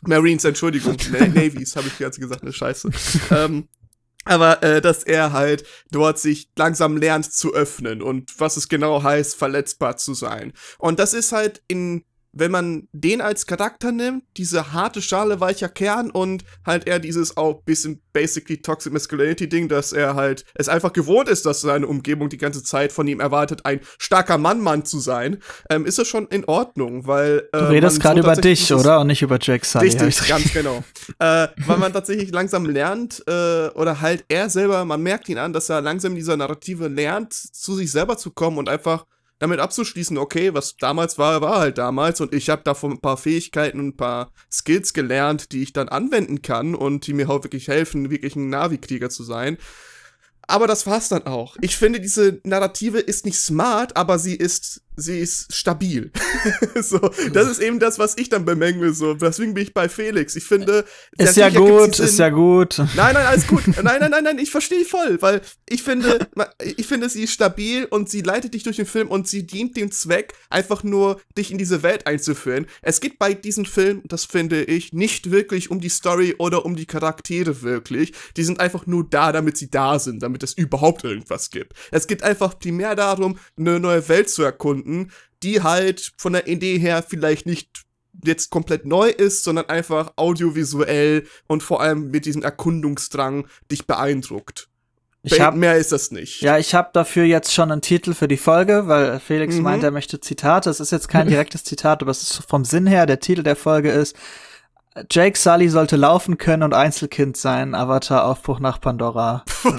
Marines, 0.04 0.44
Entschuldigung, 0.46 0.98
Na 1.12 1.28
Navies, 1.28 1.76
habe 1.76 1.88
ich 1.88 1.94
die 1.98 2.04
ganze 2.04 2.20
gesagt, 2.20 2.42
eine 2.42 2.54
Scheiße. 2.54 2.90
ähm, 3.32 3.68
aber 4.26 4.62
äh, 4.64 4.82
dass 4.82 5.04
er 5.04 5.34
halt 5.34 5.66
dort 5.92 6.20
sich 6.20 6.52
langsam 6.56 6.98
lernt 6.98 7.32
zu 7.32 7.54
öffnen 7.54 8.02
und 8.02 8.40
was 8.40 8.58
es 8.58 8.70
genau 8.70 9.04
heißt, 9.04 9.36
verletzbar 9.36 9.98
zu 9.98 10.14
sein. 10.14 10.54
Und 10.78 11.00
das 11.00 11.14
ist 11.14 11.32
halt 11.32 11.64
in, 11.68 12.06
wenn 12.34 12.52
man 12.52 12.88
den 12.94 13.20
als 13.22 13.46
Charakter 13.46 13.92
nimmt, 13.92 14.24
diese 14.38 14.72
harte 14.74 15.02
Schale, 15.02 15.40
weicher 15.40 15.70
Kern 15.70 16.10
und 16.12 16.44
halt 16.66 16.88
eher 16.88 17.00
dieses 17.00 17.36
auch 17.38 17.62
bisschen 17.64 18.02
basically 18.14 18.62
Toxic 18.62 18.92
Masculinity 18.94 19.50
Ding, 19.50 19.68
dass 19.68 19.92
er 19.94 20.16
halt 20.16 20.46
es 20.56 20.70
einfach 20.70 20.94
gewohnt 20.94 21.28
ist, 21.30 21.46
dass 21.46 21.62
seine 21.62 21.88
Umgebung 21.88 22.30
die 22.30 22.38
ganze 22.38 22.64
Zeit 22.64 22.92
von 22.92 23.08
ihm 23.08 23.20
erwartet, 23.20 23.66
ein 23.66 23.82
starker 23.98 24.38
Mann-Mann 24.38 24.86
zu 24.86 25.00
sein, 25.00 25.38
ähm, 25.70 25.86
ist 25.86 25.98
das 25.98 26.08
schon 26.08 26.28
in 26.28 26.46
Ordnung, 26.46 27.06
weil 27.08 27.50
äh, 27.54 27.58
Du 27.60 27.66
redest 27.70 28.00
gerade 28.02 28.22
so 28.22 28.28
über 28.28 28.36
dich, 28.40 28.74
oder? 28.74 29.00
Und 29.02 29.08
nicht 29.08 29.22
über 29.22 29.38
Jack 29.42 29.66
Sully. 29.66 29.86
Richtig, 29.88 30.22
ich- 30.22 30.28
ganz 30.28 30.52
genau. 30.54 30.84
äh, 31.20 31.48
weil 31.66 31.78
man 31.78 31.92
tatsächlich 31.94 32.32
langsam 32.32 32.66
lernt, 32.66 33.24
äh, 33.28 33.68
oder 33.70 34.02
halt 34.02 34.24
er 34.30 34.50
selber, 34.50 34.84
man 34.86 35.02
merkt 35.02 35.28
ihn 35.30 35.38
an, 35.38 35.54
dass 35.54 35.70
er 35.70 35.82
langsam 35.82 36.12
in 36.14 36.18
dieser 36.18 36.38
Narrative 36.38 36.88
lernt, 36.88 37.34
zu 37.34 37.76
sich 37.76 37.92
selber 37.92 38.18
zu 38.18 38.32
kommen 38.32 38.58
und 38.58 38.70
einfach 38.70 39.06
damit 39.42 39.60
abzuschließen, 39.60 40.20
okay, 40.20 40.54
was 40.54 40.78
damals 40.78 41.18
war, 41.18 41.42
war 41.42 41.60
halt 41.60 41.80
damals 41.80 42.22
und 42.22 42.32
ich 42.32 42.52
habe 42.52 42.62
davon 42.62 42.92
ein 42.92 43.02
paar 43.02 43.18
Fähigkeiten 43.18 43.80
und 43.80 43.88
ein 43.88 43.98
paar 43.98 44.32
Skills 44.52 44.94
gelernt, 44.94 45.52
die 45.52 45.64
ich 45.64 45.74
dann 45.74 45.90
anwenden 45.90 46.44
kann 46.44 46.76
und 46.76 47.08
die 47.08 47.14
mir 47.14 47.28
auch 47.28 47.44
wirklich 47.44 47.68
helfen, 47.68 48.12
wirklich 48.12 48.36
ein 48.36 48.50
Navi-Krieger 48.50 49.10
zu 49.10 49.24
sein. 49.24 49.58
Aber 50.44 50.68
das 50.68 50.86
war's 50.86 51.10
dann 51.10 51.26
auch. 51.26 51.58
Ich 51.62 51.76
finde, 51.76 52.00
diese 52.00 52.40
Narrative 52.44 53.00
ist 53.00 53.26
nicht 53.26 53.40
smart, 53.40 53.98
aber 53.98 54.20
sie 54.20 54.36
ist, 54.36 54.84
sie 55.02 55.20
ist 55.20 55.54
stabil. 55.54 56.12
so, 56.82 57.00
das 57.34 57.50
ist 57.50 57.62
eben 57.62 57.80
das, 57.80 58.00
was 58.00 58.18
ich 58.18 58.30
dann 58.30 58.46
bemängle, 58.46 58.94
so. 58.94 59.14
Deswegen 59.14 59.54
bin 59.54 59.64
ich 59.64 59.74
bei 59.74 59.90
Felix. 59.90 60.36
Ich 60.36 60.46
finde, 60.46 60.86
Ist 61.18 61.38
ja 61.38 61.50
gut, 61.50 62.00
ist 62.00 62.20
ja 62.20 62.30
gut. 62.30 62.78
Nein, 62.78 63.14
nein, 63.14 63.26
alles 63.26 63.48
gut. 63.48 63.64
Nein, 63.82 63.98
nein, 64.00 64.12
nein, 64.12 64.24
nein, 64.24 64.40
ich 64.40 64.52
verstehe 64.52 64.86
voll, 64.86 65.22
weil 65.22 65.42
ich 65.68 65.84
finde, 65.84 66.28
ich 66.78 66.86
finde, 66.86 67.10
sie 67.10 67.24
ist 67.24 67.34
stabil 67.34 67.86
und 67.86 68.10
sie 68.10 68.22
leitet 68.22 68.54
dich 68.54 68.64
durch 68.64 68.78
den 68.78 68.86
Film 68.86 69.08
und 69.10 69.28
sie 69.28 69.46
dient 69.46 69.76
dem 69.78 69.92
Zweck, 69.92 70.34
einfach 70.50 70.84
nur 70.84 71.20
dich 71.38 71.52
in 71.52 71.58
diese 71.58 71.84
Welt 71.84 72.08
einzuführen. 72.08 72.68
Es 72.82 73.02
geht 73.02 73.20
bei 73.20 73.34
diesem 73.34 73.66
Film, 73.66 74.02
das 74.06 74.26
finde 74.26 74.64
ich, 74.64 74.94
nicht 74.94 75.32
wirklich 75.32 75.72
um 75.72 75.80
die 75.80 75.90
Story 75.90 76.36
oder 76.38 76.66
um 76.66 76.76
die 76.76 76.86
Charaktere 76.86 77.62
wirklich. 77.62 78.14
Die 78.38 78.44
sind 78.44 78.60
einfach 78.60 78.86
nur 78.86 79.08
da, 79.10 79.32
damit 79.32 79.58
sie 79.58 79.70
da 79.70 80.00
sind, 80.00 80.22
damit 80.22 80.44
es 80.44 80.54
überhaupt 80.54 81.04
irgendwas 81.04 81.50
gibt. 81.50 81.74
Es 81.92 82.08
geht 82.08 82.24
einfach 82.24 82.60
primär 82.60 82.96
darum, 82.96 83.38
eine 83.58 83.80
neue 83.80 84.08
Welt 84.10 84.30
zu 84.30 84.44
erkunden, 84.44 84.91
die 85.44 85.62
halt 85.64 86.12
von 86.18 86.34
der 86.34 86.48
Idee 86.48 86.78
her 86.78 87.04
vielleicht 87.08 87.46
nicht 87.46 87.84
jetzt 88.24 88.50
komplett 88.50 88.86
neu 88.86 89.10
ist, 89.10 89.44
sondern 89.44 89.70
einfach 89.70 90.14
audiovisuell 90.18 91.26
und 91.48 91.64
vor 91.64 91.82
allem 91.82 92.12
mit 92.12 92.26
diesem 92.26 92.44
Erkundungsdrang 92.44 93.48
dich 93.72 93.88
beeindruckt. 93.88 94.68
Ich 95.24 95.40
hab, 95.40 95.56
mehr 95.56 95.76
ist 95.78 95.92
das 95.92 96.10
nicht. 96.10 96.42
ja, 96.42 96.58
ich 96.58 96.74
habe 96.74 96.90
dafür 96.94 97.24
jetzt 97.26 97.54
schon 97.54 97.72
einen 97.72 97.82
Titel 97.82 98.16
für 98.16 98.28
die 98.28 98.38
Folge, 98.38 98.88
weil 98.88 99.20
Felix 99.20 99.56
Mhm. 99.56 99.62
meint, 99.62 99.84
er 99.84 99.92
möchte 99.92 100.20
Zitate. 100.20 100.70
Es 100.72 100.80
ist 100.80 100.92
jetzt 100.92 101.10
kein 101.10 101.28
direktes 101.30 101.64
Zitat, 101.64 102.02
aber 102.02 102.10
es 102.12 102.24
ist 102.24 102.44
vom 102.50 102.66
Sinn 102.66 102.88
her, 102.88 103.06
der 103.06 103.20
Titel 103.20 103.44
der 103.44 103.56
Folge 103.56 103.92
ist 103.92 104.16
Jake 105.10 105.38
Sully 105.38 105.70
sollte 105.70 105.96
laufen 105.96 106.38
können 106.38 106.64
und 106.64 106.74
Einzelkind 106.74 107.38
sein. 107.38 107.76
Avatar 107.76 108.26
Aufbruch 108.26 108.60
nach 108.60 108.82
Pandora. 108.82 109.44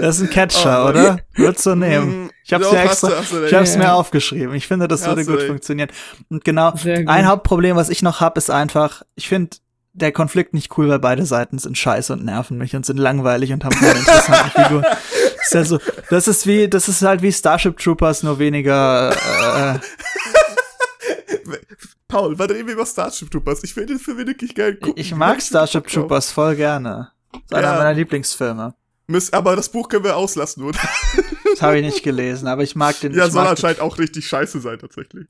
Das 0.00 0.16
ist 0.16 0.22
ein 0.22 0.30
Catcher, 0.30 0.84
Oh, 0.84 0.88
oder? 0.88 1.18
Würdest 1.34 1.66
du 1.66 1.74
nehmen? 1.74 2.24
Mm, 2.26 2.30
Ich 2.44 2.52
hab's 2.52 2.70
mir 2.70 2.80
extra, 2.82 3.10
ich 3.46 3.54
hab's 3.54 3.76
mir 3.76 3.92
aufgeschrieben. 3.94 4.54
Ich 4.54 4.66
finde, 4.66 4.86
das 4.88 5.04
würde 5.06 5.24
gut 5.24 5.42
funktionieren. 5.42 5.88
Und 6.30 6.44
genau, 6.44 6.72
ein 6.84 7.26
Hauptproblem, 7.26 7.76
was 7.76 7.88
ich 7.90 8.02
noch 8.02 8.20
hab, 8.20 8.38
ist 8.38 8.50
einfach, 8.50 9.02
ich 9.16 9.28
finde 9.28 9.56
der 9.92 10.12
Konflikt 10.12 10.54
nicht 10.54 10.76
cool, 10.78 10.88
weil 10.88 11.00
beide 11.00 11.26
Seiten 11.26 11.58
sind 11.58 11.76
scheiße 11.76 12.12
und 12.12 12.24
nerven 12.24 12.56
mich 12.58 12.76
und 12.76 12.86
sind 12.86 12.98
langweilig 12.98 13.52
und 13.52 13.64
haben 13.64 13.74
keine 13.74 13.98
interessanten 13.98 14.50
Figuren. 14.50 14.82
Das 14.82 15.46
ist, 15.46 15.54
ja 15.54 15.64
so, 15.64 15.78
das 16.10 16.28
ist 16.28 16.46
wie, 16.46 16.68
das 16.68 16.88
ist 16.88 17.02
halt 17.02 17.22
wie 17.22 17.32
Starship 17.32 17.76
Troopers, 17.78 18.22
nur 18.22 18.38
weniger, 18.38 19.10
äh, 19.10 19.78
Paul, 22.08 22.38
warte 22.38 22.56
eben 22.56 22.68
über 22.68 22.86
Starship 22.86 23.30
Troopers. 23.30 23.62
Ich 23.64 23.76
will 23.76 23.86
den 23.86 23.98
Film 23.98 24.18
wirklich 24.18 24.54
geil 24.54 24.76
gucken. 24.76 24.94
ich 24.96 25.14
mag 25.14 25.42
Starship. 25.42 25.86
Troopers 25.86 26.30
voll 26.32 26.56
gerne. 26.56 27.10
Das 27.32 27.40
ist 27.44 27.54
einer 27.54 27.68
Ja. 27.72 27.78
meiner 27.78 27.94
Lieblingsfilme. 27.94 28.74
Aber 29.32 29.56
das 29.56 29.70
Buch 29.70 29.88
können 29.88 30.04
wir 30.04 30.16
auslassen, 30.16 30.62
oder? 30.64 30.78
Das 31.50 31.62
habe 31.62 31.78
ich 31.78 31.84
nicht 31.84 32.02
gelesen, 32.02 32.46
aber 32.46 32.62
ich 32.62 32.76
mag 32.76 32.98
den. 33.00 33.14
Ja, 33.14 33.26
ich 33.26 33.32
soll 33.32 33.46
anscheinend 33.46 33.80
auch 33.80 33.98
richtig 33.98 34.26
scheiße 34.26 34.60
sein, 34.60 34.78
tatsächlich. 34.78 35.26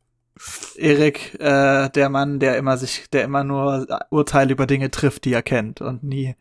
Erik, 0.76 1.34
äh, 1.40 1.88
der 1.90 2.08
Mann, 2.08 2.38
der 2.40 2.56
immer 2.58 2.76
sich, 2.76 3.08
der 3.10 3.24
immer 3.24 3.44
nur 3.44 3.86
Urteile 4.10 4.52
über 4.52 4.66
Dinge 4.66 4.90
trifft, 4.90 5.24
die 5.24 5.32
er 5.32 5.42
kennt 5.42 5.80
und 5.80 6.02
nie 6.04 6.34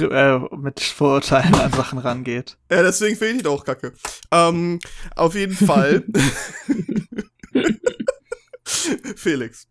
äh, 0.00 0.38
mit 0.56 0.80
Vorurteilen 0.80 1.54
an 1.54 1.72
Sachen 1.72 1.98
rangeht. 1.98 2.56
Ja, 2.70 2.82
deswegen 2.82 3.16
finde 3.16 3.34
ich 3.34 3.40
ihn 3.40 3.46
auch 3.46 3.64
kacke. 3.64 3.92
Ähm, 4.30 4.78
auf 5.16 5.34
jeden 5.34 5.54
Fall. 5.54 6.04
Felix, 9.16 9.68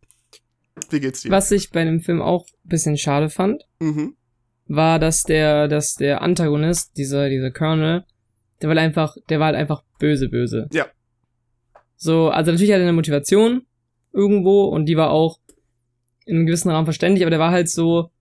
wie 0.89 0.99
geht's 0.99 1.21
dir? 1.21 1.31
Was 1.31 1.51
ich 1.51 1.69
bei 1.71 1.83
dem 1.85 2.01
Film 2.01 2.21
auch 2.21 2.45
ein 2.65 2.69
bisschen 2.69 2.97
schade 2.97 3.29
fand, 3.29 3.63
Mhm. 3.79 4.15
war, 4.67 4.99
dass 4.99 5.23
der, 5.23 5.67
dass 5.67 5.95
der 5.95 6.21
Antagonist, 6.21 6.97
dieser, 6.97 7.29
dieser 7.29 7.51
Colonel, 7.51 8.03
der 8.61 8.69
war 8.69 8.75
halt 8.75 8.85
einfach, 8.85 9.15
der 9.29 9.39
war 9.39 9.47
halt 9.47 9.55
einfach 9.57 9.83
böse, 9.99 10.29
böse. 10.29 10.67
Ja. 10.71 10.87
So, 11.95 12.29
also 12.29 12.51
natürlich 12.51 12.71
hat 12.71 12.79
er 12.79 12.83
eine 12.83 12.93
Motivation 12.93 13.65
irgendwo 14.13 14.65
und 14.65 14.85
die 14.87 14.97
war 14.97 15.11
auch 15.11 15.39
in 16.25 16.37
einem 16.37 16.45
gewissen 16.45 16.69
Rahmen 16.69 16.85
verständlich, 16.85 17.23
aber 17.23 17.29
der 17.31 17.39
war 17.39 17.51
halt 17.51 17.69
so, 17.69 18.11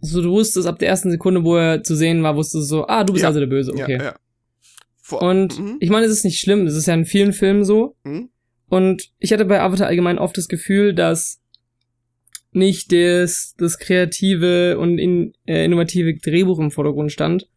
so 0.00 0.20
du 0.22 0.30
wusstest 0.30 0.66
ab 0.66 0.78
der 0.78 0.88
ersten 0.88 1.10
Sekunde, 1.10 1.44
wo 1.44 1.56
er 1.56 1.82
zu 1.82 1.94
sehen 1.96 2.22
war, 2.22 2.36
wusstest 2.36 2.64
du 2.64 2.66
so, 2.66 2.86
ah, 2.86 3.04
du 3.04 3.12
bist 3.12 3.22
Ja. 3.22 3.28
also 3.28 3.40
der 3.40 3.46
Böse, 3.46 3.72
okay. 3.72 3.96
Ja, 3.98 4.04
ja. 4.04 4.14
Vor 5.00 5.22
Und 5.22 5.58
Mhm. 5.58 5.76
ich 5.80 5.90
meine, 5.90 6.06
es 6.06 6.12
ist 6.12 6.24
nicht 6.24 6.38
schlimm, 6.38 6.66
es 6.66 6.74
ist 6.74 6.86
ja 6.86 6.94
in 6.94 7.04
vielen 7.04 7.32
Filmen 7.32 7.64
so. 7.64 7.96
Mhm. 8.04 8.30
Und 8.72 9.10
ich 9.18 9.34
hatte 9.34 9.44
bei 9.44 9.60
Avatar 9.60 9.86
allgemein 9.86 10.18
oft 10.18 10.34
das 10.38 10.48
Gefühl, 10.48 10.94
dass 10.94 11.42
nicht 12.52 12.90
das, 12.90 13.54
das 13.58 13.78
kreative 13.78 14.78
und 14.78 14.96
in, 14.96 15.34
äh, 15.44 15.66
innovative 15.66 16.14
Drehbuch 16.14 16.58
im 16.58 16.70
Vordergrund 16.70 17.12
stand, 17.12 17.50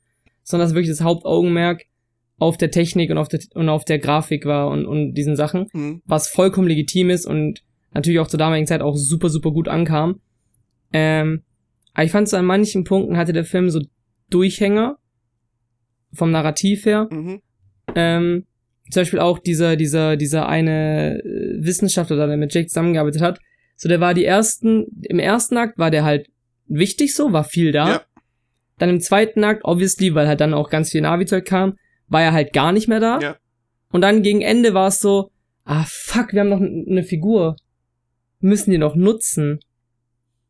sondern 0.43 0.67
dass 0.67 0.75
wirklich 0.75 0.89
das 0.89 1.05
Hauptaugenmerk 1.05 1.85
auf 2.37 2.57
der 2.57 2.69
Technik 2.69 3.11
und 3.11 3.17
auf 3.17 3.29
der, 3.29 3.39
und 3.53 3.69
auf 3.69 3.85
der 3.85 3.99
Grafik 3.99 4.43
war 4.45 4.67
und, 4.67 4.85
und 4.85 5.13
diesen 5.13 5.37
Sachen, 5.37 5.67
Mhm. 5.71 6.01
was 6.03 6.27
vollkommen 6.27 6.67
legitim 6.67 7.09
ist 7.09 7.25
und 7.25 7.63
natürlich 7.93 8.19
auch 8.19 8.27
zur 8.27 8.39
damaligen 8.39 8.67
Zeit 8.67 8.81
auch 8.81 8.97
super, 8.97 9.29
super 9.29 9.51
gut 9.51 9.69
ankam. 9.69 10.19
Ähm, 10.91 11.43
aber 11.93 12.03
ich 12.03 12.11
fand 12.11 12.27
so 12.27 12.35
an 12.35 12.45
manchen 12.45 12.83
Punkten 12.83 13.15
hatte 13.15 13.31
der 13.31 13.45
Film 13.45 13.69
so 13.69 13.79
Durchhänger 14.29 14.97
vom 16.11 16.31
Narrativ 16.31 16.85
her. 16.85 17.07
Mhm. 17.09 17.41
Ähm, 17.95 18.45
zum 18.91 19.01
Beispiel 19.01 19.19
auch 19.19 19.39
dieser, 19.39 19.75
dieser, 19.75 20.15
dieser 20.15 20.47
eine 20.47 21.23
äh, 21.23 21.63
Wissenschaftler, 21.63 22.27
der 22.27 22.37
mit 22.37 22.53
Jake 22.53 22.67
zusammengearbeitet 22.67 23.21
hat. 23.21 23.39
So, 23.75 23.89
der 23.89 23.99
war 23.99 24.13
die 24.13 24.25
ersten, 24.25 24.85
im 25.03 25.19
ersten 25.19 25.57
Akt 25.57 25.77
war 25.77 25.91
der 25.91 26.03
halt 26.03 26.29
wichtig 26.67 27.15
so, 27.15 27.33
war 27.33 27.43
viel 27.43 27.71
da. 27.71 27.89
Ja. 27.89 28.01
Dann 28.77 28.89
im 28.89 29.01
zweiten 29.01 29.43
Akt, 29.43 29.61
obviously, 29.63 30.13
weil 30.13 30.27
halt 30.27 30.41
dann 30.41 30.53
auch 30.53 30.69
ganz 30.69 30.91
viel 30.91 31.01
Navi-Zeug 31.01 31.45
kam, 31.45 31.77
war 32.07 32.21
er 32.21 32.33
halt 32.33 32.53
gar 32.53 32.71
nicht 32.71 32.87
mehr 32.87 32.99
da. 32.99 33.19
Ja. 33.19 33.37
Und 33.91 34.01
dann 34.01 34.21
gegen 34.21 34.41
Ende 34.41 34.73
war 34.73 34.87
es 34.87 34.99
so, 34.99 35.31
ah 35.63 35.85
fuck, 35.87 36.33
wir 36.33 36.41
haben 36.41 36.49
noch 36.49 36.61
eine 36.61 37.03
Figur. 37.03 37.55
Müssen 38.39 38.71
die 38.71 38.77
noch 38.77 38.95
nutzen. 38.95 39.59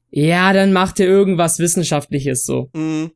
Ja, 0.10 0.54
dann 0.54 0.74
macht 0.74 1.00
er 1.00 1.08
irgendwas 1.08 1.60
Wissenschaftliches 1.60 2.43
so. 2.43 2.69
Mhm. 2.74 3.12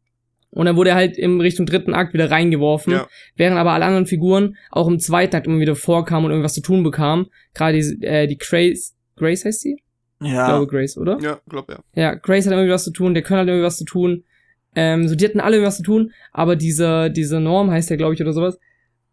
Und 0.51 0.65
dann 0.65 0.75
wurde 0.75 0.89
er 0.91 0.95
halt 0.95 1.17
im 1.17 1.39
Richtung 1.41 1.65
dritten 1.67 1.93
Akt 1.93 2.13
wieder 2.13 2.31
reingeworfen, 2.31 2.93
Ja. 2.93 3.07
während 3.35 3.57
aber 3.57 3.71
alle 3.71 3.85
anderen 3.85 4.07
Figuren 4.07 4.55
auch 4.71 4.88
im 4.88 4.99
zweiten 4.99 5.35
Akt 5.35 5.45
immer 5.45 5.59
wieder 5.59 5.75
vorkamen 5.75 6.25
und 6.25 6.31
irgendwas 6.31 6.55
zu 6.55 6.62
tun 6.62 6.83
bekamen. 6.83 7.27
Gerade 7.53 7.79
die, 7.79 8.03
äh, 8.05 8.25
die 8.27 8.38
Grace, 8.38 8.95
Grace 9.15 9.45
heißt 9.45 9.62
sie? 9.62 9.77
Ich 10.21 10.31
Ja. 10.31 10.47
glaube 10.47 10.67
Grace, 10.67 10.97
oder? 10.97 11.17
Ja, 11.21 11.39
glaub 11.47 11.69
ja. 11.69 11.79
Ja, 11.93 12.15
Grace 12.15 12.45
hat 12.47 12.53
irgendwie 12.53 12.71
was 12.71 12.83
zu 12.83 12.91
tun, 12.91 13.13
der 13.13 13.23
Colonel 13.23 13.41
hat 13.43 13.47
irgendwie 13.49 13.65
was 13.65 13.77
zu 13.77 13.85
tun. 13.85 14.23
Ähm, 14.75 15.07
so, 15.07 15.15
die 15.15 15.25
hatten 15.25 15.39
alle 15.39 15.57
irgendwas 15.57 15.77
zu 15.77 15.83
tun, 15.83 16.12
aber 16.31 16.55
dieser, 16.55 17.09
dieser 17.09 17.39
Norm 17.39 17.69
heißt 17.71 17.89
der, 17.89 17.97
glaube 17.97 18.13
ich, 18.15 18.21
oder 18.21 18.33
sowas, 18.33 18.59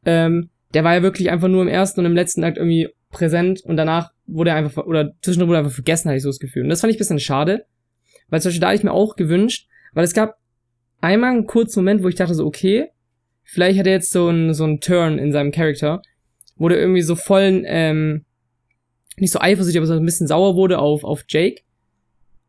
ähm, 0.04 0.50
der 0.74 0.84
war 0.84 0.94
ja 0.94 1.02
wirklich 1.02 1.30
einfach 1.30 1.48
nur 1.48 1.62
im 1.62 1.68
ersten 1.68 2.00
und 2.00 2.06
im 2.06 2.14
letzten 2.14 2.44
Akt 2.44 2.56
irgendwie 2.58 2.88
präsent 3.10 3.60
und 3.64 3.76
danach 3.76 4.10
wurde 4.26 4.50
er 4.50 4.56
einfach, 4.56 4.84
oder 4.86 5.12
zwischendurch 5.22 5.48
wurde 5.48 5.58
er 5.58 5.64
einfach 5.64 5.74
vergessen, 5.74 6.08
hatte 6.08 6.16
ich 6.16 6.22
so 6.22 6.28
das 6.28 6.38
Gefühl. 6.40 6.64
Und 6.64 6.68
das 6.70 6.80
fand 6.80 6.90
ich 6.90 6.96
ein 6.96 6.98
bisschen 6.98 7.20
schade, 7.20 7.66
weil 8.28 8.40
zum 8.40 8.48
Beispiel 8.50 8.60
da 8.60 8.68
hätte 8.68 8.78
ich 8.78 8.84
mir 8.84 8.92
auch 8.92 9.16
gewünscht, 9.16 9.68
weil 9.92 10.04
es 10.04 10.12
gab 10.14 10.36
einmal 11.06 11.32
einen 11.32 11.46
kurzen 11.46 11.80
Moment, 11.80 12.02
wo 12.02 12.08
ich 12.08 12.14
dachte 12.14 12.34
so, 12.34 12.44
okay, 12.44 12.88
vielleicht 13.44 13.78
hat 13.78 13.86
er 13.86 13.94
jetzt 13.94 14.10
so 14.10 14.28
einen, 14.28 14.54
so 14.54 14.76
Turn 14.76 15.18
in 15.18 15.32
seinem 15.32 15.52
Charakter, 15.52 16.02
wo 16.56 16.68
der 16.68 16.78
irgendwie 16.78 17.02
so 17.02 17.16
voll, 17.16 17.62
ähm, 17.66 18.24
nicht 19.16 19.32
so 19.32 19.40
eifersüchtig, 19.40 19.78
aber 19.78 19.86
so 19.86 19.94
ein 19.94 20.04
bisschen 20.04 20.26
sauer 20.26 20.56
wurde 20.56 20.78
auf, 20.78 21.04
auf 21.04 21.24
Jake 21.28 21.62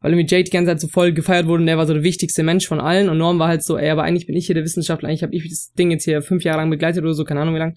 weil 0.02 0.14
irgendwie 0.14 0.34
Jake 0.34 0.46
die 0.46 0.52
ganze 0.52 0.72
Zeit 0.72 0.82
so 0.82 0.88
voll 0.88 1.12
gefeiert 1.12 1.48
wurde 1.48 1.62
und 1.62 1.68
der 1.68 1.78
war 1.78 1.88
so 1.88 1.94
der 1.94 2.04
wichtigste 2.04 2.44
Mensch 2.44 2.68
von 2.68 2.80
allen 2.80 3.10
und 3.10 3.18
Norm 3.18 3.40
war 3.40 3.48
halt 3.48 3.64
so, 3.64 3.78
ey, 3.78 3.90
aber 3.90 4.04
eigentlich 4.04 4.28
bin 4.28 4.36
ich 4.36 4.46
hier 4.46 4.56
der 4.56 4.64
Wissenschaftler, 4.64 5.10
eigentlich 5.10 5.24
habe 5.24 5.36
ich 5.36 5.50
das 5.50 5.74
Ding 5.74 5.92
jetzt 5.92 6.04
hier 6.04 6.22
fünf 6.22 6.44
Jahre 6.44 6.60
lang 6.60 6.70
begleitet 6.70 7.04
oder 7.04 7.14
so, 7.14 7.24
keine 7.24 7.42
Ahnung 7.42 7.56
wie 7.56 7.60
lang. 7.60 7.76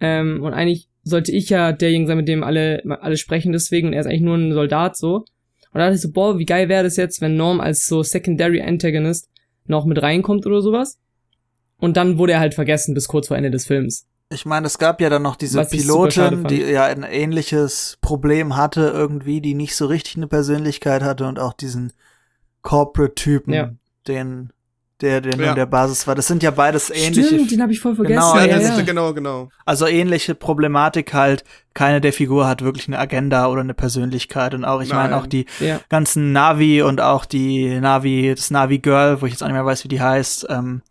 Ähm, 0.00 0.42
und 0.42 0.52
eigentlich 0.52 0.88
sollte 1.02 1.32
ich 1.32 1.50
ja 1.50 1.72
derjenige 1.72 2.08
sein, 2.08 2.16
mit 2.16 2.28
dem 2.28 2.44
alle, 2.44 2.82
alle 3.00 3.16
sprechen 3.16 3.52
deswegen 3.52 3.88
und 3.88 3.94
er 3.94 4.00
ist 4.00 4.06
eigentlich 4.06 4.22
nur 4.22 4.36
ein 4.36 4.52
Soldat 4.52 4.96
so. 4.96 5.16
Und 5.16 5.80
da 5.80 5.80
dachte 5.80 5.96
ich 5.96 6.02
so, 6.02 6.12
boah, 6.12 6.38
wie 6.38 6.46
geil 6.46 6.68
wäre 6.68 6.84
das 6.84 6.96
jetzt, 6.96 7.20
wenn 7.20 7.36
Norm 7.36 7.60
als 7.60 7.86
so 7.86 8.02
Secondary 8.02 8.62
Antagonist 8.62 9.28
noch 9.66 9.84
mit 9.84 10.00
reinkommt 10.02 10.46
oder 10.46 10.62
sowas. 10.62 10.98
Und 11.78 11.96
dann 11.96 12.18
wurde 12.18 12.32
er 12.34 12.40
halt 12.40 12.54
vergessen 12.54 12.94
bis 12.94 13.08
kurz 13.08 13.28
vor 13.28 13.36
Ende 13.36 13.50
des 13.50 13.66
Films. 13.66 14.06
Ich 14.30 14.46
meine, 14.46 14.66
es 14.66 14.78
gab 14.78 15.00
ja 15.00 15.10
dann 15.10 15.22
noch 15.22 15.36
diese 15.36 15.58
Was 15.58 15.70
Pilotin, 15.70 16.44
die 16.44 16.62
ja 16.62 16.84
ein 16.84 17.02
ähnliches 17.02 17.98
Problem 18.00 18.56
hatte 18.56 18.88
irgendwie, 18.88 19.40
die 19.40 19.54
nicht 19.54 19.76
so 19.76 19.86
richtig 19.86 20.16
eine 20.16 20.26
Persönlichkeit 20.28 21.02
hatte 21.02 21.26
und 21.26 21.38
auch 21.38 21.52
diesen 21.52 21.92
Corporate-Typen, 22.62 23.52
Ja. 23.52 23.70
den, 24.08 24.52
der, 25.00 25.20
der 25.20 25.36
Ja. 25.36 25.50
in 25.50 25.56
der 25.56 25.66
Basis 25.66 26.06
war. 26.06 26.14
Das 26.14 26.26
sind 26.26 26.42
ja 26.42 26.50
beides 26.50 26.88
ähnliche, 26.90 27.26
Stimmt, 27.26 27.50
den 27.50 27.62
habe 27.62 27.72
ich 27.72 27.80
voll 27.80 27.96
vergessen. 27.96 28.20
Genau, 28.20 28.36
Ja, 28.36 28.44
ja, 28.46 28.54
das 28.58 28.68
ja. 28.68 28.76
ist- 28.78 28.86
genau, 28.86 29.12
genau. 29.12 29.48
also 29.64 29.86
ähnliche 29.86 30.34
Problematik 30.34 31.12
halt. 31.12 31.44
Keine 31.74 32.00
der 32.00 32.12
Figur 32.12 32.46
hat 32.46 32.62
wirklich 32.62 32.86
eine 32.86 32.98
Agenda 32.98 33.48
oder 33.48 33.60
eine 33.62 33.74
Persönlichkeit 33.74 34.54
und 34.54 34.64
auch, 34.64 34.80
ich 34.80 34.92
meine, 34.92 35.16
auch 35.16 35.26
die 35.26 35.46
ja. 35.58 35.80
ganzen 35.88 36.30
Navi 36.32 36.82
und 36.82 37.00
auch 37.00 37.24
die 37.24 37.80
Navi, 37.80 38.32
das 38.36 38.50
Navi 38.52 38.78
Girl, 38.78 39.20
wo 39.20 39.26
ich 39.26 39.32
jetzt 39.32 39.42
auch 39.42 39.48
nicht 39.48 39.54
mehr 39.56 39.66
weiß, 39.66 39.82
wie 39.82 39.88
die 39.88 40.00
heißt, 40.00 40.46
ähm, 40.50 40.82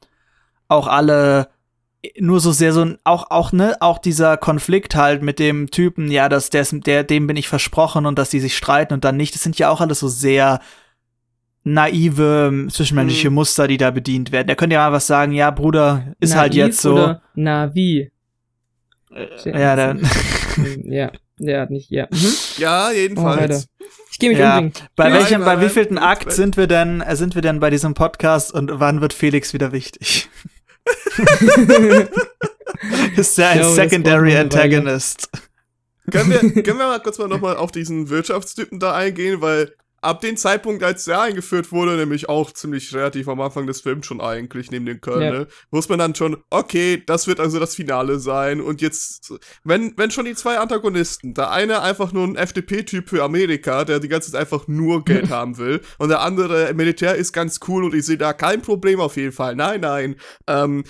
auch 0.67 0.87
alle 0.87 1.47
nur 2.19 2.41
so 2.41 2.51
sehr 2.51 2.73
so 2.73 2.85
auch, 3.05 3.31
auch, 3.31 3.53
ne, 3.53 3.77
auch 3.79 3.97
dieser 3.97 4.35
Konflikt 4.35 4.93
halt 4.95 5.21
mit 5.23 5.39
dem 5.39 5.71
Typen, 5.71 6.11
ja, 6.11 6.27
dass 6.27 6.49
der, 6.49 6.65
der, 6.69 7.05
dem 7.05 7.27
bin 7.27 7.37
ich 7.37 7.47
versprochen 7.47 8.05
und 8.05 8.19
dass 8.19 8.29
die 8.29 8.41
sich 8.41 8.57
streiten 8.57 8.93
und 8.93 9.05
dann 9.05 9.15
nicht, 9.15 9.33
das 9.35 9.41
sind 9.43 9.57
ja 9.57 9.69
auch 9.69 9.79
alles 9.79 10.01
so 10.01 10.09
sehr 10.09 10.59
naive 11.63 12.47
ähm, 12.49 12.69
zwischenmenschliche 12.69 13.29
Mhm. 13.29 13.35
Muster, 13.35 13.67
die 13.67 13.77
da 13.77 13.91
bedient 13.91 14.31
werden. 14.31 14.47
Der 14.47 14.55
könnte 14.55 14.73
ja 14.75 14.87
mal 14.89 14.95
was 14.95 15.07
sagen, 15.07 15.31
ja, 15.31 15.49
Bruder, 15.51 16.13
ist 16.19 16.35
halt 16.35 16.53
Naiv 16.53 16.65
jetzt 16.67 16.81
so. 16.81 16.93
Oder 16.93 17.21
Navi. 17.35 18.11
Äh, 19.15 19.27
ja, 19.59 19.75
dann, 19.75 20.01
ja, 20.85 21.11
der 21.37 21.61
hat 21.61 21.69
nicht, 21.69 21.89
ja. 21.89 22.07
Mhm. 22.11 22.33
Ja, 22.57 22.89
Oh, 22.89 22.95
jedenfalls. 22.95 23.39
Alter. 23.41 23.63
Ich 24.11 24.19
gehe 24.19 24.29
mich 24.29 24.39
Ja. 24.39 24.57
umbringen. 24.59 24.73
bei 24.95 25.09
Nein, 25.09 25.13
welchem, 25.19 25.41
nein, 25.41 25.59
bei 25.59 25.65
wievielten 25.65 25.97
Akt 25.97 26.31
sind 26.31 26.57
wir 26.57 26.67
denn, 26.67 27.01
äh, 27.01 27.15
sind 27.15 27.35
wir 27.35 27.41
denn 27.41 27.59
bei 27.59 27.69
diesem 27.69 27.93
Podcast 27.93 28.53
und 28.53 28.69
wann 28.73 29.01
wird 29.01 29.13
Felix 29.13 29.53
wieder 29.53 29.71
wichtig? 29.71 30.29
ist 33.15 33.39
er 33.39 33.49
ein 33.49 33.59
glaube, 33.59 33.75
Secondary 33.75 34.35
Antagonist? 34.37 35.29
können, 36.11 36.29
wir, 36.29 36.39
können 36.63 36.77
wir 36.79 36.87
mal 36.87 36.99
kurz 36.99 37.17
mal 37.17 37.27
nochmal 37.27 37.55
auf 37.55 37.71
diesen 37.71 38.09
Wirtschaftstypen 38.09 38.79
da 38.79 38.93
eingehen, 38.93 39.41
weil 39.41 39.73
ab 40.03 40.21
dem 40.21 40.37
Zeitpunkt, 40.37 40.83
als 40.83 41.07
er 41.07 41.21
eingeführt 41.21 41.71
wurde, 41.71 41.95
nämlich 41.95 42.29
auch 42.29 42.51
ziemlich 42.51 42.93
relativ 42.93 43.27
am 43.27 43.41
Anfang 43.41 43.67
des 43.67 43.81
Films 43.81 44.05
schon 44.05 44.21
eigentlich, 44.21 44.71
neben 44.71 44.85
dem 44.85 45.01
Colonel, 45.01 45.47
wusste 45.71 45.93
man 45.93 45.99
dann 45.99 46.15
schon, 46.15 46.37
okay, 46.49 47.01
das 47.05 47.27
wird 47.27 47.39
also 47.39 47.59
das 47.59 47.75
Finale 47.75 48.19
sein 48.19 48.61
und 48.61 48.81
jetzt, 48.81 49.33
wenn, 49.63 49.93
wenn 49.97 50.11
schon 50.11 50.25
die 50.25 50.35
zwei 50.35 50.59
Antagonisten, 50.59 51.33
der 51.33 51.51
eine 51.51 51.81
einfach 51.81 52.11
nur 52.11 52.25
ein 52.25 52.35
FDP-Typ 52.35 53.09
für 53.09 53.23
Amerika, 53.23 53.85
der 53.85 53.99
die 53.99 54.07
ganze 54.09 54.31
Zeit 54.31 54.41
einfach 54.41 54.67
nur 54.67 55.03
Geld 55.05 55.29
haben 55.29 55.57
will 55.57 55.81
und 55.97 56.09
der 56.09 56.21
andere 56.21 56.73
Militär 56.73 57.15
ist 57.15 57.33
ganz 57.33 57.59
cool 57.67 57.83
und 57.83 57.93
ich 57.93 58.05
sehe 58.05 58.17
da 58.17 58.33
kein 58.33 58.61
Problem 58.61 58.99
auf 58.99 59.17
jeden 59.17 59.31
Fall, 59.31 59.55
nein, 59.55 59.81
nein, 59.81 60.15
ähm, 60.47 60.83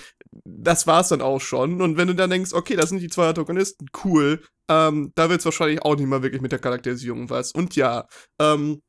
das 0.44 0.86
war's 0.86 1.08
dann 1.08 1.20
auch 1.20 1.40
schon. 1.40 1.80
Und 1.80 1.96
wenn 1.96 2.08
du 2.08 2.14
dann 2.14 2.30
denkst, 2.30 2.52
okay, 2.52 2.76
das 2.76 2.88
sind 2.88 3.00
die 3.00 3.08
zwei 3.08 3.28
Antagonisten, 3.28 3.86
cool, 4.04 4.42
ähm, 4.68 5.12
da 5.14 5.28
wird's 5.28 5.44
wahrscheinlich 5.44 5.82
auch 5.82 5.96
nicht 5.96 6.06
mal 6.06 6.22
wirklich 6.22 6.42
mit 6.42 6.52
der 6.52 6.58
Charakterisierung 6.58 7.30
was. 7.30 7.52
Und 7.52 7.76
ja, 7.76 8.06
ähm, 8.40 8.82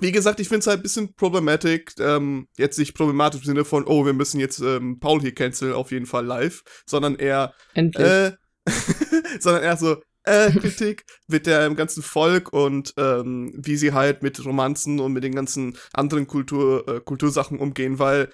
wie 0.00 0.12
gesagt, 0.12 0.40
ich 0.40 0.48
finde 0.48 0.60
es 0.60 0.66
halt 0.66 0.80
ein 0.80 0.82
bisschen 0.82 1.14
problematic, 1.14 1.92
ähm, 1.98 2.48
jetzt 2.56 2.78
nicht 2.78 2.94
problematisch 2.94 3.40
im 3.42 3.46
Sinne 3.46 3.64
von, 3.64 3.84
oh, 3.86 4.06
wir 4.06 4.12
müssen 4.12 4.40
jetzt 4.40 4.60
ähm, 4.60 4.98
Paul 4.98 5.20
hier 5.20 5.34
canceln, 5.34 5.74
auf 5.74 5.90
jeden 5.90 6.06
Fall 6.06 6.24
live, 6.24 6.62
sondern 6.86 7.16
eher, 7.16 7.52
Endlich. 7.74 8.06
äh, 8.06 8.32
sondern 9.40 9.62
eher 9.62 9.76
so, 9.76 9.96
äh, 10.24 10.50
Kritik 10.52 11.04
mit 11.28 11.46
dem 11.46 11.76
ganzen 11.76 12.02
Volk 12.02 12.52
und 12.52 12.94
ähm, 12.96 13.52
wie 13.56 13.76
sie 13.76 13.92
halt 13.92 14.22
mit 14.22 14.44
Romanzen 14.44 15.00
und 15.00 15.12
mit 15.12 15.24
den 15.24 15.34
ganzen 15.34 15.76
anderen 15.92 16.26
Kultur, 16.26 16.86
äh, 16.88 17.00
Kultursachen 17.00 17.58
umgehen, 17.58 17.98
weil 17.98 18.32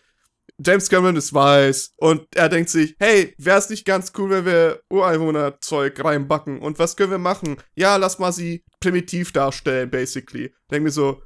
James 0.64 0.88
Cameron 0.88 1.16
ist 1.16 1.32
weiß 1.32 1.92
und 1.98 2.26
er 2.34 2.48
denkt 2.48 2.70
sich, 2.70 2.96
hey, 2.98 3.34
wäre 3.38 3.58
es 3.58 3.70
nicht 3.70 3.84
ganz 3.84 4.12
cool, 4.18 4.30
wenn 4.30 4.44
wir 4.44 4.80
Ureinwohnerzeug 4.90 6.02
reinbacken 6.04 6.58
und 6.60 6.78
was 6.78 6.96
können 6.96 7.12
wir 7.12 7.18
machen? 7.18 7.56
Ja, 7.76 7.96
lass 7.96 8.18
mal 8.18 8.32
sie 8.32 8.64
primitiv 8.80 9.32
darstellen, 9.32 9.88
basically. 9.88 10.52
Denk 10.70 10.82
mir 10.82 10.90
so, 10.90 11.22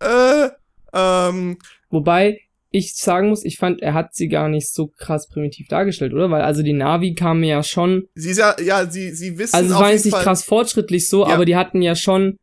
äh, 0.00 0.48
ähm, 0.92 1.58
Wobei, 1.90 2.40
ich 2.70 2.96
sagen 2.96 3.28
muss, 3.28 3.44
ich 3.44 3.56
fand, 3.56 3.80
er 3.82 3.94
hat 3.94 4.14
sie 4.14 4.28
gar 4.28 4.48
nicht 4.48 4.68
so 4.68 4.88
krass 4.88 5.28
primitiv 5.28 5.68
dargestellt, 5.68 6.12
oder? 6.12 6.30
Weil 6.30 6.42
also 6.42 6.62
die 6.62 6.72
Navi 6.72 7.14
kamen 7.14 7.44
ja 7.44 7.62
schon, 7.62 8.08
Sie 8.14 8.30
ist 8.30 8.38
ja, 8.38 8.56
ja, 8.60 8.90
sie, 8.90 9.12
sie 9.12 9.38
wissen 9.38 9.54
also 9.54 9.74
es 9.74 9.80
war 9.80 9.92
jetzt 9.92 10.04
nicht 10.04 10.14
Fall, 10.14 10.24
krass 10.24 10.44
fortschrittlich 10.44 11.08
so, 11.08 11.26
Ja. 11.26 11.34
aber 11.34 11.44
die 11.44 11.54
hatten 11.54 11.82
ja 11.82 11.94
schon 11.94 12.36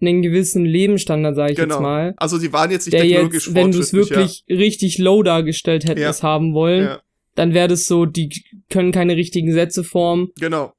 einen 0.00 0.22
gewissen 0.22 0.64
Lebensstandard, 0.64 1.36
sage 1.36 1.52
ich 1.52 1.58
genau. 1.58 1.76
jetzt 1.76 1.82
mal. 1.82 2.14
Also 2.16 2.38
die 2.38 2.52
waren 2.52 2.70
jetzt 2.70 2.86
nicht 2.86 2.94
Der 2.94 3.02
technologisch 3.02 3.46
jetzt, 3.46 3.54
wenn 3.54 3.70
du 3.70 3.78
es 3.78 3.92
wirklich 3.92 4.44
richtig 4.48 4.98
low 4.98 5.22
dargestellt 5.22 5.88
hättest 5.88 6.22
haben 6.22 6.48
ja. 6.48 6.54
wollen, 6.54 6.84
ja. 6.84 7.00
dann 7.36 7.54
wäre 7.54 7.68
das 7.68 7.86
so, 7.86 8.06
die 8.06 8.30
können 8.70 8.92
keine 8.92 9.16
richtigen 9.16 9.52
Sätze 9.52 9.84
formen. 9.84 10.30
Genau. 10.40 10.72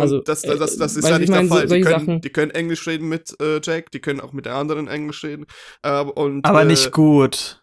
Und 0.00 0.02
Also, 0.02 0.20
das, 0.20 0.42
das, 0.42 0.58
das, 0.58 0.76
das 0.76 0.96
äh, 0.96 0.98
ist 1.00 1.04
weißt 1.04 1.12
ja 1.12 1.18
nicht 1.18 1.28
ich 1.28 1.30
der 1.30 1.36
mein, 1.42 1.48
so- 1.48 1.54
Fall. 1.54 1.66
die, 1.66 1.80
können, 1.82 2.20
die 2.20 2.30
können 2.30 2.50
Englisch 2.50 2.86
reden 2.86 3.08
mit 3.08 3.34
äh, 3.40 3.60
Jack, 3.62 3.90
die 3.90 4.00
können 4.00 4.20
auch 4.20 4.32
mit 4.32 4.46
der 4.46 4.54
anderen 4.54 4.88
Englisch 4.88 5.22
reden. 5.24 5.46
Äh, 5.82 6.00
und, 6.02 6.44
Aber 6.44 6.62
äh, 6.62 6.66
nicht 6.66 6.92
gut. 6.92 7.56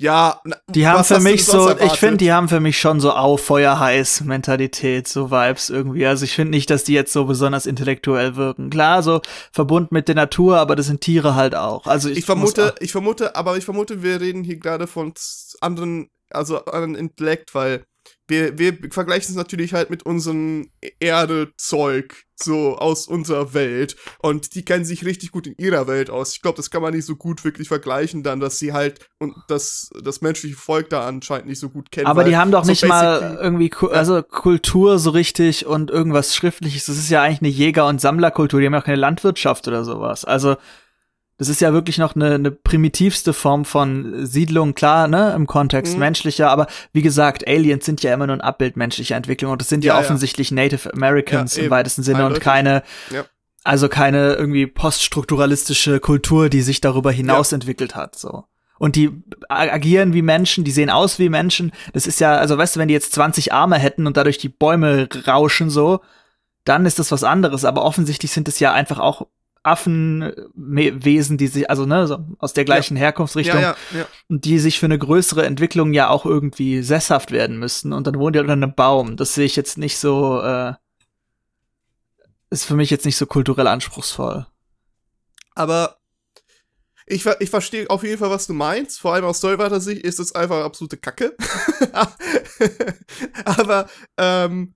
Ja, 0.00 0.40
na, 0.44 0.56
Die 0.70 0.88
haben 0.88 0.98
was 0.98 1.08
für 1.08 1.20
mich 1.20 1.44
so, 1.44 1.70
ich 1.78 1.92
finde, 1.92 2.16
die 2.16 2.32
haben 2.32 2.48
für 2.48 2.58
mich 2.58 2.76
schon 2.80 2.98
so 2.98 3.12
auf 3.12 3.44
Feuer 3.44 3.78
heiß 3.78 4.22
Mentalität, 4.22 5.06
so 5.06 5.30
Vibes 5.30 5.70
irgendwie. 5.70 6.04
Also 6.06 6.24
ich 6.24 6.34
finde 6.34 6.50
nicht, 6.50 6.70
dass 6.70 6.82
die 6.82 6.92
jetzt 6.94 7.12
so 7.12 7.24
besonders 7.26 7.66
intellektuell 7.66 8.34
wirken. 8.34 8.68
Klar, 8.70 9.04
so 9.04 9.20
verbunden 9.52 9.94
mit 9.94 10.08
der 10.08 10.16
Natur, 10.16 10.56
aber 10.56 10.74
das 10.74 10.86
sind 10.86 11.02
Tiere 11.02 11.36
halt 11.36 11.54
auch. 11.54 11.86
Also 11.86 12.08
ich, 12.08 12.18
Ich 12.18 12.24
vermute, 12.24 12.74
ich 12.80 12.90
vermute, 12.90 13.36
aber 13.36 13.56
ich 13.56 13.64
vermute, 13.64 14.02
wir 14.02 14.20
reden 14.20 14.42
hier 14.42 14.56
gerade 14.56 14.88
von 14.88 15.12
anderen, 15.60 16.08
also 16.30 16.64
anderen 16.64 16.96
Intellekt, 16.96 17.54
weil 17.54 17.84
wir, 18.32 18.58
wir 18.58 18.90
vergleichen 18.90 19.30
es 19.30 19.36
natürlich 19.36 19.74
halt 19.74 19.90
mit 19.90 20.04
unserem 20.04 20.70
Erde-Zeug, 21.00 22.24
so 22.34 22.76
aus 22.78 23.06
unserer 23.06 23.52
Welt. 23.52 23.94
Und 24.20 24.54
die 24.54 24.64
kennen 24.64 24.84
sich 24.84 25.04
richtig 25.04 25.30
gut 25.30 25.46
in 25.46 25.54
ihrer 25.58 25.86
Welt 25.86 26.08
aus. 26.08 26.34
Ich 26.34 26.42
glaube, 26.42 26.56
das 26.56 26.70
kann 26.70 26.82
man 26.82 26.94
nicht 26.94 27.04
so 27.04 27.14
gut 27.14 27.44
wirklich 27.44 27.68
vergleichen, 27.68 28.22
dann, 28.22 28.40
dass 28.40 28.58
sie 28.58 28.72
halt 28.72 29.06
und 29.18 29.34
das, 29.48 29.90
das 30.02 30.22
menschliche 30.22 30.56
Volk 30.56 30.88
da 30.88 31.06
anscheinend 31.06 31.46
nicht 31.46 31.60
so 31.60 31.68
gut 31.68 31.90
kennen. 31.92 32.06
aber 32.06 32.24
die 32.24 32.36
haben 32.36 32.50
doch 32.50 32.64
so 32.64 32.70
nicht 32.70 32.86
mal 32.86 33.38
irgendwie, 33.40 33.70
also 33.90 34.22
Kultur 34.22 34.98
so 34.98 35.10
richtig 35.10 35.66
und 35.66 35.90
irgendwas 35.90 36.34
Schriftliches. 36.34 36.86
Das 36.86 36.96
ist 36.96 37.10
ja 37.10 37.22
eigentlich 37.22 37.42
eine 37.42 37.48
Jäger- 37.50 37.86
und 37.86 38.00
Sammlerkultur. 38.00 38.60
Die 38.60 38.66
haben 38.66 38.72
ja 38.72 38.80
auch 38.80 38.84
keine 38.84 38.96
Landwirtschaft 38.96 39.68
oder 39.68 39.84
sowas. 39.84 40.24
Also 40.24 40.56
das 41.42 41.48
ist 41.48 41.60
ja 41.60 41.72
wirklich 41.72 41.98
noch 41.98 42.14
eine, 42.14 42.34
eine 42.36 42.50
primitivste 42.50 43.32
Form 43.32 43.64
von 43.64 44.24
Siedlung, 44.26 44.74
klar, 44.74 45.08
ne, 45.08 45.32
im 45.34 45.46
Kontext 45.46 45.94
Mhm. 45.94 45.98
menschlicher, 46.00 46.50
aber 46.50 46.66
wie 46.92 47.02
gesagt, 47.02 47.46
Aliens 47.46 47.84
sind 47.84 48.02
ja 48.02 48.14
immer 48.14 48.26
nur 48.26 48.36
ein 48.36 48.40
Abbild 48.40 48.76
menschlicher 48.76 49.16
Entwicklung 49.16 49.52
und 49.52 49.60
das 49.60 49.68
sind 49.68 49.84
ja, 49.84 49.94
Ja, 49.94 50.00
ja. 50.00 50.04
offensichtlich 50.04 50.52
Native 50.52 50.92
Americans 50.92 51.56
Ja, 51.56 51.64
im 51.64 51.70
weitesten 51.70 52.02
Sinne 52.02 52.20
und 52.20 52.24
Eindeutig. 52.26 52.44
keine, 52.44 52.82
Ja. 53.10 53.24
also 53.64 53.88
keine 53.88 54.34
irgendwie 54.34 54.66
poststrukturalistische 54.68 56.00
Kultur, 56.00 56.48
die 56.48 56.62
sich 56.62 56.80
darüber 56.80 57.12
hinaus 57.12 57.52
entwickelt 57.52 57.94
hat, 57.94 58.16
so. 58.16 58.44
Und 58.78 58.96
die 58.96 59.10
agieren 59.48 60.12
wie 60.12 60.22
Menschen, 60.22 60.64
die 60.64 60.72
sehen 60.72 60.90
aus 60.90 61.18
wie 61.20 61.28
Menschen. 61.28 61.70
Das 61.92 62.06
ist 62.08 62.18
ja, 62.18 62.34
also 62.36 62.58
weißt 62.58 62.74
du, 62.76 62.80
wenn 62.80 62.88
die 62.88 62.94
jetzt 62.94 63.12
20 63.12 63.52
Arme 63.52 63.78
hätten 63.78 64.06
und 64.08 64.16
dadurch 64.16 64.38
die 64.38 64.48
Bäume 64.48 65.08
rauschen 65.26 65.70
so, 65.70 66.00
dann 66.64 66.84
ist 66.84 66.98
das 66.98 67.12
was 67.12 67.22
anderes. 67.22 67.64
Aber 67.64 67.84
offensichtlich 67.84 68.32
sind 68.32 68.48
es 68.48 68.58
ja 68.58 68.72
einfach 68.72 68.98
auch 68.98 69.26
Affenwesen, 69.62 71.38
die 71.38 71.46
sich, 71.46 71.70
also 71.70 71.86
ne, 71.86 72.06
so 72.06 72.18
aus 72.38 72.52
der 72.52 72.64
gleichen 72.64 72.96
Herkunftsrichtung, 72.96 73.60
Ja, 73.60 73.76
ja, 73.92 73.98
ja. 74.00 74.06
und 74.28 74.44
die 74.44 74.58
sich 74.58 74.78
für 74.80 74.86
eine 74.86 74.98
größere 74.98 75.46
Entwicklung 75.46 75.92
ja 75.92 76.08
auch 76.08 76.26
irgendwie 76.26 76.82
sesshaft 76.82 77.30
werden 77.30 77.58
müssten. 77.58 77.92
Und 77.92 78.06
dann 78.06 78.16
wohnen 78.18 78.32
die 78.32 78.40
unter 78.40 78.52
einem 78.52 78.74
Baum. 78.74 79.16
Das 79.16 79.34
sehe 79.34 79.46
ich 79.46 79.56
jetzt 79.56 79.78
nicht 79.78 79.98
so, 79.98 80.40
äh, 80.40 80.74
ist 82.50 82.64
für 82.64 82.74
mich 82.74 82.90
jetzt 82.90 83.06
nicht 83.06 83.16
so 83.16 83.26
kulturell 83.26 83.66
anspruchsvoll. 83.66 84.46
Aber 85.54 85.98
ich, 87.06 87.24
ich 87.40 87.50
verstehe 87.50 87.88
auf 87.90 88.02
jeden 88.04 88.18
Fall, 88.18 88.30
was 88.30 88.46
du 88.46 88.54
meinst. 88.54 89.00
Vor 89.00 89.14
allem 89.14 89.24
aus 89.24 89.38
Steuerweiter 89.38 89.80
Sicht 89.80 90.02
ist 90.02 90.18
es 90.18 90.34
einfach 90.34 90.64
absolute 90.64 90.96
Kacke. 90.96 91.36
Aber 93.44 93.88
ähm, 94.16 94.74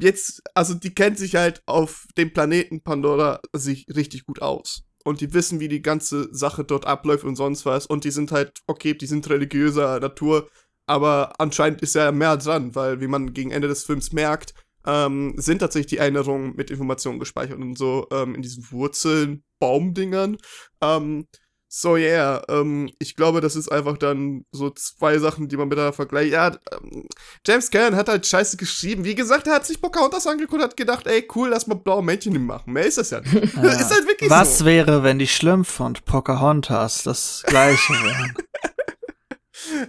jetzt, 0.00 0.42
also 0.54 0.74
die 0.74 0.94
kennt 0.94 1.18
sich 1.18 1.34
halt 1.36 1.62
auf 1.66 2.06
dem 2.16 2.32
Planeten 2.32 2.82
Pandora 2.82 3.40
sich 3.52 3.86
richtig 3.94 4.24
gut 4.24 4.42
aus. 4.42 4.84
Und 5.04 5.20
die 5.20 5.34
wissen, 5.34 5.60
wie 5.60 5.68
die 5.68 5.82
ganze 5.82 6.28
Sache 6.32 6.64
dort 6.64 6.86
abläuft 6.86 7.24
und 7.24 7.36
sonst 7.36 7.66
was. 7.66 7.86
Und 7.86 8.04
die 8.04 8.10
sind 8.10 8.30
halt, 8.30 8.60
okay, 8.66 8.94
die 8.94 9.06
sind 9.06 9.28
religiöser 9.28 9.98
Natur, 9.98 10.48
aber 10.86 11.40
anscheinend 11.40 11.80
ist 11.82 11.94
ja 11.94 12.12
mehr 12.12 12.36
dran, 12.36 12.74
weil, 12.74 13.00
wie 13.00 13.08
man 13.08 13.32
gegen 13.32 13.50
Ende 13.50 13.68
des 13.68 13.84
Films 13.84 14.12
merkt, 14.12 14.54
ähm, 14.86 15.34
sind 15.36 15.58
tatsächlich 15.58 15.90
die 15.90 15.96
Erinnerungen 15.98 16.54
mit 16.56 16.70
Informationen 16.70 17.18
gespeichert 17.18 17.58
und 17.58 17.78
so 17.78 18.06
ähm, 18.12 18.34
in 18.34 18.42
diesen 18.42 18.70
Wurzeln, 18.70 19.44
Baumdingern. 19.60 20.38
Ähm, 20.80 21.26
so, 21.74 21.96
yeah, 21.96 22.42
ähm, 22.50 22.90
ich 22.98 23.16
glaube, 23.16 23.40
das 23.40 23.56
ist 23.56 23.72
einfach 23.72 23.96
dann 23.96 24.44
so 24.52 24.68
zwei 24.68 25.16
Sachen, 25.16 25.48
die 25.48 25.56
man 25.56 25.68
miteinander 25.68 25.94
vergleicht. 25.94 26.32
Ja, 26.32 26.48
ähm, 26.70 27.08
James 27.46 27.70
Cameron 27.70 27.96
hat 27.96 28.10
halt 28.10 28.26
scheiße 28.26 28.58
geschrieben. 28.58 29.06
Wie 29.06 29.14
gesagt, 29.14 29.46
er 29.46 29.54
hat 29.54 29.64
sich 29.64 29.80
Pocahontas 29.80 30.26
angeguckt 30.26 30.60
und 30.60 30.68
hat 30.68 30.76
gedacht, 30.76 31.06
ey, 31.06 31.26
cool, 31.34 31.48
lass 31.48 31.66
mal 31.66 31.76
blaue 31.76 32.02
Männchen 32.02 32.44
machen. 32.44 32.74
Mehr 32.74 32.84
ist 32.84 32.98
das 32.98 33.08
ja 33.08 33.22
nicht. 33.22 33.32
ist 33.44 33.56
halt 33.56 34.06
wirklich 34.06 34.28
Was 34.28 34.58
so. 34.58 34.64
wäre, 34.66 35.02
wenn 35.02 35.18
die 35.18 35.26
Schlümpfe 35.26 35.82
und 35.84 36.04
Pocahontas 36.04 37.04
das 37.04 37.42
gleiche 37.46 37.94
wären? 37.94 38.34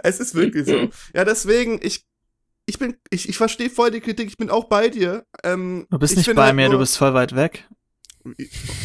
Es 0.04 0.20
ist 0.20 0.36
wirklich 0.36 0.68
so. 0.68 0.88
Ja, 1.14 1.26
deswegen, 1.26 1.80
ich, 1.82 2.06
ich 2.66 2.80
bin, 2.80 2.96
ich, 3.10 3.28
ich 3.28 3.38
verstehe 3.38 3.70
voll 3.70 3.92
die 3.92 4.02
Kritik, 4.02 4.28
ich 4.28 4.38
bin 4.38 4.50
auch 4.50 4.66
bei 4.66 4.88
dir. 4.88 5.26
Ähm, 5.44 5.88
Du 5.90 6.00
bist 6.00 6.14
ich 6.14 6.28
nicht 6.28 6.36
bei 6.36 6.46
halt 6.46 6.56
mir, 6.56 6.70
du 6.70 6.78
bist 6.78 6.98
voll 6.98 7.14
weit 7.14 7.36
weg. 7.36 7.68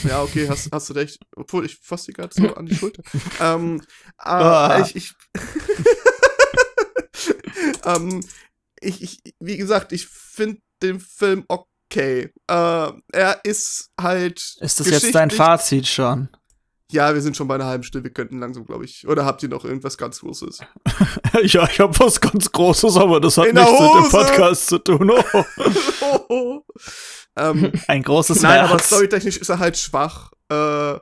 Ja, 0.08 0.22
okay, 0.22 0.48
hast, 0.48 0.70
hast 0.72 0.90
du 0.90 0.94
recht. 0.94 1.18
Obwohl, 1.36 1.66
ich 1.66 1.78
fasse 1.80 2.06
die 2.06 2.12
gerade 2.12 2.34
so 2.34 2.54
an 2.54 2.66
die 2.66 2.74
Schulter. 2.74 3.02
ähm, 3.40 3.80
äh, 3.80 3.84
Ah. 4.28 4.80
ich, 4.84 4.96
ich, 4.96 5.14
ähm, 7.84 8.24
ich, 8.80 9.02
ich, 9.02 9.20
wie 9.40 9.56
gesagt, 9.56 9.92
ich 9.92 10.06
finde 10.06 10.60
den 10.82 11.00
Film 11.00 11.44
okay. 11.48 12.32
Äh, 12.48 12.92
er 13.12 13.40
ist 13.44 13.90
halt. 14.00 14.56
Ist 14.60 14.80
das 14.80 14.90
jetzt 14.90 15.14
dein 15.14 15.30
Fazit 15.30 15.86
schon? 15.86 16.28
Ja, 16.90 17.12
wir 17.12 17.20
sind 17.20 17.36
schon 17.36 17.46
bei 17.48 17.56
einer 17.56 17.66
halben 17.66 17.82
Stunde, 17.82 18.04
wir 18.04 18.14
könnten 18.14 18.38
langsam, 18.38 18.64
glaube 18.64 18.86
ich. 18.86 19.06
Oder 19.06 19.26
habt 19.26 19.42
ihr 19.42 19.50
noch 19.50 19.66
irgendwas 19.66 19.98
ganz 19.98 20.20
Großes? 20.20 20.60
ja, 21.42 21.68
ich 21.70 21.80
habe 21.80 21.98
was 22.00 22.18
ganz 22.18 22.50
Großes, 22.50 22.96
aber 22.96 23.20
das 23.20 23.36
hat 23.36 23.48
In 23.48 23.56
nichts 23.56 23.72
mit 23.72 23.80
dem. 23.80 24.10
Podcast 24.10 24.66
zu 24.68 24.78
tun. 24.78 25.12
Ähm, 27.38 27.72
Ein 27.88 28.02
großes 28.02 28.42
Nein, 28.42 28.60
aber 28.60 28.70
Herz. 28.70 28.86
storytechnisch 28.86 29.36
ist 29.38 29.48
er 29.48 29.58
halt 29.58 29.76
schwach. 29.78 30.32
Äh, 30.50 30.98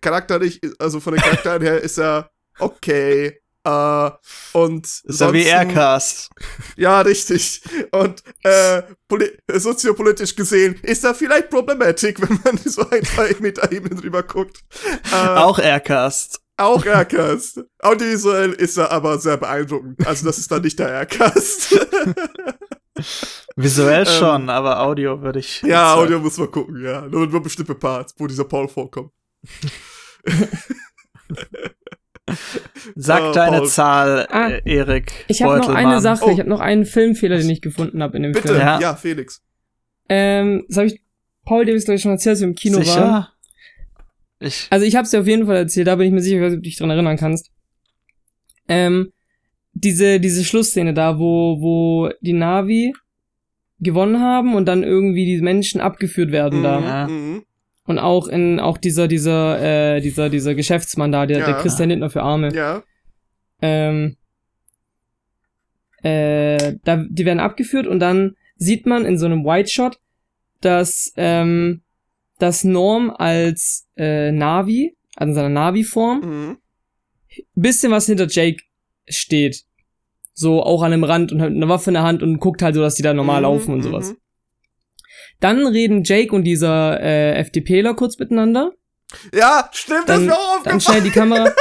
charakterlich, 0.00 0.60
also 0.78 1.00
von 1.00 1.14
den 1.14 1.22
Charakteren 1.22 1.62
her 1.62 1.80
ist 1.80 1.98
er 1.98 2.30
okay. 2.58 3.40
Äh, 3.66 4.10
und 4.52 4.84
ist 5.04 5.20
ja 5.20 5.32
wie 5.32 5.44
Aircast. 5.44 6.30
Ja, 6.76 7.00
richtig. 7.00 7.62
Und 7.92 8.22
äh, 8.42 8.82
poli- 9.08 9.38
soziopolitisch 9.52 10.36
gesehen 10.36 10.74
ist 10.82 11.02
er 11.04 11.14
vielleicht 11.14 11.48
problematisch, 11.48 12.14
wenn 12.18 12.38
man 12.44 12.58
so 12.58 12.88
ein, 12.90 13.02
zwei 13.04 13.34
Meter 13.40 13.72
Ebenen 13.72 13.98
drüber 13.98 14.22
guckt. 14.22 14.60
Äh, 15.12 15.16
Auch 15.16 15.58
Aircast. 15.58 16.40
auch 16.58 16.84
Aircast. 16.84 17.62
Audiovisuell 17.80 18.52
ist 18.52 18.76
er 18.76 18.92
aber 18.92 19.18
sehr 19.18 19.38
beeindruckend. 19.38 20.06
Also 20.06 20.26
das 20.26 20.36
ist 20.38 20.50
dann 20.50 20.60
nicht 20.62 20.78
der 20.78 20.90
Aircast. 20.90 21.74
Visuell 23.56 24.00
Ähm, 24.06 24.06
schon, 24.06 24.50
aber 24.50 24.80
Audio 24.80 25.20
würde 25.22 25.38
ich. 25.40 25.62
ja, 25.62 25.88
sagen. 25.90 26.00
Audio 26.02 26.20
muss 26.20 26.38
man 26.38 26.50
gucken, 26.50 26.82
ja. 26.84 27.02
Nur, 27.08 27.26
nur 27.26 27.42
bestimmte 27.42 27.74
Parts, 27.74 28.14
wo 28.18 28.26
dieser 28.26 28.44
Paul 28.44 28.68
vorkommt. 28.68 29.10
Sag 32.96 33.22
Oh, 33.22 33.32
deine 33.32 33.58
Paul. 33.58 33.68
Zahl, 33.68 34.26
Ah, 34.30 34.48
äh, 34.50 34.62
Erik. 34.64 35.12
Ich 35.28 35.42
habe 35.42 35.58
noch 35.58 35.68
eine. 35.68 36.00
Sache, 36.00 36.24
Oh. 36.24 36.30
ich 36.30 36.38
habe 36.38 36.48
noch 36.48 36.60
einen 36.60 36.84
Filmfehler, 36.86 37.36
den 37.38 37.50
ich 37.50 37.60
gefunden 37.60 38.02
habe 38.02 38.16
in 38.16 38.22
dem 38.24 38.32
Bitte, 38.32 38.48
Film. 38.48 38.60
ja, 38.60 38.80
Ja. 38.80 38.94
Felix. 38.96 39.42
Ähm, 40.08 40.64
das 40.68 40.76
habe 40.78 40.86
ich 40.88 41.00
Paul 41.44 41.64
Davis 41.66 41.84
gleich 41.84 42.02
schon 42.02 42.12
erzählt, 42.12 42.34
als 42.34 42.40
wir 42.40 42.48
im 42.48 42.54
Kino 42.54 42.78
Sicher? 42.78 43.00
waren. 43.00 43.26
Ich. 44.40 44.66
Also 44.70 44.84
ich 44.86 44.96
habe 44.96 45.04
es 45.04 45.10
dir 45.10 45.20
auf 45.20 45.26
jeden 45.26 45.46
Fall 45.46 45.56
erzählt, 45.56 45.86
da 45.86 45.96
bin 45.96 46.06
ich 46.06 46.12
mir 46.12 46.20
sicher, 46.22 46.36
ich 46.38 46.44
ob 46.44 46.50
du 46.50 46.60
dich 46.60 46.76
dran 46.76 46.90
erinnern 46.90 47.16
kannst. 47.16 47.50
Ähm, 48.68 49.12
diese, 49.74 50.20
diese 50.20 50.44
Schlussszene 50.44 50.94
da, 50.94 51.18
wo, 51.18 51.60
wo 51.60 52.10
die 52.20 52.32
Navi 52.32 52.94
gewonnen 53.80 54.20
haben 54.20 54.54
und 54.54 54.66
dann 54.66 54.82
irgendwie 54.82 55.26
die 55.26 55.40
Menschen 55.42 55.80
abgeführt 55.80 56.32
werden 56.32 56.62
da. 56.62 56.80
Ja. 56.80 57.08
Mhm. 57.08 57.42
Und 57.86 57.98
auch 57.98 58.28
in, 58.28 58.60
auch 58.60 58.78
dieser, 58.78 59.08
dieser, 59.08 59.96
äh, 59.96 60.00
dieser, 60.00 60.30
dieser 60.30 60.54
Geschäftsmann 60.54 61.12
da, 61.12 61.26
der, 61.26 61.40
Ja. 61.40 61.46
der 61.46 61.54
Christian 61.56 61.90
Lindner 61.90 62.08
für 62.08 62.22
Arme. 62.22 62.54
Ja. 62.54 62.82
Ähm, 63.60 64.16
äh, 66.02 66.76
da, 66.84 67.04
die 67.08 67.24
werden 67.24 67.40
abgeführt 67.40 67.86
und 67.86 68.00
dann 68.00 68.36
sieht 68.56 68.86
man 68.86 69.04
in 69.04 69.18
so 69.18 69.26
einem 69.26 69.44
White 69.44 69.70
Shot, 69.70 69.98
dass, 70.60 71.12
ähm, 71.16 71.82
dass 72.38 72.64
Norm 72.64 73.10
als 73.10 73.86
äh, 73.96 74.32
Navi, 74.32 74.96
also 75.16 75.30
in 75.30 75.34
seiner 75.34 75.48
Navi-Form, 75.50 76.20
Mhm. 76.20 76.56
bisschen 77.54 77.90
was 77.92 78.06
hinter 78.06 78.26
Jake 78.28 78.62
steht. 79.08 79.62
So 80.34 80.62
auch 80.62 80.82
an 80.82 80.90
dem 80.90 81.04
Rand 81.04 81.30
und 81.32 81.40
hat 81.40 81.50
eine 81.50 81.68
Waffe 81.68 81.90
in 81.90 81.94
der 81.94 82.02
Hand 82.02 82.22
und 82.22 82.38
guckt 82.40 82.60
halt 82.62 82.74
so, 82.74 82.80
dass 82.80 82.96
die 82.96 83.02
da 83.02 83.14
normal 83.14 83.36
Mhm, 83.38 83.42
laufen 83.42 83.72
und 83.72 83.78
mhm. 83.78 83.82
sowas. 83.84 84.14
Dann 85.40 85.66
reden 85.66 86.02
Jake 86.04 86.34
und 86.34 86.44
dieser 86.44 87.00
äh, 87.00 87.34
FDPler 87.38 87.94
kurz 87.94 88.18
miteinander. 88.18 88.72
Ja, 89.32 89.68
stimmt, 89.72 90.08
das 90.08 90.16
Dann, 90.16 90.20
ist 90.22 90.26
mir 90.26 90.34
auch 90.34 90.62
dann 90.64 90.74
aufgefallen. 90.76 90.80
schnell 90.80 91.00
die 91.02 91.10
Kamera. 91.10 91.52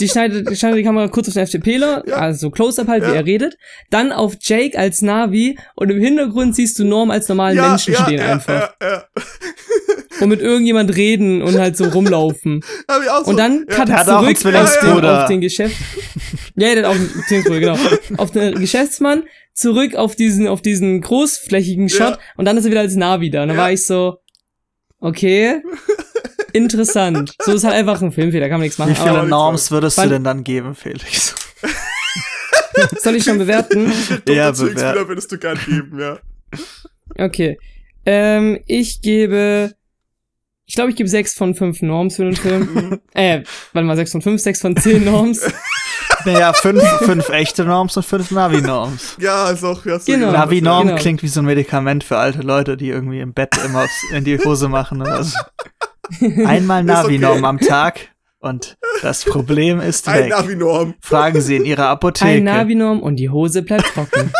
die 0.00 0.08
schneidet, 0.08 0.50
die 0.50 0.56
schneidet 0.56 0.78
die 0.78 0.82
Kamera 0.84 1.08
kurz 1.08 1.28
auf 1.28 1.34
den 1.34 1.42
FDPler, 1.42 2.04
Ja. 2.06 2.16
also 2.16 2.50
Close-Up 2.50 2.88
halt, 2.88 3.02
Ja. 3.02 3.12
wie 3.12 3.16
er 3.16 3.26
redet. 3.26 3.56
Dann 3.90 4.12
auf 4.12 4.34
Jake 4.40 4.78
als 4.78 5.02
Navi 5.02 5.58
und 5.74 5.90
im 5.90 6.00
Hintergrund 6.00 6.54
siehst 6.56 6.78
du 6.78 6.84
Norm 6.84 7.10
als 7.10 7.28
normalen 7.28 7.56
ja, 7.56 7.68
Menschen 7.70 7.94
stehen 7.94 8.18
ja, 8.20 8.32
einfach. 8.32 8.74
Ja, 8.80 8.88
ja. 8.88 9.04
Und 10.20 10.28
mit 10.28 10.40
irgendjemand 10.40 10.96
reden 10.96 11.42
und 11.42 11.58
halt 11.58 11.76
so 11.76 11.84
rumlaufen. 11.84 12.62
Hab 12.88 13.02
ich 13.02 13.10
auch 13.10 13.24
so. 13.24 13.30
Und 13.30 13.36
dann 13.38 13.64
ja. 13.68 13.74
cut 13.76 13.90
einen 13.90 14.36
zurück 14.36 14.54
auf 14.56 14.78
den, 14.80 15.04
auf 15.04 15.28
den 15.28 15.40
Geschäft. 15.40 15.76
Ja, 16.56 16.74
der 16.74 16.84
hat 16.84 16.90
auch 16.90 16.94
einen 16.94 17.10
Zwillingsbruder, 17.28 17.60
genau. 17.60 17.78
Auf 18.16 18.30
den 18.30 18.58
Geschäftsmann, 18.58 19.24
zurück 19.52 19.94
auf 19.94 20.16
diesen, 20.16 20.48
auf 20.48 20.62
diesen 20.62 21.00
großflächigen 21.02 21.88
Shot 21.88 22.00
Ja. 22.12 22.18
und 22.36 22.44
dann 22.46 22.56
ist 22.56 22.64
er 22.64 22.70
wieder 22.70 22.80
als 22.80 22.96
Navi 22.96 23.30
da. 23.30 23.42
Und 23.42 23.48
dann 23.48 23.56
Ja. 23.58 23.62
war 23.64 23.72
ich 23.72 23.84
so, 23.84 24.18
okay, 25.00 25.60
interessant. 26.52 27.34
So 27.42 27.52
ist 27.52 27.64
halt 27.64 27.74
einfach 27.74 28.00
ein 28.00 28.12
Filmfehler, 28.12 28.48
kann 28.48 28.58
man 28.58 28.62
nichts 28.62 28.78
machen. 28.78 28.92
Wie 28.92 28.94
viele 29.08 29.26
Norms 29.26 29.70
würdest 29.70 29.98
du 29.98 30.08
denn 30.08 30.24
dann 30.24 30.44
geben, 30.44 30.74
Felix? 30.74 31.34
soll 33.02 33.16
ich 33.16 33.24
schon 33.24 33.38
bewerten? 33.38 33.92
Ja, 34.28 34.50
Dr. 34.50 34.54
Zwillingsbruder 34.54 34.92
bewer- 34.94 35.08
würdest 35.08 35.32
du 35.32 35.38
gern 35.38 35.58
geben, 35.66 35.98
ja. 36.00 36.18
Okay. 37.18 37.58
Ähm, 38.04 38.60
ich 38.66 39.00
gebe, 39.02 39.74
ich 40.66 40.74
glaube, 40.74 40.90
ich 40.90 40.96
gebe 40.96 41.08
sechs 41.08 41.32
von 41.34 41.54
fünf 41.54 41.80
Norms 41.82 42.16
für 42.16 42.24
den 42.24 42.36
Film. 42.36 43.00
äh, 43.14 43.42
warte 43.72 43.86
mal, 43.86 43.96
sechs 43.96 44.12
von 44.12 44.20
fünf, 44.22 44.40
sechs 44.42 44.60
von 44.60 44.76
zehn 44.76 45.04
Norms. 45.04 45.40
Naja, 46.24 46.52
fünf, 46.54 46.82
fünf 46.82 47.28
echte 47.28 47.64
Norms 47.64 47.96
und 47.96 48.02
fünf 48.04 48.32
Navi-Norms. 48.32 49.16
Ja, 49.20 49.48
ist 49.50 49.62
auch, 49.62 49.84
ja, 49.86 49.98
so 50.00 50.10
Genau. 50.10 50.32
Navi-Norm 50.32 50.88
Genau. 50.88 50.98
klingt 50.98 51.22
wie 51.22 51.28
so 51.28 51.40
ein 51.40 51.46
Medikament 51.46 52.02
für 52.02 52.18
alte 52.18 52.40
Leute, 52.40 52.76
die 52.76 52.88
irgendwie 52.88 53.20
im 53.20 53.32
Bett 53.32 53.54
immer 53.64 53.84
in 54.12 54.24
die 54.24 54.36
Hose 54.38 54.68
machen 54.68 55.00
oder 55.02 55.22
so. 55.22 55.38
Einmal 56.46 56.82
Navi-Norm 56.82 57.38
okay. 57.38 57.46
am 57.46 57.60
Tag 57.60 58.08
und 58.40 58.76
das 59.02 59.24
Problem 59.24 59.80
ist 59.80 60.08
Ein 60.08 60.24
weg. 60.24 60.30
Navi-Norm. 60.30 60.94
Fragen 61.00 61.40
Sie 61.40 61.56
in 61.56 61.64
Ihrer 61.64 61.86
Apotheke. 61.90 62.28
Ein 62.30 62.44
Navi-Norm 62.44 63.00
und 63.02 63.16
die 63.16 63.30
Hose 63.30 63.62
bleibt 63.62 63.86
trocken. 63.94 64.32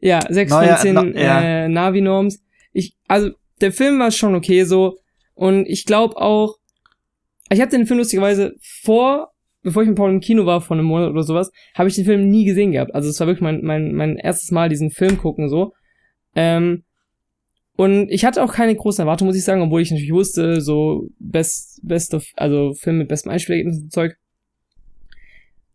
ja, 0.00 0.20
sechs 0.30 0.50
Neuer- 0.52 0.76
von 0.76 0.82
zehn 0.82 0.94
no- 0.94 1.04
ja. 1.04 1.40
äh, 1.40 1.68
Navi-Norms. 1.68 2.38
Ich, 2.76 2.94
also, 3.08 3.30
der 3.60 3.72
Film 3.72 3.98
war 3.98 4.10
schon 4.10 4.34
okay 4.34 4.64
so. 4.64 4.98
Und 5.34 5.66
ich 5.66 5.84
glaube 5.84 6.16
auch, 6.16 6.56
ich 7.50 7.60
habe 7.60 7.70
den 7.70 7.86
Film 7.86 7.98
lustigerweise 7.98 8.54
vor, 8.82 9.32
bevor 9.62 9.82
ich 9.82 9.88
mit 9.88 9.96
Paul 9.96 10.10
im 10.10 10.20
Kino 10.20 10.46
war, 10.46 10.60
vor 10.60 10.76
einem 10.76 10.86
Monat 10.86 11.10
oder 11.10 11.22
sowas, 11.22 11.50
habe 11.74 11.88
ich 11.88 11.94
den 11.94 12.04
Film 12.04 12.28
nie 12.28 12.44
gesehen 12.44 12.72
gehabt. 12.72 12.94
Also 12.94 13.08
es 13.08 13.18
war 13.18 13.26
wirklich 13.26 13.42
mein, 13.42 13.62
mein, 13.62 13.94
mein 13.94 14.16
erstes 14.16 14.50
Mal 14.50 14.68
diesen 14.68 14.90
Film 14.90 15.18
gucken 15.18 15.48
so. 15.48 15.72
Ähm, 16.34 16.84
und 17.76 18.10
ich 18.10 18.24
hatte 18.24 18.42
auch 18.42 18.52
keine 18.52 18.74
großen 18.74 19.02
Erwartungen, 19.02 19.28
muss 19.28 19.36
ich 19.36 19.44
sagen, 19.44 19.62
obwohl 19.62 19.82
ich 19.82 19.90
natürlich 19.90 20.12
wusste, 20.12 20.60
so 20.60 21.08
best, 21.18 21.80
best 21.82 22.14
of, 22.14 22.26
also 22.36 22.74
Film 22.74 22.98
mit 22.98 23.08
bestem 23.08 23.32
Einspielergebnis 23.32 23.82
und 23.82 23.92
Zeug. 23.92 24.16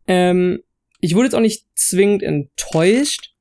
Ähm, 0.07 0.61
ich 0.99 1.15
wurde 1.15 1.25
jetzt 1.25 1.35
auch 1.35 1.41
nicht 1.41 1.65
zwingend 1.75 2.23
enttäuscht, 2.23 3.33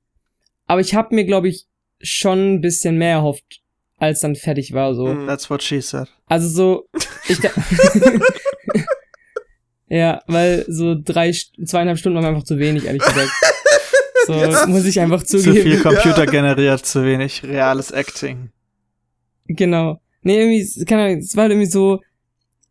aber 0.67 0.81
ich 0.81 0.95
habe 0.95 1.15
mir, 1.15 1.25
glaube 1.25 1.49
ich, 1.49 1.67
schon 2.03 2.55
ein 2.55 2.61
bisschen 2.61 2.97
mehr 2.99 3.17
erhofft, 3.17 3.61
als 3.99 4.21
dann 4.21 4.37
fertig 4.37 4.73
war. 4.73 4.95
So. 4.95 5.07
Mhm. 5.07 5.27
That's 5.27 5.49
what 5.51 5.63
she 5.63 5.81
said. 5.81 6.09
Also 6.27 6.49
so, 6.49 6.89
ich 7.29 7.39
da 7.41 7.51
Ja, 9.89 10.23
weil 10.29 10.65
so 10.69 10.95
drei, 10.95 11.33
zweieinhalb 11.33 11.99
Stunden 11.99 12.17
waren 12.17 12.27
einfach 12.27 12.45
zu 12.45 12.59
wenig, 12.59 12.85
ehrlich 12.85 13.03
gesagt. 13.03 13.31
So, 14.27 14.35
Ja. 14.35 14.67
muss 14.67 14.85
ich 14.85 15.01
einfach 15.01 15.23
Zu 15.25 15.39
zugeben. 15.39 15.63
viel 15.65 15.81
Computer 15.81 16.27
generiert, 16.31 16.87
zu 16.87 17.05
wenig 17.05 17.43
reales 17.43 17.91
Acting. 17.91 18.51
Genau. 19.47 20.01
Nee, 20.23 20.39
irgendwie, 20.39 20.85
keine 20.85 21.03
Ahnung, 21.05 21.19
es 21.19 21.35
war 21.35 21.43
halt 21.43 21.53
irgendwie 21.53 21.71
so, 21.71 22.01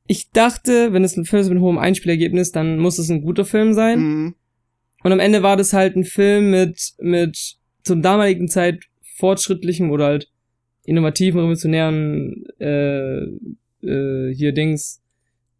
ich 0.07 0.29
dachte, 0.31 0.93
wenn 0.93 1.03
es 1.03 1.17
ein 1.17 1.25
Film 1.25 1.41
ist 1.41 1.49
mit 1.49 1.59
hohen 1.59 1.77
Einspielergebnis, 1.77 2.51
dann 2.51 2.77
muss 2.79 2.99
es 2.99 3.09
ein 3.09 3.21
guter 3.21 3.43
Film 3.43 3.73
sein. 3.73 3.99
Mhm. 3.99 4.35
Und 5.03 5.11
am 5.11 5.19
Ende 5.19 5.43
war 5.43 5.57
das 5.57 5.73
halt 5.73 5.95
ein 5.97 6.05
Film 6.05 6.51
mit, 6.51 6.93
mit 6.99 7.55
zum 7.83 8.01
damaligen 8.01 8.47
Zeit 8.47 8.85
fortschrittlichem 9.19 9.91
oder 9.91 10.05
halt 10.05 10.29
innovativen, 10.85 11.39
revolutionären, 11.41 12.45
äh, 12.59 13.19
äh, 13.85 14.33
hier 14.33 14.51
Dings, 14.53 15.01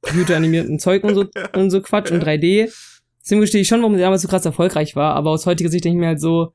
computeranimierten 0.01 0.80
Zeug 0.86 1.03
und 1.03 1.16
so, 1.16 1.26
und 1.53 1.70
so 1.70 1.82
Quatsch 1.82 2.12
und 2.12 2.24
3D. 2.24 2.72
Deswegen 3.22 3.41
verstehe 3.41 3.62
ich 3.62 3.68
schon, 3.68 3.82
warum 3.82 3.93
der 3.93 4.01
damals 4.03 4.22
so 4.24 4.28
krass 4.28 4.45
erfolgreich 4.45 4.95
war, 4.95 5.14
aber 5.16 5.30
aus 5.32 5.45
heutiger 5.45 5.70
Sicht 5.70 5.84
denke 5.86 5.97
ich 5.97 5.99
mir 5.99 6.07
halt 6.07 6.22
so, 6.22 6.53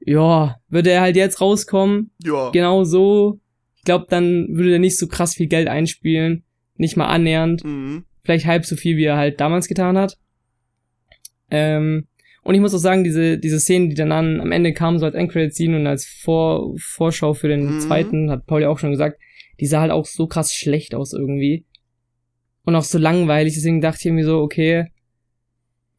ja, 0.00 0.56
würde 0.68 0.90
er 0.90 1.00
halt 1.02 1.16
jetzt 1.16 1.40
rauskommen, 1.40 2.10
Ja. 2.22 2.50
genau 2.50 2.84
so, 2.84 3.40
ich 3.76 3.82
glaube, 3.82 4.06
dann 4.08 4.46
würde 4.56 4.72
er 4.74 4.78
nicht 4.78 4.96
so 4.98 5.06
krass 5.08 5.34
viel 5.34 5.48
Geld 5.48 5.68
einspielen, 5.68 6.44
nicht 6.76 6.96
mal 6.96 7.06
annähernd 7.08 7.64
Mhm. 7.64 8.04
vielleicht 8.22 8.46
halb 8.46 8.64
so 8.64 8.76
viel, 8.76 8.96
wie 8.96 9.04
er 9.04 9.16
halt 9.16 9.40
damals 9.40 9.68
getan 9.68 9.98
hat. 9.98 10.16
Ähm, 11.50 12.06
und 12.46 12.54
ich 12.54 12.60
muss 12.60 12.74
auch 12.74 12.78
sagen, 12.78 13.04
diese, 13.04 13.38
diese 13.38 13.60
Szenen, 13.60 13.88
die 13.90 13.94
dann 13.96 14.12
an, 14.12 14.40
am 14.40 14.52
Ende 14.52 14.72
kamen, 14.72 14.98
so 14.98 15.06
als 15.06 15.14
Endcredit-Scene 15.14 15.76
und 15.76 15.86
als 15.86 16.06
Vor 16.06 16.74
Vorschau 16.78 17.34
für 17.34 17.48
den 17.48 17.74
Mhm. 17.74 17.80
zweiten, 17.80 18.30
hat 18.30 18.46
Paul 18.46 18.62
ja 18.62 18.68
auch 18.68 18.78
schon 18.78 18.90
gesagt, 18.90 19.18
die 19.60 19.66
sah 19.66 19.80
halt 19.80 19.90
auch 19.92 20.06
so 20.06 20.26
krass 20.26 20.54
schlecht 20.54 20.94
aus 20.94 21.12
irgendwie. 21.12 21.64
Und 22.64 22.74
auch 22.74 22.82
so 22.84 22.98
langweilig, 22.98 23.54
deswegen 23.54 23.80
dachte 23.80 23.98
ich 24.00 24.06
irgendwie 24.06 24.24
so, 24.24 24.38
okay, 24.40 24.86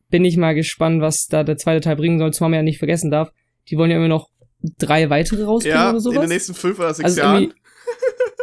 bin 0.10 0.24
ich 0.26 0.38
mal 0.38 0.56
gespannt, 0.56 1.02
was 1.02 1.28
da 1.28 1.44
der 1.44 1.58
zweite 1.58 1.82
Teil 1.82 1.96
bringen 1.96 2.20
soll, 2.20 2.34
zumal 2.34 2.50
man 2.52 2.58
ja 2.60 2.64
nicht 2.64 2.78
vergessen 2.80 3.12
darf, 3.12 3.32
die 3.70 3.78
wollen 3.78 3.92
ja 3.92 3.98
immer 3.98 4.08
noch 4.08 4.30
drei 4.78 5.10
weitere 5.10 5.44
rausbringen 5.44 5.78
Ja, 5.78 5.90
oder 5.90 5.98
in 5.98 6.02
sowas. 6.02 6.20
den 6.22 6.30
nächsten 6.30 6.54
fünf 6.54 6.80
oder 6.80 6.94
sechs 6.94 7.06
also 7.10 7.20
Jahren. 7.22 7.54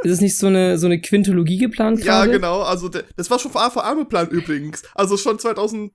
ist 0.03 0.11
es 0.13 0.21
nicht 0.21 0.37
so 0.37 0.47
eine, 0.49 0.79
so 0.79 0.87
eine 0.87 1.01
Quintologie 1.01 1.59
geplant 1.59 2.05
Ja, 2.05 2.21
gerade? 2.25 2.33
genau. 2.39 2.61
Also 2.61 2.89
das 3.17 3.31
war 3.31 3.39
schon 3.39 3.51
von 3.51 3.63
Anfang 3.63 3.83
an 3.85 3.99
geplant 3.99 4.31
übrigens. 4.31 4.83
Also 4.95 5.17
schon 5.17 5.39
2000, 5.39 5.93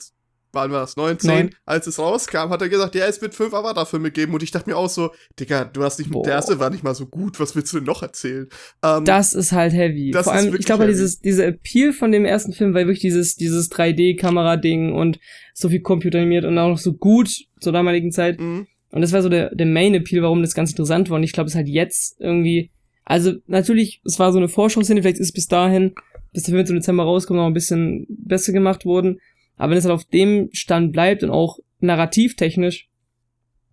wann 0.51 0.71
war 0.71 0.81
das? 0.81 0.95
19, 0.97 1.29
Neun. 1.29 1.49
als 1.65 1.87
es 1.87 1.99
rauskam, 1.99 2.49
hat 2.49 2.61
er 2.61 2.69
gesagt, 2.69 2.95
ja, 2.95 3.05
es 3.05 3.21
wird 3.21 3.35
fünf 3.35 3.53
Avatar-Filme 3.53 4.11
geben. 4.11 4.33
Und 4.33 4.43
ich 4.43 4.51
dachte 4.51 4.69
mir 4.69 4.75
auch 4.77 4.89
so, 4.89 5.11
Digga, 5.39 5.65
du 5.65 5.83
hast 5.83 5.99
nicht, 5.99 6.11
Boah. 6.11 6.23
der 6.23 6.33
erste 6.33 6.59
war 6.59 6.69
nicht 6.69 6.83
mal 6.83 6.95
so 6.95 7.05
gut. 7.05 7.39
Was 7.39 7.55
willst 7.55 7.71
du 7.73 7.77
denn 7.77 7.85
noch 7.85 8.01
erzählen? 8.03 8.47
Ähm, 8.83 9.05
Das 9.05 9.33
ist 9.33 9.51
halt 9.51 9.73
heavy. 9.73 10.11
Vor 10.13 10.33
allem, 10.33 10.55
ich 10.55 10.65
glaube, 10.65 10.83
heavy. 10.83 10.93
dieses, 10.93 11.19
dieser 11.19 11.47
Appeal 11.47 11.93
von 11.93 12.11
dem 12.11 12.25
ersten 12.25 12.53
Film 12.53 12.73
war 12.73 12.81
wirklich 12.81 12.99
dieses, 12.99 13.35
dieses 13.35 13.69
3D-Kamera-Ding 13.71 14.93
und 14.93 15.19
so 15.53 15.69
viel 15.69 15.81
computeranimiert 15.81 16.45
und 16.45 16.57
auch 16.57 16.69
noch 16.69 16.77
so 16.77 16.93
gut 16.93 17.29
zur 17.59 17.73
damaligen 17.73 18.11
Zeit. 18.11 18.39
mh, 18.39 18.65
Und 18.91 19.01
das 19.01 19.11
war 19.13 19.21
so 19.21 19.29
der, 19.29 19.53
der 19.53 19.65
Main-Appeal, 19.67 20.21
warum 20.23 20.41
das 20.41 20.53
ganz 20.53 20.71
interessant 20.71 21.09
war. 21.09 21.17
Und 21.17 21.23
ich 21.23 21.33
glaube, 21.33 21.47
es 21.47 21.53
ist 21.53 21.57
halt 21.57 21.67
jetzt 21.67 22.15
irgendwie, 22.19 22.71
also 23.05 23.33
natürlich, 23.47 24.01
es 24.05 24.19
war 24.19 24.31
so 24.31 24.37
eine 24.37 24.47
Vorschau-Szene, 24.47 25.01
vielleicht 25.01 25.19
ist 25.19 25.27
es 25.27 25.33
bis 25.33 25.47
dahin, 25.47 25.93
bis 26.31 26.43
der 26.43 26.53
Film 26.53 26.65
im 26.67 26.75
Dezember 26.75 27.03
rauskommt, 27.03 27.39
noch 27.39 27.47
ein 27.47 27.53
bisschen 27.53 28.05
besser 28.07 28.53
gemacht 28.53 28.85
worden. 28.85 29.19
Aber 29.59 29.69
wenn 29.71 29.77
es 29.77 29.85
halt 29.85 29.93
auf 29.93 30.05
dem 30.05 30.49
Stand 30.53 30.91
bleibt 30.91 31.21
und 31.21 31.29
auch 31.29 31.59
narrativtechnisch 31.81 32.87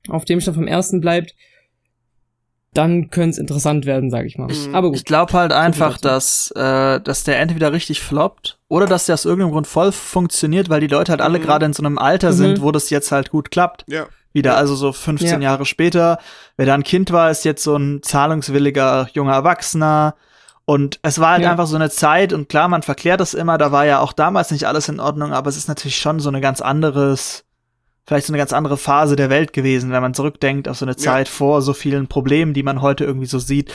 auf 0.09 0.27
dem 0.27 0.41
Stand 0.43 0.57
vom 0.57 0.67
ersten 0.67 1.01
bleibt, 1.01 1.35
dann 2.75 3.09
könnte 3.09 3.31
es 3.31 3.39
interessant 3.39 3.87
werden, 3.87 4.11
sag 4.11 4.27
ich 4.27 4.37
mal. 4.37 4.53
Mhm. 4.53 4.75
Aber 4.75 4.89
gut. 4.89 4.97
Ich 4.99 5.05
glaube 5.07 5.33
halt 5.33 5.53
einfach, 5.53 5.97
dass, 5.97 6.51
äh, 6.55 7.01
dass 7.01 7.25
der 7.25 7.39
entweder 7.41 7.73
richtig 7.73 8.01
floppt 8.03 8.59
oder 8.69 8.85
dass 8.85 9.07
der 9.07 9.15
aus 9.15 9.25
irgendeinem 9.25 9.53
Grund 9.53 9.67
voll 9.67 9.93
funktioniert, 9.93 10.69
weil 10.69 10.81
die 10.81 10.87
Leute 10.87 11.13
halt 11.13 11.23
alle 11.23 11.39
Mhm. 11.39 11.43
gerade 11.43 11.65
in 11.67 11.73
so 11.73 11.83
einem 11.83 11.97
Alter 11.97 12.33
Mhm. 12.33 12.37
sind, 12.37 12.61
wo 12.63 12.73
das 12.73 12.91
jetzt 12.91 13.13
halt 13.13 13.31
gut 13.31 13.51
klappt. 13.51 13.85
ja. 13.89 14.07
Wieder, 14.35 14.59
also 14.59 14.75
so 14.75 14.93
15 14.93 15.41
Ja. 15.41 15.53
Jahre 15.53 15.65
später. 15.65 16.19
Wer 16.59 16.67
da 16.67 16.75
ein 16.75 16.83
Kind 16.85 17.11
war, 17.11 17.31
ist 17.31 17.47
jetzt 17.47 17.63
so 17.65 17.75
ein 17.75 18.03
zahlungswilliger 18.03 19.09
junger 19.15 19.33
Erwachsener. 19.33 20.15
Und 20.69 20.99
es 21.03 21.21
war 21.21 21.31
halt 21.33 21.43
Ja. 21.43 21.53
einfach 21.53 21.67
so 21.69 21.77
eine 21.77 21.91
Zeit, 21.91 22.33
und 22.33 22.49
klar, 22.49 22.67
man 22.69 22.83
verklärt 22.83 23.21
das 23.21 23.35
immer, 23.35 23.57
da 23.57 23.71
war 23.73 23.87
ja 23.87 24.01
auch 24.01 24.13
damals 24.13 24.51
nicht 24.51 24.65
alles 24.65 24.89
in 24.89 24.99
Ordnung, 25.01 25.33
aber 25.33 25.49
es 25.49 25.57
ist 25.57 25.69
natürlich 25.69 25.97
schon 25.97 26.19
so 26.21 26.29
eine 26.29 26.41
ganz 26.41 26.61
anderes, 26.61 27.45
vielleicht 28.05 28.27
so 28.27 28.33
eine 28.33 28.39
ganz 28.39 28.53
andere 28.53 28.77
Phase 28.77 29.15
der 29.17 29.31
Welt 29.31 29.53
gewesen, 29.53 29.93
wenn 29.93 30.03
man 30.03 30.13
zurückdenkt 30.13 30.69
auf 30.69 30.77
so 30.77 30.85
eine 30.85 30.93
Ja. 30.93 30.99
Zeit 30.99 31.29
vor 31.29 31.63
so 31.63 31.73
vielen 31.73 32.09
Problemen, 32.09 32.53
die 32.53 32.65
man 32.65 32.83
heute 32.83 33.05
irgendwie 33.05 33.27
so 33.29 33.39
sieht. 33.39 33.73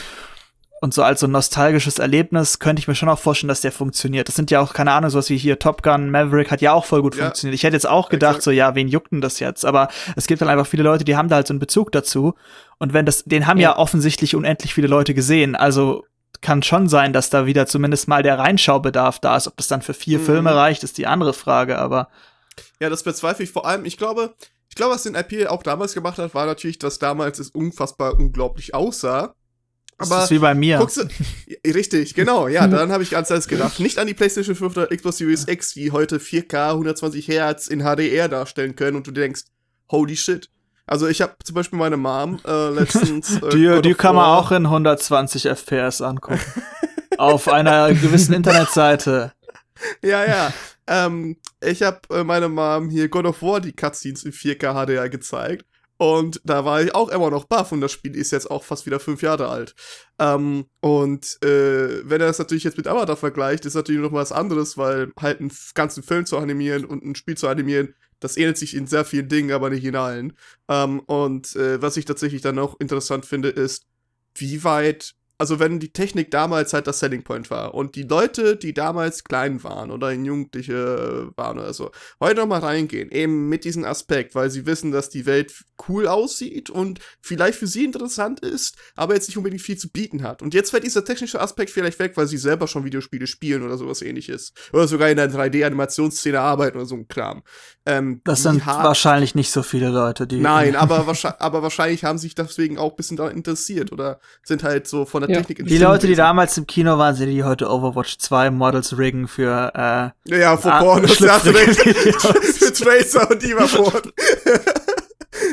Und 0.82 0.92
so 0.92 1.02
als 1.04 1.20
so 1.20 1.28
ein 1.28 1.30
nostalgisches 1.30 1.98
Erlebnis 2.00 2.58
könnte 2.58 2.80
ich 2.80 2.88
mir 2.88 2.96
schon 2.96 3.08
auch 3.08 3.18
vorstellen, 3.20 3.48
dass 3.48 3.60
der 3.60 3.70
funktioniert. 3.70 4.26
Das 4.26 4.34
sind 4.34 4.50
ja 4.50 4.60
auch, 4.60 4.74
keine 4.74 4.90
Ahnung, 4.92 5.10
sowas 5.10 5.30
wie 5.30 5.36
hier 5.38 5.60
Top 5.60 5.82
Gun, 5.84 6.10
Maverick 6.10 6.50
hat 6.50 6.60
ja 6.60 6.72
auch 6.72 6.84
voll 6.84 7.02
gut 7.02 7.14
Ja. 7.14 7.22
funktioniert. 7.26 7.54
Ich 7.54 7.62
hätte 7.62 7.76
jetzt 7.76 7.88
auch 7.88 8.08
gedacht, 8.08 8.30
Exakt. 8.32 8.42
so, 8.42 8.50
ja, 8.50 8.74
wen 8.74 8.88
juckt 8.88 9.12
denn 9.12 9.20
das 9.20 9.38
jetzt? 9.38 9.64
Aber 9.64 9.88
es 10.16 10.26
gibt 10.26 10.40
halt 10.42 10.50
einfach 10.50 10.66
viele 10.66 10.82
Leute, 10.82 11.04
die 11.04 11.16
haben 11.16 11.28
da 11.28 11.36
halt 11.36 11.46
so 11.46 11.52
einen 11.52 11.60
Bezug 11.60 11.92
dazu. 11.92 12.34
Und 12.78 12.92
wenn 12.92 13.06
das, 13.06 13.22
den 13.24 13.46
haben 13.46 13.58
ja, 13.60 13.70
Ja. 13.70 13.78
offensichtlich 13.78 14.34
unendlich 14.34 14.74
viele 14.74 14.88
Leute 14.88 15.14
gesehen. 15.14 15.54
Also 15.54 16.04
kann 16.42 16.62
schon 16.62 16.88
sein, 16.88 17.12
dass 17.12 17.30
da 17.30 17.46
wieder 17.46 17.66
zumindest 17.66 18.08
mal 18.08 18.22
der 18.22 18.38
Reinschaubedarf 18.38 19.18
da 19.20 19.36
ist. 19.36 19.46
Ob 19.46 19.56
das 19.56 19.68
dann 19.68 19.80
für 19.82 19.94
vier 19.94 20.18
Mhm. 20.18 20.24
Filme 20.24 20.54
reicht, 20.54 20.82
ist 20.84 20.98
die 20.98 21.06
andere 21.06 21.32
Frage, 21.32 21.78
aber 21.78 22.08
Ja, 22.80 22.90
das 22.90 23.02
bezweifle 23.02 23.44
ich 23.44 23.50
vor 23.50 23.64
allem. 23.66 23.84
Ich 23.86 23.96
glaube, 23.96 24.34
ich 24.68 24.74
glaube, 24.74 24.94
was 24.94 25.04
den 25.04 25.14
IP 25.14 25.46
auch 25.48 25.62
damals 25.62 25.94
gemacht 25.94 26.18
hat, 26.18 26.34
war 26.34 26.46
natürlich, 26.46 26.78
dass 26.78 26.98
damals 26.98 27.38
es 27.38 27.50
unfassbar 27.50 28.18
unglaublich 28.18 28.74
aussah. 28.74 29.34
das 29.98 30.10
Aber 30.10 30.24
ist 30.24 30.30
wie 30.30 30.38
bei 30.38 30.54
mir. 30.54 30.78
du, 30.78 31.08
richtig, 31.70 32.14
genau, 32.14 32.48
ja, 32.48 32.66
daran 32.68 32.90
habe 32.90 33.02
ich 33.02 33.10
ganz 33.10 33.30
alles 33.30 33.46
gedacht. 33.48 33.78
Nicht 33.80 33.98
an 33.98 34.06
die 34.06 34.14
PlayStation 34.14 34.56
5 34.56 34.76
oder 34.76 34.86
Xbox 34.88 35.18
Series 35.18 35.46
X, 35.46 35.74
die 35.74 35.92
heute 35.92 36.18
4K 36.18 36.70
120 36.70 37.28
Hertz 37.28 37.68
in 37.68 37.80
HDR 37.82 38.28
darstellen 38.28 38.74
können 38.74 38.96
und 38.96 39.06
du 39.06 39.12
denkst, 39.12 39.42
holy 39.90 40.16
shit. 40.16 40.50
Also 40.92 41.08
ich 41.08 41.22
habe 41.22 41.32
zum 41.42 41.54
Beispiel 41.54 41.78
meine 41.78 41.96
Mom 41.96 42.38
äh, 42.46 42.68
letztens. 42.68 43.40
Äh, 43.42 43.48
Die, 43.48 43.80
die 43.80 43.94
kann 43.94 44.14
man 44.14 44.26
auch 44.26 44.52
in 44.52 44.66
120 44.66 45.48
FPS 45.48 46.02
angucken. 46.02 46.38
auf 47.16 47.48
einer 47.48 47.94
gewissen 47.94 48.34
Internetseite. 48.34 49.32
Ja, 50.00 50.24
ja. 50.24 50.52
Ähm, 50.86 51.38
ich 51.60 51.82
habe 51.82 51.98
äh, 52.10 52.22
meiner 52.22 52.48
Mom 52.48 52.88
hier 52.88 53.08
God 53.08 53.26
of 53.26 53.42
War 53.42 53.60
die 53.60 53.72
Cutscenes 53.72 54.22
in 54.22 54.30
4K 54.30 54.74
HDR 54.74 55.08
gezeigt. 55.08 55.64
Und 56.02 56.40
da 56.42 56.64
war 56.64 56.82
ich 56.82 56.96
auch 56.96 57.10
immer 57.10 57.30
noch 57.30 57.44
baff 57.44 57.70
und 57.70 57.80
das 57.80 57.92
Spiel 57.92 58.16
ist 58.16 58.32
jetzt 58.32 58.50
auch 58.50 58.64
fast 58.64 58.86
wieder 58.86 58.98
fünf 58.98 59.22
Jahre 59.22 59.46
alt. 59.46 59.76
Ähm, 60.18 60.64
und 60.80 61.40
äh, 61.44 62.02
wenn 62.02 62.20
er 62.20 62.26
das 62.26 62.40
natürlich 62.40 62.64
jetzt 62.64 62.76
mit 62.76 62.88
Avatar 62.88 63.16
vergleicht, 63.16 63.66
ist 63.66 63.74
natürlich 63.74 64.02
noch 64.02 64.12
was 64.12 64.32
anderes, 64.32 64.76
weil 64.76 65.12
halt 65.20 65.38
einen 65.38 65.52
ganzen 65.74 66.02
Film 66.02 66.26
zu 66.26 66.38
animieren 66.38 66.84
und 66.84 67.04
ein 67.04 67.14
Spiel 67.14 67.36
zu 67.36 67.46
animieren, 67.46 67.94
das 68.18 68.36
ähnelt 68.36 68.58
sich 68.58 68.74
in 68.74 68.88
sehr 68.88 69.04
vielen 69.04 69.28
Dingen, 69.28 69.52
aber 69.52 69.70
nicht 69.70 69.84
in 69.84 69.94
allen. 69.94 70.32
Ähm, 70.68 70.98
und 71.06 71.54
äh, 71.54 71.80
was 71.80 71.96
ich 71.96 72.04
tatsächlich 72.04 72.42
dann 72.42 72.58
auch 72.58 72.80
interessant 72.80 73.24
finde, 73.24 73.50
ist, 73.50 73.86
wie 74.34 74.64
weit 74.64 75.14
also 75.42 75.58
wenn 75.58 75.80
die 75.80 75.92
Technik 75.92 76.30
damals 76.30 76.72
halt 76.72 76.86
das 76.86 77.00
Selling 77.00 77.24
Point 77.24 77.50
war 77.50 77.74
und 77.74 77.96
die 77.96 78.04
Leute, 78.04 78.56
die 78.56 78.72
damals 78.72 79.24
klein 79.24 79.64
waren 79.64 79.90
oder 79.90 80.12
in 80.12 80.24
Jugendliche 80.24 81.32
waren 81.34 81.58
oder 81.58 81.74
so, 81.74 81.90
heute 82.20 82.36
nochmal 82.36 82.60
reingehen, 82.60 83.10
eben 83.10 83.48
mit 83.48 83.64
diesem 83.64 83.84
Aspekt, 83.84 84.36
weil 84.36 84.50
sie 84.50 84.66
wissen, 84.66 84.92
dass 84.92 85.10
die 85.10 85.26
Welt 85.26 85.64
cool 85.88 86.06
aussieht 86.06 86.70
und 86.70 87.00
vielleicht 87.20 87.58
für 87.58 87.66
sie 87.66 87.84
interessant 87.84 88.40
ist, 88.40 88.76
aber 88.96 89.14
jetzt 89.14 89.28
nicht 89.28 89.36
unbedingt 89.36 89.62
viel 89.62 89.76
zu 89.76 89.90
bieten 89.90 90.22
hat. 90.22 90.42
Und 90.42 90.54
jetzt 90.54 90.70
fällt 90.70 90.84
dieser 90.84 91.04
technische 91.04 91.40
Aspekt 91.40 91.70
vielleicht 91.70 91.98
weg, 91.98 92.12
weil 92.16 92.26
sie 92.26 92.38
selber 92.38 92.66
schon 92.66 92.84
Videospiele 92.84 93.26
spielen 93.26 93.62
oder 93.62 93.76
sowas 93.76 94.02
ähnliches. 94.02 94.52
Oder 94.72 94.88
sogar 94.88 95.10
in 95.10 95.16
der 95.16 95.30
3D-Animationsszene 95.30 96.38
arbeiten 96.40 96.76
oder 96.76 96.86
so 96.86 96.94
ein 96.94 97.08
Kram. 97.08 97.42
Ähm, 97.84 98.20
das 98.24 98.42
sind 98.42 98.64
wahrscheinlich 98.66 99.34
nicht 99.34 99.50
so 99.50 99.62
viele 99.62 99.88
Leute, 99.88 100.26
die. 100.26 100.38
Nein, 100.38 100.76
aber, 100.76 101.06
wahrscheinlich, 101.06 101.40
aber 101.40 101.62
wahrscheinlich 101.62 102.04
haben 102.04 102.18
sich 102.18 102.34
deswegen 102.34 102.78
auch 102.78 102.90
ein 102.90 102.96
bisschen 102.96 103.16
daran 103.16 103.36
interessiert 103.36 103.92
oder 103.92 104.20
sind 104.42 104.62
halt 104.62 104.86
so 104.86 105.04
von 105.04 105.22
der 105.22 105.30
ja. 105.30 105.42
Technik 105.42 105.66
Die 105.66 105.78
Leute, 105.78 106.06
die 106.06 106.14
damals 106.14 106.56
im 106.58 106.66
Kino 106.66 106.98
waren, 106.98 107.14
sind 107.14 107.30
die 107.30 107.44
heute 107.44 107.68
Overwatch 107.68 108.18
2 108.18 108.50
Models 108.50 108.96
riggen 108.98 109.26
für. 109.28 109.72
Äh, 110.26 110.38
ja, 110.38 110.56
für 110.58 110.70
Porn. 110.70 111.02
Das 111.02 111.16
für 111.16 112.72
Tracer 112.72 113.30
und 113.30 113.42
Ivaporn. 113.42 114.12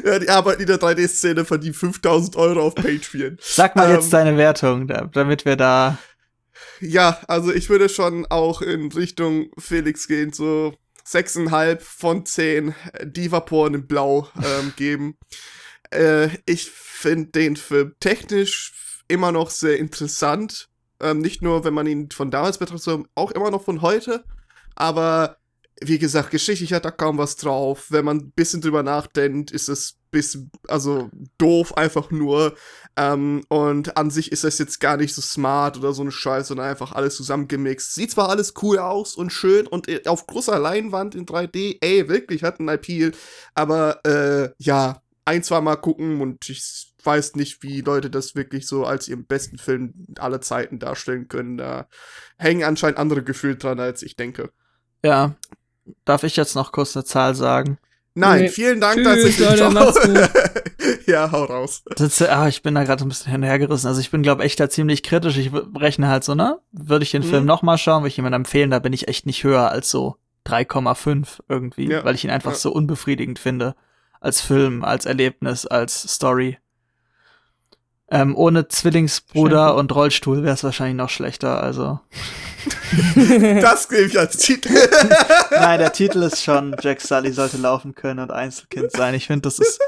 Ja, 0.03 0.19
die 0.19 0.29
arbeiten 0.29 0.61
in 0.61 0.67
der 0.67 0.79
3D-Szene 0.79 1.45
verdienen 1.45 1.73
5000 1.73 2.35
Euro 2.35 2.61
auf 2.67 2.75
Patreon. 2.75 3.37
Sag 3.41 3.75
mal 3.75 3.89
ähm, 3.89 3.95
jetzt 3.95 4.13
deine 4.13 4.37
Wertung, 4.37 4.87
damit 4.87 5.45
wir 5.45 5.55
da. 5.55 5.97
Ja, 6.79 7.19
also 7.27 7.53
ich 7.53 7.69
würde 7.69 7.89
schon 7.89 8.25
auch 8.27 8.61
in 8.61 8.91
Richtung 8.91 9.51
Felix 9.57 10.07
gehen, 10.07 10.33
so 10.33 10.73
6,5 11.07 11.79
von 11.79 12.25
10 12.25 12.75
Divaporn 13.03 13.73
in 13.73 13.87
Blau 13.87 14.27
ähm, 14.37 14.73
geben. 14.77 15.17
äh, 15.91 16.29
ich 16.45 16.69
finde 16.69 17.31
den 17.31 17.55
Film 17.55 17.95
technisch 17.99 18.73
immer 19.07 19.31
noch 19.31 19.49
sehr 19.49 19.77
interessant. 19.79 20.69
Ähm, 21.01 21.19
nicht 21.19 21.41
nur, 21.41 21.63
wenn 21.63 21.73
man 21.73 21.87
ihn 21.87 22.09
von 22.11 22.29
damals 22.29 22.57
betrachtet, 22.57 22.83
sondern 22.83 23.09
auch 23.15 23.31
immer 23.31 23.51
noch 23.51 23.63
von 23.63 23.81
heute. 23.81 24.23
Aber 24.75 25.37
wie 25.81 25.99
gesagt, 25.99 26.31
geschichtlich 26.31 26.73
hat 26.73 26.85
da 26.85 26.91
kaum 26.91 27.17
was 27.17 27.35
drauf. 27.35 27.87
Wenn 27.89 28.05
man 28.05 28.17
ein 28.17 28.31
bisschen 28.31 28.61
drüber 28.61 28.83
nachdenkt, 28.83 29.51
ist 29.51 29.69
es 29.69 29.99
bisschen, 30.11 30.51
also 30.67 31.09
doof 31.37 31.77
einfach 31.77 32.11
nur. 32.11 32.55
Ähm, 32.95 33.43
und 33.49 33.95
an 33.97 34.09
sich 34.09 34.31
ist 34.31 34.43
das 34.43 34.57
jetzt 34.57 34.79
gar 34.79 34.97
nicht 34.97 35.13
so 35.13 35.21
smart 35.21 35.77
oder 35.77 35.93
so 35.93 36.01
eine 36.01 36.11
Scheiße, 36.11 36.49
sondern 36.49 36.67
einfach 36.67 36.91
alles 36.91 37.15
zusammengemixt. 37.15 37.93
Sieht 37.95 38.11
zwar 38.11 38.29
alles 38.29 38.53
cool 38.61 38.79
aus 38.79 39.15
und 39.15 39.31
schön 39.31 39.67
und 39.67 39.87
äh, 39.87 40.01
auf 40.05 40.27
großer 40.27 40.59
Leinwand 40.59 41.15
in 41.15 41.25
3D, 41.25 41.77
ey, 41.81 42.09
wirklich, 42.09 42.43
hat 42.43 42.59
einen 42.59 42.69
Appeal. 42.69 43.11
Aber 43.53 44.03
äh, 44.05 44.51
ja, 44.57 45.01
ein, 45.25 45.43
zwei 45.43 45.61
Mal 45.61 45.75
gucken 45.75 46.21
und 46.21 46.49
ich 46.49 46.93
weiß 47.03 47.35
nicht, 47.35 47.63
wie 47.63 47.81
Leute 47.81 48.09
das 48.09 48.35
wirklich 48.35 48.67
so 48.67 48.85
als 48.85 49.07
ihren 49.07 49.25
besten 49.25 49.57
Film 49.57 49.93
aller 50.17 50.41
Zeiten 50.41 50.79
darstellen 50.79 51.27
können. 51.27 51.57
Da 51.57 51.87
hängen 52.37 52.63
anscheinend 52.63 52.97
andere 52.97 53.23
Gefühle 53.23 53.55
dran, 53.55 53.79
als 53.79 54.01
ich 54.01 54.15
denke. 54.15 54.51
Ja. 55.03 55.35
Darf 56.05 56.23
ich 56.23 56.35
jetzt 56.35 56.55
noch 56.55 56.71
kurz 56.71 56.95
eine 56.95 57.05
Zahl 57.05 57.35
sagen? 57.35 57.77
Nein, 58.15 58.41
nee. 58.41 58.49
vielen 58.49 58.81
Dank, 58.81 59.03
dass 59.03 59.19
ich 59.19 59.39
Leute, 59.39 59.69
Ja, 61.05 61.31
hau 61.31 61.45
raus. 61.45 61.83
Das, 61.95 62.21
ah, 62.21 62.47
ich 62.47 62.61
bin 62.61 62.75
da 62.75 62.83
gerade 62.83 63.05
ein 63.05 63.09
bisschen 63.09 63.31
hinhergerissen. 63.31 63.87
Also 63.87 64.01
ich 64.01 64.11
bin, 64.11 64.23
glaube 64.23 64.43
echt 64.43 64.59
da 64.59 64.69
ziemlich 64.69 65.03
kritisch. 65.03 65.37
Ich 65.37 65.51
rechne 65.75 66.07
halt 66.07 66.23
so, 66.23 66.35
ne? 66.35 66.59
Würde 66.71 67.03
ich 67.03 67.11
den 67.11 67.23
mhm. 67.23 67.29
Film 67.29 67.45
noch 67.45 67.61
mal 67.61 67.77
schauen, 67.77 68.01
würde 68.01 68.09
ich 68.09 68.17
jemandem 68.17 68.41
empfehlen, 68.41 68.71
da 68.71 68.79
bin 68.79 68.93
ich 68.93 69.07
echt 69.07 69.25
nicht 69.25 69.43
höher 69.43 69.69
als 69.69 69.89
so 69.89 70.17
3,5 70.47 71.39
irgendwie, 71.47 71.89
ja. 71.89 72.03
weil 72.03 72.15
ich 72.15 72.23
ihn 72.23 72.29
einfach 72.29 72.51
ja. 72.51 72.57
so 72.57 72.71
unbefriedigend 72.71 73.39
finde. 73.39 73.75
Als 74.21 74.41
Film, 74.41 74.83
als 74.83 75.05
Erlebnis, 75.05 75.65
als 75.65 76.01
Story. 76.01 76.57
Ähm, 78.11 78.35
ohne 78.35 78.67
Zwillingsbruder 78.67 79.69
Schön. 79.69 79.77
und 79.77 79.93
Rollstuhl 79.93 80.43
wäre 80.43 80.55
es 80.55 80.63
wahrscheinlich 80.63 80.97
noch 80.97 81.09
schlechter, 81.09 81.61
also. 81.61 81.99
das 83.61 83.87
gebe 83.87 84.03
ich 84.03 84.17
als 84.17 84.37
Titel. 84.37 84.69
Nein, 85.51 85.79
der 85.79 85.93
Titel 85.93 86.23
ist 86.23 86.43
schon 86.43 86.75
Jack 86.81 87.01
Sully 87.01 87.31
sollte 87.31 87.57
laufen 87.57 87.93
können 87.93 88.19
und 88.19 88.31
Einzelkind 88.31 88.91
sein. 88.91 89.13
Ich 89.13 89.27
finde, 89.27 89.41
das 89.43 89.59
ist, 89.59 89.79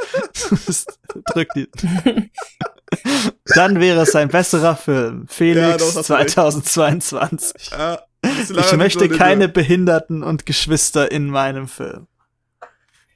das 0.67 0.86
drückt 1.34 1.55
die. 1.55 1.67
Dann 3.55 3.80
wäre 3.80 4.01
es 4.01 4.15
ein 4.15 4.30
besserer 4.30 4.76
Film. 4.76 5.26
Felix 5.28 5.95
ja, 5.95 6.03
2022. 6.03 7.72
Ja, 7.72 8.01
ich 8.24 8.78
möchte 8.78 9.09
keine 9.09 9.49
Behinderten 9.49 10.22
und 10.22 10.45
Geschwister 10.45 11.11
in 11.11 11.28
meinem 11.28 11.67
Film. 11.67 12.07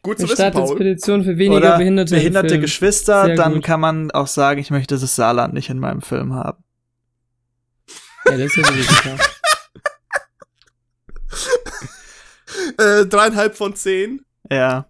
Gut 0.06 0.20
zu 0.20 0.30
wissen, 0.30 0.52
Paul. 0.52 0.78
Petition 0.78 1.24
für 1.24 1.38
weniger 1.38 1.58
Oder 1.58 1.78
Behinderte. 1.78 2.16
Behinderte 2.16 2.60
Geschwister, 2.60 3.26
Sehr 3.26 3.36
dann 3.36 3.56
gut. 3.56 3.64
kann 3.64 3.80
man 3.80 4.12
auch 4.12 4.28
sagen, 4.28 4.60
ich 4.60 4.72
möchte 4.72 4.98
das 4.98 5.16
Saarland 5.16 5.54
nicht 5.54 5.70
in 5.70 5.80
meinem 5.80 6.02
Film 6.02 6.34
haben. 6.34 6.64
Ja, 8.26 8.38
das 8.38 8.40
ist 8.40 8.56
ja 8.56 8.64
wirklich 8.64 8.88
klar. 8.88 9.18
äh, 13.02 13.06
dreieinhalb 13.06 13.56
von 13.56 13.76
zehn. 13.76 14.22
Ja 14.50 14.88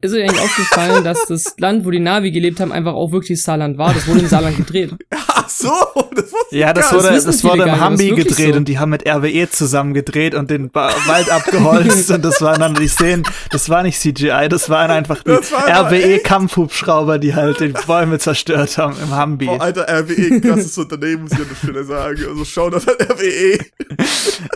ist 0.00 0.14
euch 0.14 0.22
eigentlich 0.22 0.40
aufgefallen, 0.40 1.02
dass 1.02 1.26
das 1.26 1.54
Land, 1.58 1.84
wo 1.84 1.90
die 1.90 1.98
Navi 1.98 2.30
gelebt 2.30 2.60
haben, 2.60 2.70
einfach 2.70 2.94
auch 2.94 3.10
wirklich 3.10 3.42
Saarland 3.42 3.78
war? 3.78 3.92
Das 3.92 4.06
wurde 4.06 4.20
im 4.20 4.28
Saarland 4.28 4.56
gedreht. 4.56 4.94
Ach 5.10 5.48
so, 5.48 5.72
das 6.14 6.32
wusste 6.32 6.56
Ja, 6.56 6.72
das 6.72 6.92
wurde, 6.92 7.08
das, 7.08 7.24
das 7.24 7.42
wurde 7.42 7.64
im 7.64 7.80
Hambi 7.80 8.10
gedreht 8.10 8.52
so. 8.52 8.58
und 8.58 8.68
die 8.68 8.78
haben 8.78 8.90
mit 8.90 9.08
RWE 9.08 9.50
zusammen 9.50 9.94
gedreht 9.94 10.34
und 10.34 10.50
den 10.50 10.70
ba 10.70 10.92
Wald 11.06 11.30
abgeholzt 11.30 12.10
und 12.10 12.24
das 12.24 12.40
waren 12.40 12.60
dann 12.60 12.74
die 12.74 12.86
Szenen, 12.86 13.24
das 13.50 13.68
war 13.70 13.82
nicht 13.82 13.98
CGI, 13.98 14.48
das 14.48 14.70
waren 14.70 14.90
einfach 14.90 15.22
die 15.24 15.30
RWE-Kampfhubschrauber, 15.32 17.18
die 17.18 17.34
halt 17.34 17.60
die 17.60 17.68
Bäume 17.68 18.18
zerstört 18.18 18.78
haben 18.78 18.96
im 19.02 19.10
Hambi. 19.10 19.48
Oh, 19.48 19.56
alter, 19.56 19.86
RWE, 19.88 20.40
krasses 20.40 20.78
Unternehmen, 20.78 21.22
muss 21.22 21.32
ich 21.32 21.38
an 21.38 21.46
der 21.48 21.56
Stelle 21.56 21.84
sagen. 21.84 22.24
Also 22.28 22.44
schau 22.44 22.70
das 22.70 22.86
an 22.86 22.94
RWE. 23.00 23.58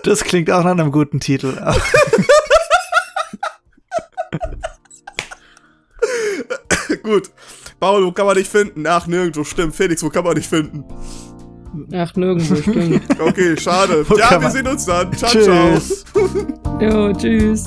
Das 0.04 0.22
klingt 0.22 0.50
auch 0.50 0.62
nach 0.62 0.72
einem 0.72 0.92
guten 0.92 1.18
Titel. 1.20 1.56
Gut. 7.02 7.30
Paul, 7.80 8.04
wo 8.04 8.12
kann 8.12 8.26
man 8.26 8.36
dich 8.36 8.48
finden? 8.48 8.86
Ach, 8.86 9.06
nirgendwo, 9.06 9.44
stimmt. 9.44 9.74
Felix, 9.74 10.02
wo 10.02 10.10
kann 10.10 10.24
man 10.24 10.34
dich 10.34 10.48
finden? 10.48 10.84
Ach, 11.94 12.14
nirgendwo, 12.14 12.56
stimmt. 12.56 13.02
okay, 13.20 13.56
schade. 13.56 14.04
ja, 14.16 14.40
wir 14.40 14.50
sehen 14.50 14.66
uns 14.66 14.84
dann. 14.84 15.12
Ciao, 15.16 15.30
tschüss. 15.30 16.04
ciao. 16.04 16.80
jo, 16.80 17.12
tschüss. 17.14 17.64